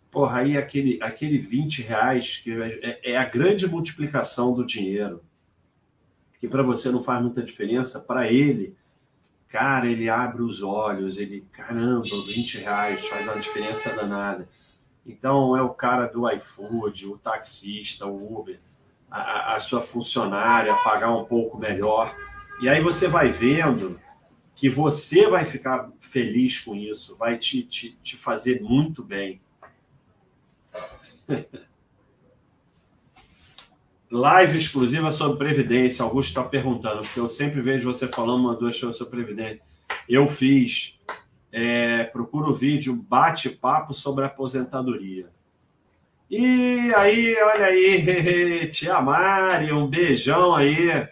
[0.10, 5.24] Porra, aí aquele, aquele 20 reais que é, é a grande multiplicação do dinheiro.
[6.40, 8.76] Que para você não faz muita diferença, para ele,
[9.50, 14.50] cara, ele abre os olhos, ele, caramba, 20 reais faz uma diferença danada.
[15.06, 18.60] Então, é o cara do iFood, o taxista, o Uber,
[19.10, 22.16] a, a sua funcionária pagar um pouco melhor.
[22.60, 24.00] E aí você vai vendo
[24.56, 29.42] que você vai ficar feliz com isso, vai te, te, te fazer muito bem.
[34.10, 36.04] Live exclusiva sobre Previdência.
[36.04, 39.62] Augusto está perguntando, porque eu sempre vejo você falando uma, duas coisas sobre Previdência.
[40.08, 41.00] Eu fiz
[41.58, 45.28] é, procura o vídeo Bate-Papo sobre Aposentadoria.
[46.30, 51.08] E aí, olha aí, tia Mari, um beijão aí.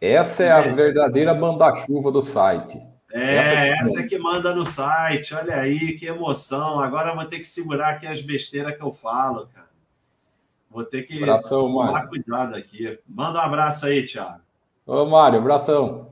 [0.00, 2.82] Essa é a verdadeira manda-chuva do site.
[3.12, 5.32] É, essa, é essa é que manda no site.
[5.32, 6.80] Olha aí, que emoção.
[6.80, 9.68] Agora eu vou ter que segurar aqui as besteiras que eu falo, cara.
[10.68, 12.08] Vou ter que abração, tomar Mário.
[12.08, 12.98] cuidado aqui.
[13.06, 14.40] Manda um abraço aí, Thiago.
[14.84, 16.10] Ô, Mário, abração.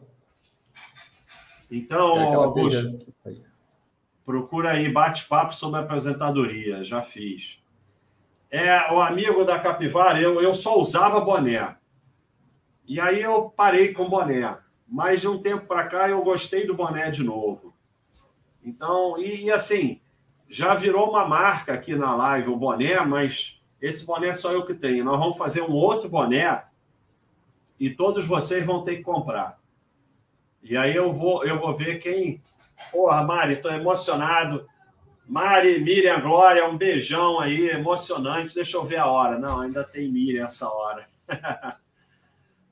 [1.68, 3.06] Então, Augusto,
[4.27, 7.61] Procura aí bate-papo sobre aposentadoria, já fiz.
[8.51, 11.77] É o amigo da Capivara, eu, eu só usava boné.
[12.89, 14.59] E aí eu parei com boné.
[14.89, 17.73] Mas de um tempo para cá eu gostei do boné de novo.
[18.65, 20.01] Então, e, e, assim,
[20.51, 24.74] já virou uma marca aqui na live o boné, mas esse boné só eu que
[24.74, 25.05] tenho.
[25.05, 26.65] Nós vamos fazer um outro boné
[27.78, 29.57] e todos vocês vão ter que comprar.
[30.61, 32.43] E aí eu vou, eu vou ver quem
[32.90, 34.66] Porra, Mari, estou emocionado.
[35.27, 38.55] Mari, Miriam, Glória, um beijão aí, emocionante.
[38.55, 39.39] Deixa eu ver a hora.
[39.39, 41.07] Não, ainda tem Miriam essa hora.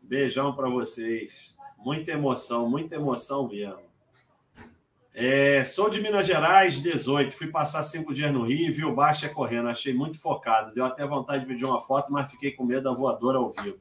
[0.01, 1.55] beijão para vocês.
[1.79, 3.83] Muita emoção, muita emoção mesmo.
[5.17, 7.37] É, sou de Minas Gerais, 18.
[7.37, 9.69] Fui passar cinco dias no Rio, vi o Baixa correndo.
[9.69, 10.75] Achei muito focado.
[10.75, 13.79] Deu até vontade de pedir uma foto, mas fiquei com medo da voadora ao vivo.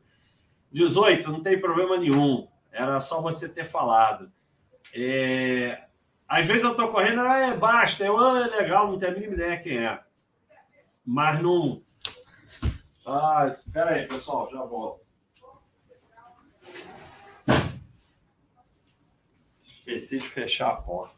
[0.72, 2.48] 18, não tem problema nenhum.
[2.72, 4.32] Era só você ter falado.
[4.94, 5.84] É,
[6.34, 9.14] às vezes eu tô correndo, ah, é, basta, eu, ah, é legal, não tenho a
[9.14, 10.00] mínima ideia quem é.
[11.06, 11.84] Mas não.
[13.06, 15.04] Ah, espera aí, pessoal, já volto.
[19.64, 21.16] Esqueci de fechar a porta.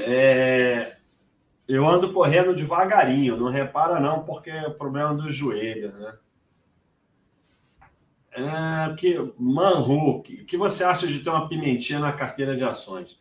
[0.00, 0.96] É...
[1.68, 6.18] Eu ando correndo devagarinho, não repara não, porque é problema do joelho, né?
[8.32, 12.64] É, que, Manhu, o que, que você acha de ter uma pimentinha na carteira de
[12.64, 13.16] ações?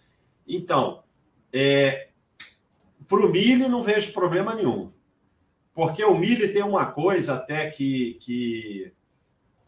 [0.48, 1.04] Então,
[1.52, 2.10] é,
[3.08, 4.90] para o milho não vejo problema nenhum.
[5.74, 8.92] Porque o milho tem uma coisa até que, que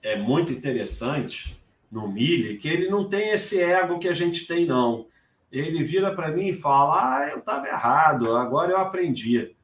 [0.01, 1.59] é muito interessante
[1.91, 5.07] no milho, que ele não tem esse ego que a gente tem, não.
[5.51, 9.55] Ele vira para mim e fala: Ah, eu estava errado, agora eu aprendi.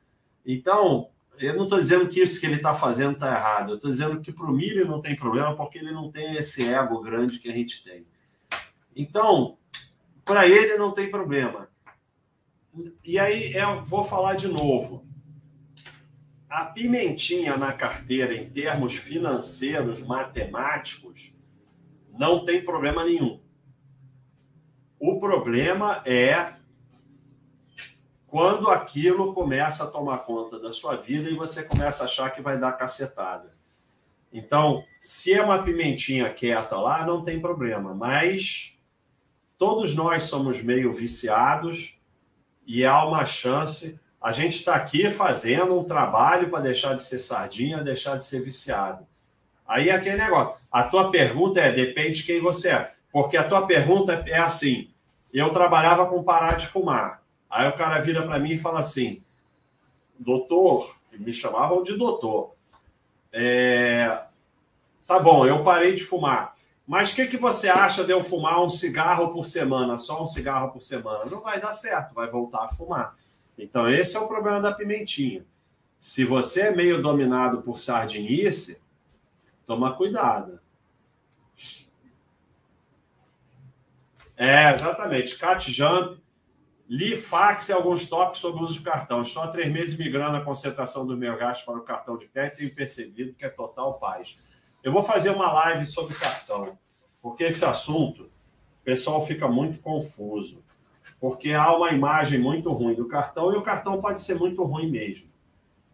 [0.46, 1.10] Então,
[1.40, 4.22] eu não estou dizendo que isso que ele está fazendo está errado, eu estou dizendo
[4.22, 7.50] que para o milho não tem problema, porque ele não tem esse ego grande que
[7.50, 8.06] a gente tem.
[8.96, 9.58] Então,
[10.26, 11.70] para ele não tem problema.
[13.04, 15.06] E aí eu vou falar de novo.
[16.50, 21.38] A pimentinha na carteira, em termos financeiros, matemáticos,
[22.18, 23.40] não tem problema nenhum.
[25.00, 26.56] O problema é
[28.26, 32.42] quando aquilo começa a tomar conta da sua vida e você começa a achar que
[32.42, 33.56] vai dar cacetada.
[34.32, 37.94] Então, se é uma pimentinha quieta lá, não tem problema.
[37.94, 38.75] Mas
[39.66, 41.98] Todos nós somos meio viciados
[42.68, 44.00] e há uma chance.
[44.22, 48.44] A gente está aqui fazendo um trabalho para deixar de ser sardinha, deixar de ser
[48.44, 49.08] viciado.
[49.68, 50.54] Aí é aquele negócio.
[50.72, 52.94] A tua pergunta é: depende de quem você é.
[53.12, 54.92] Porque a tua pergunta é assim:
[55.34, 57.24] eu trabalhava com parar de fumar.
[57.50, 59.20] Aí o cara vira para mim e fala assim:
[60.20, 62.54] doutor, me chamavam de doutor.
[63.34, 64.26] É,
[65.08, 66.55] tá bom, eu parei de fumar.
[66.88, 70.28] Mas o que, que você acha de eu fumar um cigarro por semana, só um
[70.28, 71.26] cigarro por semana?
[71.26, 73.16] Não vai dar certo, vai voltar a fumar.
[73.58, 75.46] Então, esse é o problema da pimentinha.
[76.00, 78.80] Se você é meio dominado por sardinice,
[79.66, 80.60] toma cuidado.
[84.38, 85.38] É, exatamente.
[85.38, 86.22] Cat Jump,
[86.88, 89.24] li fax e alguns toques sobre o uso de cartão.
[89.24, 92.56] Estou há três meses migrando a concentração do meu gasto para o cartão de crédito
[92.56, 94.38] e tenho percebido que é total paz.
[94.86, 96.78] Eu vou fazer uma live sobre cartão,
[97.20, 98.26] porque esse assunto
[98.82, 100.64] o pessoal fica muito confuso,
[101.20, 104.92] porque há uma imagem muito ruim do cartão e o cartão pode ser muito ruim
[104.92, 105.30] mesmo.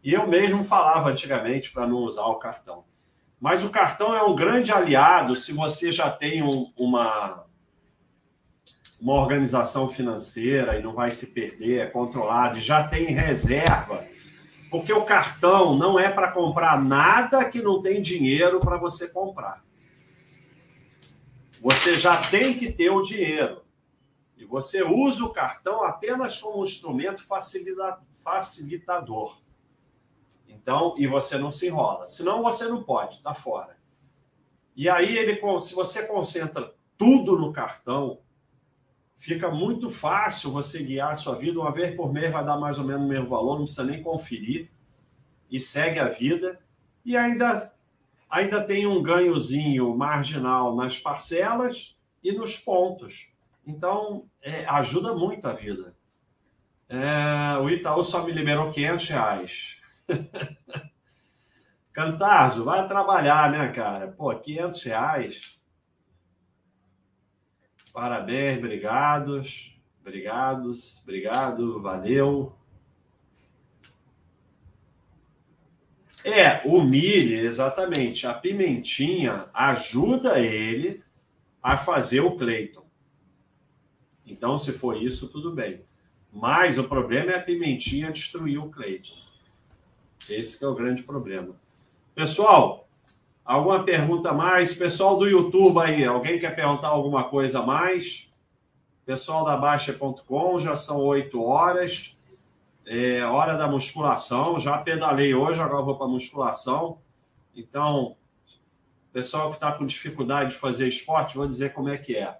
[0.03, 2.83] E eu mesmo falava antigamente para não usar o cartão.
[3.39, 7.45] Mas o cartão é um grande aliado se você já tem um, uma,
[9.01, 14.05] uma organização financeira e não vai se perder, é controlado e já tem reserva.
[14.71, 19.65] Porque o cartão não é para comprar nada que não tem dinheiro para você comprar.
[21.61, 23.65] Você já tem que ter o dinheiro.
[24.37, 27.21] E você usa o cartão apenas como um instrumento
[28.23, 29.37] facilitador.
[30.47, 32.07] Então, e você não se enrola.
[32.07, 33.77] Senão você não pode, está fora.
[34.73, 38.19] E aí, ele, se você concentra tudo no cartão,
[39.21, 41.59] fica muito fácil você guiar a sua vida.
[41.59, 44.01] Uma vez por mês vai dar mais ou menos o mesmo valor, não precisa nem
[44.01, 44.69] conferir.
[45.49, 46.59] E segue a vida.
[47.05, 47.71] E ainda,
[48.27, 53.31] ainda tem um ganhozinho marginal nas parcelas e nos pontos.
[53.65, 55.95] Então, é, ajuda muito a vida.
[56.89, 59.77] É, o Itaú só me liberou 500 reais.
[61.93, 64.07] Cantarzo, vai trabalhar, né, cara?
[64.07, 65.60] Pô, 500 reais.
[67.93, 69.71] Parabéns, obrigados.
[70.01, 72.55] Obrigados, obrigado, valeu.
[76.23, 78.25] É, o milho, exatamente.
[78.25, 81.03] A pimentinha ajuda ele
[81.61, 82.85] a fazer o Cleiton.
[84.25, 85.81] Então, se for isso, tudo bem.
[86.31, 89.13] Mas o problema é a pimentinha destruir o Cleiton.
[90.29, 91.55] Esse é o grande problema.
[92.15, 92.80] Pessoal,
[93.51, 94.73] alguma pergunta mais?
[94.73, 98.39] Pessoal do YouTube aí, alguém quer perguntar alguma coisa a mais?
[99.05, 102.17] Pessoal da Baixa.com, já são 8 horas.
[102.85, 104.59] É hora da musculação.
[104.59, 106.99] Já pedalei hoje, agora vou para musculação.
[107.55, 108.15] Então,
[109.11, 112.37] pessoal que está com dificuldade de fazer esporte, vou dizer como é que é.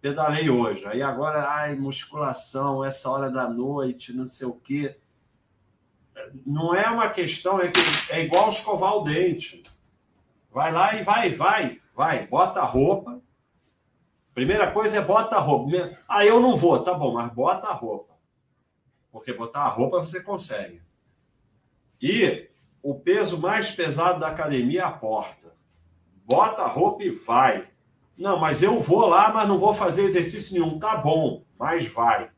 [0.00, 0.86] Pedalei hoje.
[0.86, 4.96] Aí agora, ai, musculação, essa hora da noite, não sei o quê
[6.46, 7.80] não é uma questão, é que
[8.10, 9.62] é igual escovar o dente.
[10.54, 13.20] Vai lá e vai, vai, vai, bota a roupa.
[14.32, 15.98] Primeira coisa é bota a roupa.
[16.08, 18.14] Ah, eu não vou, tá bom, mas bota a roupa.
[19.10, 20.80] Porque botar a roupa você consegue.
[22.00, 22.48] E
[22.80, 25.52] o peso mais pesado da academia é a porta.
[26.24, 27.66] Bota a roupa e vai.
[28.16, 30.78] Não, mas eu vou lá, mas não vou fazer exercício nenhum.
[30.78, 32.30] Tá bom, mas vai.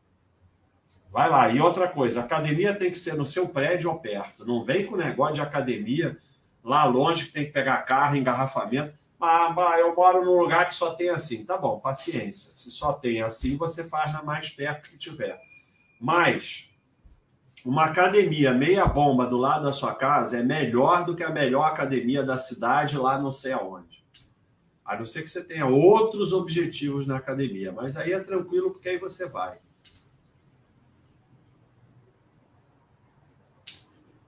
[1.10, 1.50] Vai lá.
[1.50, 4.46] E outra coisa, academia tem que ser no seu prédio ou perto.
[4.46, 6.18] Não vem com negócio de academia
[6.66, 8.92] lá longe que tem que pegar carro, engarrafamento.
[9.20, 11.44] Ah, mas eu moro num lugar que só tem assim.
[11.44, 12.52] Tá bom, paciência.
[12.52, 15.38] Se só tem assim, você faz na mais perto que tiver.
[16.00, 16.76] Mas
[17.64, 21.64] uma academia meia bomba do lado da sua casa é melhor do que a melhor
[21.64, 24.04] academia da cidade lá não sei aonde.
[24.84, 27.70] A não ser que você tenha outros objetivos na academia.
[27.72, 29.58] Mas aí é tranquilo, porque aí você vai.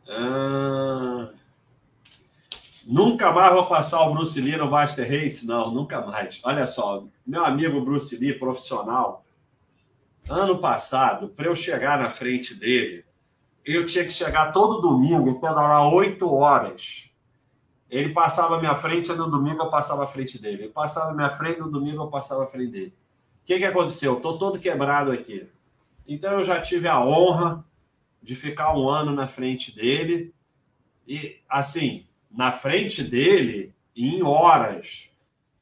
[0.08, 1.30] Ah,
[2.88, 5.46] nunca mais vou passar o Bruce Lee no Master Race?
[5.46, 6.40] Não, nunca mais.
[6.42, 9.24] Olha só, meu amigo Bruce Lee, profissional,
[10.28, 13.04] ano passado, para eu chegar na frente dele,
[13.64, 17.04] eu tinha que chegar todo domingo e pedalar oito horas.
[17.90, 20.64] Ele passava à minha frente, no domingo eu passava à frente dele.
[20.64, 22.94] Ele passava à minha frente, no domingo eu passava à frente dele.
[23.42, 24.16] O que, que aconteceu?
[24.16, 25.46] Estou todo quebrado aqui.
[26.06, 27.64] Então eu já tive a honra
[28.22, 30.34] de ficar um ano na frente dele.
[31.06, 35.14] E, assim, na frente dele, em horas.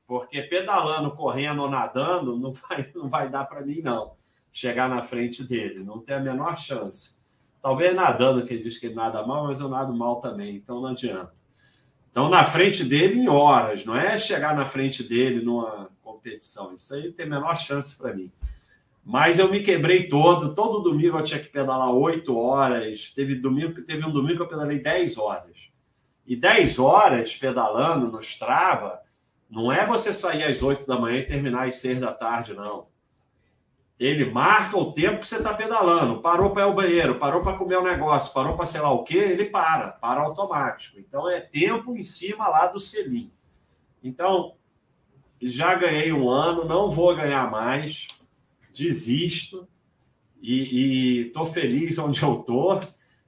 [0.07, 4.15] Porque pedalando, correndo ou nadando, não vai, não vai dar para mim, não.
[4.53, 5.83] Chegar na frente dele.
[5.83, 7.17] Não tem a menor chance.
[7.61, 10.81] Talvez nadando, que ele diz que ele nada mal, mas eu nado mal também, então
[10.81, 11.33] não adianta.
[12.11, 16.73] Então, na frente dele, em horas, não é chegar na frente dele numa competição.
[16.73, 18.31] Isso aí tem a menor chance para mim.
[19.05, 20.55] Mas eu me quebrei todo.
[20.55, 23.13] Todo domingo eu tinha que pedalar 8 horas.
[23.15, 25.69] Teve, domingo, teve um domingo que eu pedalei 10 horas.
[26.27, 29.01] E 10 horas pedalando no Strava,
[29.49, 32.89] não é você sair às 8 da manhã e terminar às 6 da tarde, não.
[33.99, 36.21] Ele marca o tempo que você está pedalando.
[36.21, 39.05] Parou para ir ao banheiro, parou para comer um negócio, parou para sei lá o
[39.05, 40.99] quê, ele para, para automático.
[40.99, 43.31] Então é tempo em cima lá do selim.
[44.03, 44.55] Então,
[45.41, 48.07] já ganhei um ano, não vou ganhar mais,
[48.75, 49.67] desisto
[50.43, 52.81] e estou feliz onde eu estou.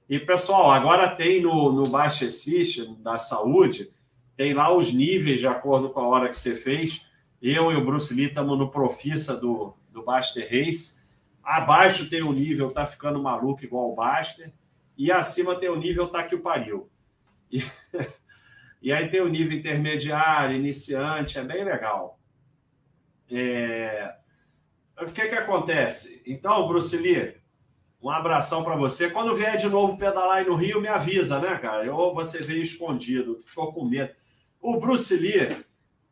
[0.09, 3.93] E, pessoal, agora tem no, no Baixa Assist da saúde,
[4.35, 7.05] tem lá os níveis de acordo com a hora que você fez.
[7.39, 10.97] Eu e o Bruce Lee estamos no Profissa do, do Baster Race.
[11.43, 14.51] Abaixo tem o nível, tá ficando maluco igual o Baster.
[14.97, 16.89] E acima tem o nível, tá que o pariu.
[17.51, 17.63] E,
[18.81, 22.19] e aí tem o nível intermediário, iniciante, é bem legal.
[23.29, 24.15] É...
[24.99, 26.23] O que que acontece?
[26.25, 27.38] Então, Bruce Lee,
[28.01, 29.09] um abração para você.
[29.09, 31.93] Quando vier de novo pedalar aí no Rio, me avisa, né, cara?
[31.93, 34.13] Ou você veio escondido, ficou com medo.
[34.61, 35.65] O Bruce Lee,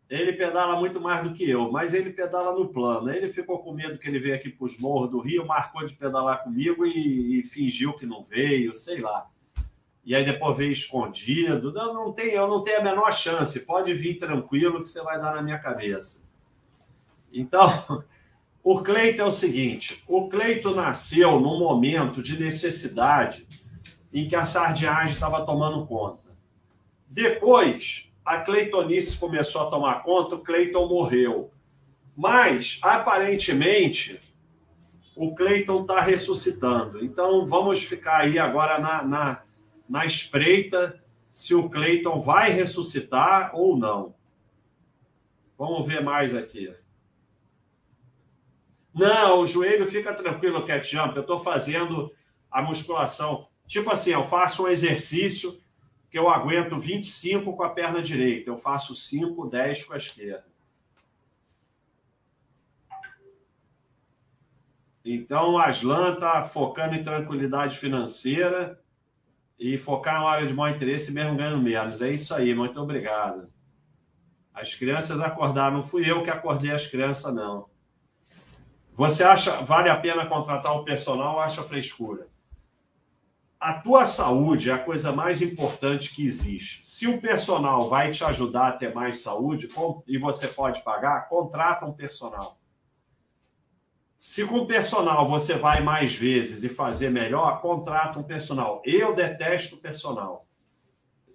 [0.10, 3.10] ele pedala muito mais do que eu, mas ele pedala no plano.
[3.10, 5.94] Ele ficou com medo que ele veio aqui para os morros do Rio, marcou de
[5.94, 9.30] pedalar comigo e, e, fingiu que não veio, sei lá.
[10.06, 11.74] E aí depois veio escondido.
[11.74, 13.66] Não, não tem, eu não tenho a menor chance.
[13.66, 16.26] Pode vir tranquilo que você vai dar na minha cabeça.
[17.32, 18.04] Então,
[18.70, 23.48] o Cleito é o seguinte: o Cleito nasceu num momento de necessidade
[24.14, 26.36] em que a sardinhagem estava tomando conta.
[27.08, 31.50] Depois, a Cleitonice começou a tomar conta, o Cleiton morreu.
[32.14, 34.20] Mas, aparentemente,
[35.16, 37.02] o Cleiton está ressuscitando.
[37.06, 39.44] Então, vamos ficar aí agora na, na,
[39.88, 41.02] na espreita
[41.34, 44.14] se o Cleiton vai ressuscitar ou não.
[45.58, 46.70] Vamos ver mais aqui.
[48.98, 51.16] Não, o joelho fica tranquilo, cat jump.
[51.16, 52.12] Eu estou fazendo
[52.50, 53.48] a musculação.
[53.68, 55.56] Tipo assim, eu faço um exercício
[56.10, 58.50] que eu aguento 25 com a perna direita.
[58.50, 60.48] Eu faço 5, 10 com a esquerda.
[65.06, 68.82] Então, o Aslan está focando em tranquilidade financeira
[69.60, 72.02] e focar na área de maior interesse mesmo ganhando menos.
[72.02, 73.48] É isso aí, muito obrigado.
[74.54, 77.70] As crianças acordaram, não fui eu que acordei as crianças, não.
[78.98, 82.28] Você acha vale a pena contratar um personal ou acha frescura?
[83.60, 86.82] A tua saúde é a coisa mais importante que existe.
[86.90, 89.70] Se o personal vai te ajudar a ter mais saúde
[90.08, 92.58] e você pode pagar, contrata um personal.
[94.18, 98.82] Se com o personal você vai mais vezes e fazer melhor, contrata um personal.
[98.84, 100.48] Eu detesto personal.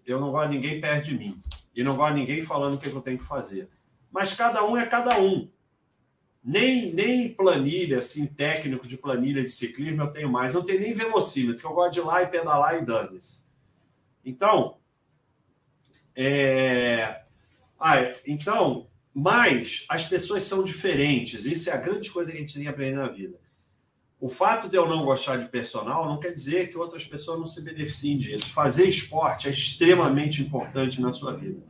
[0.05, 1.41] Eu não gosto de ninguém perto de mim.
[1.77, 3.71] E não gosto de ninguém falando o que eu tenho que fazer.
[4.11, 5.49] Mas cada um é cada um.
[6.44, 10.55] Nem, nem planilha, assim, técnico de planilha de ciclismo eu tenho mais.
[10.55, 13.43] Não tenho nem velocímetro, que eu gosto de ir lá e pedalar e dane-se.
[14.24, 14.77] Então,
[16.16, 17.23] é...
[17.78, 17.97] Ah,
[18.27, 21.44] então, mas as pessoas são diferentes.
[21.44, 23.40] Isso é a grande coisa que a gente tem que aprender na vida.
[24.20, 27.47] O fato de eu não gostar de personal não quer dizer que outras pessoas não
[27.47, 28.51] se beneficiem disso.
[28.51, 31.60] Fazer esporte é extremamente importante na sua vida.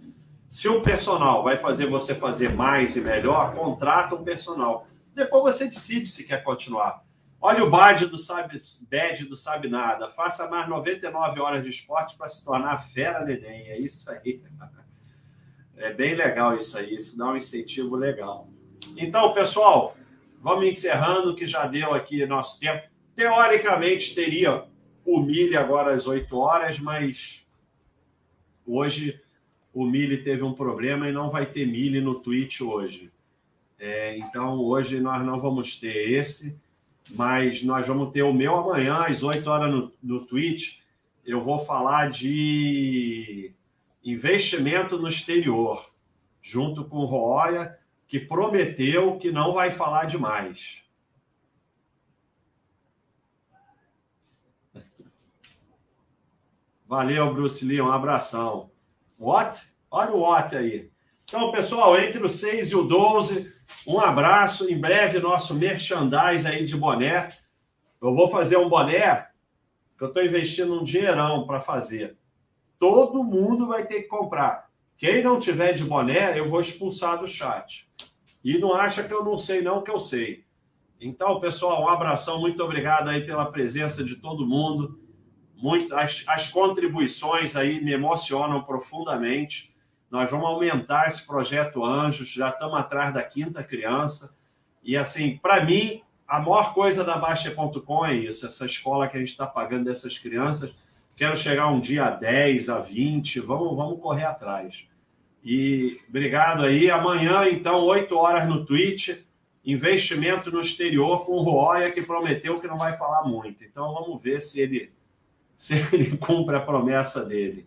[0.53, 4.87] Se o personal vai fazer você fazer mais e melhor, contrata um personal.
[5.15, 7.03] Depois você decide se quer continuar.
[7.41, 8.59] Olha o badge do Sabe,
[8.91, 10.11] badge do Sabe Nada.
[10.11, 13.71] Faça mais 99 horas de esporte para se tornar fera neném.
[13.71, 14.43] É isso aí.
[15.75, 16.97] É bem legal isso aí.
[16.97, 18.47] Isso dá um incentivo legal.
[18.95, 19.97] Então, pessoal,
[20.39, 22.87] vamos encerrando que já deu aqui nosso tempo.
[23.15, 24.67] Teoricamente teria
[25.03, 27.49] o milho agora às 8 horas, mas
[28.67, 29.19] hoje
[29.73, 33.11] o Mili teve um problema e não vai ter Mili no Twitch hoje.
[33.79, 36.61] É, então, hoje nós não vamos ter esse,
[37.17, 40.81] mas nós vamos ter o meu amanhã, às 8 horas no, no Twitch.
[41.25, 43.53] Eu vou falar de
[44.05, 45.91] investimento no exterior,
[46.41, 50.83] junto com o Roya, que prometeu que não vai falar demais.
[56.87, 58.72] Valeu, Bruce Lee, um abração.
[59.23, 59.61] What?
[59.89, 60.91] Olha o what aí.
[61.25, 63.53] Então, pessoal, entre o 6 e o 12,
[63.87, 64.69] um abraço.
[64.69, 67.29] Em breve, nosso merchandise aí de boné.
[68.01, 69.29] Eu vou fazer um boné
[69.97, 72.19] que eu estou investindo um dinheirão para fazer.
[72.81, 74.69] Todo mundo vai ter que comprar.
[74.99, 77.89] Quem não tiver de boné, eu vou expulsar do chat.
[78.45, 80.45] E não acha que eu não sei, não, que eu sei.
[81.01, 82.41] Então, pessoal, um abração.
[82.41, 85.02] Muito obrigado aí pela presença de todo mundo
[85.63, 89.73] muito, as, as contribuições aí me emocionam profundamente.
[90.11, 94.37] Nós vamos aumentar esse projeto Anjos, já estamos atrás da quinta criança.
[94.83, 99.21] E assim, para mim, a maior coisa da Baixa.com é isso, essa escola que a
[99.21, 100.75] gente está pagando dessas crianças.
[101.17, 104.89] Quero chegar um dia a 10, a 20, vamos, vamos correr atrás.
[105.45, 106.91] E obrigado aí.
[106.91, 109.11] Amanhã, então, 8 horas no Twitch,
[109.65, 113.63] investimento no exterior com o Roya, que prometeu que não vai falar muito.
[113.63, 114.91] Então, vamos ver se ele
[115.63, 117.65] se ele cumpre a promessa dele.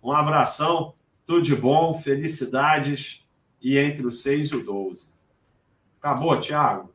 [0.00, 0.94] Um abração,
[1.26, 3.26] tudo de bom, felicidades
[3.60, 5.12] e entre o 6 e o 12.
[5.98, 6.91] Acabou, Thiago?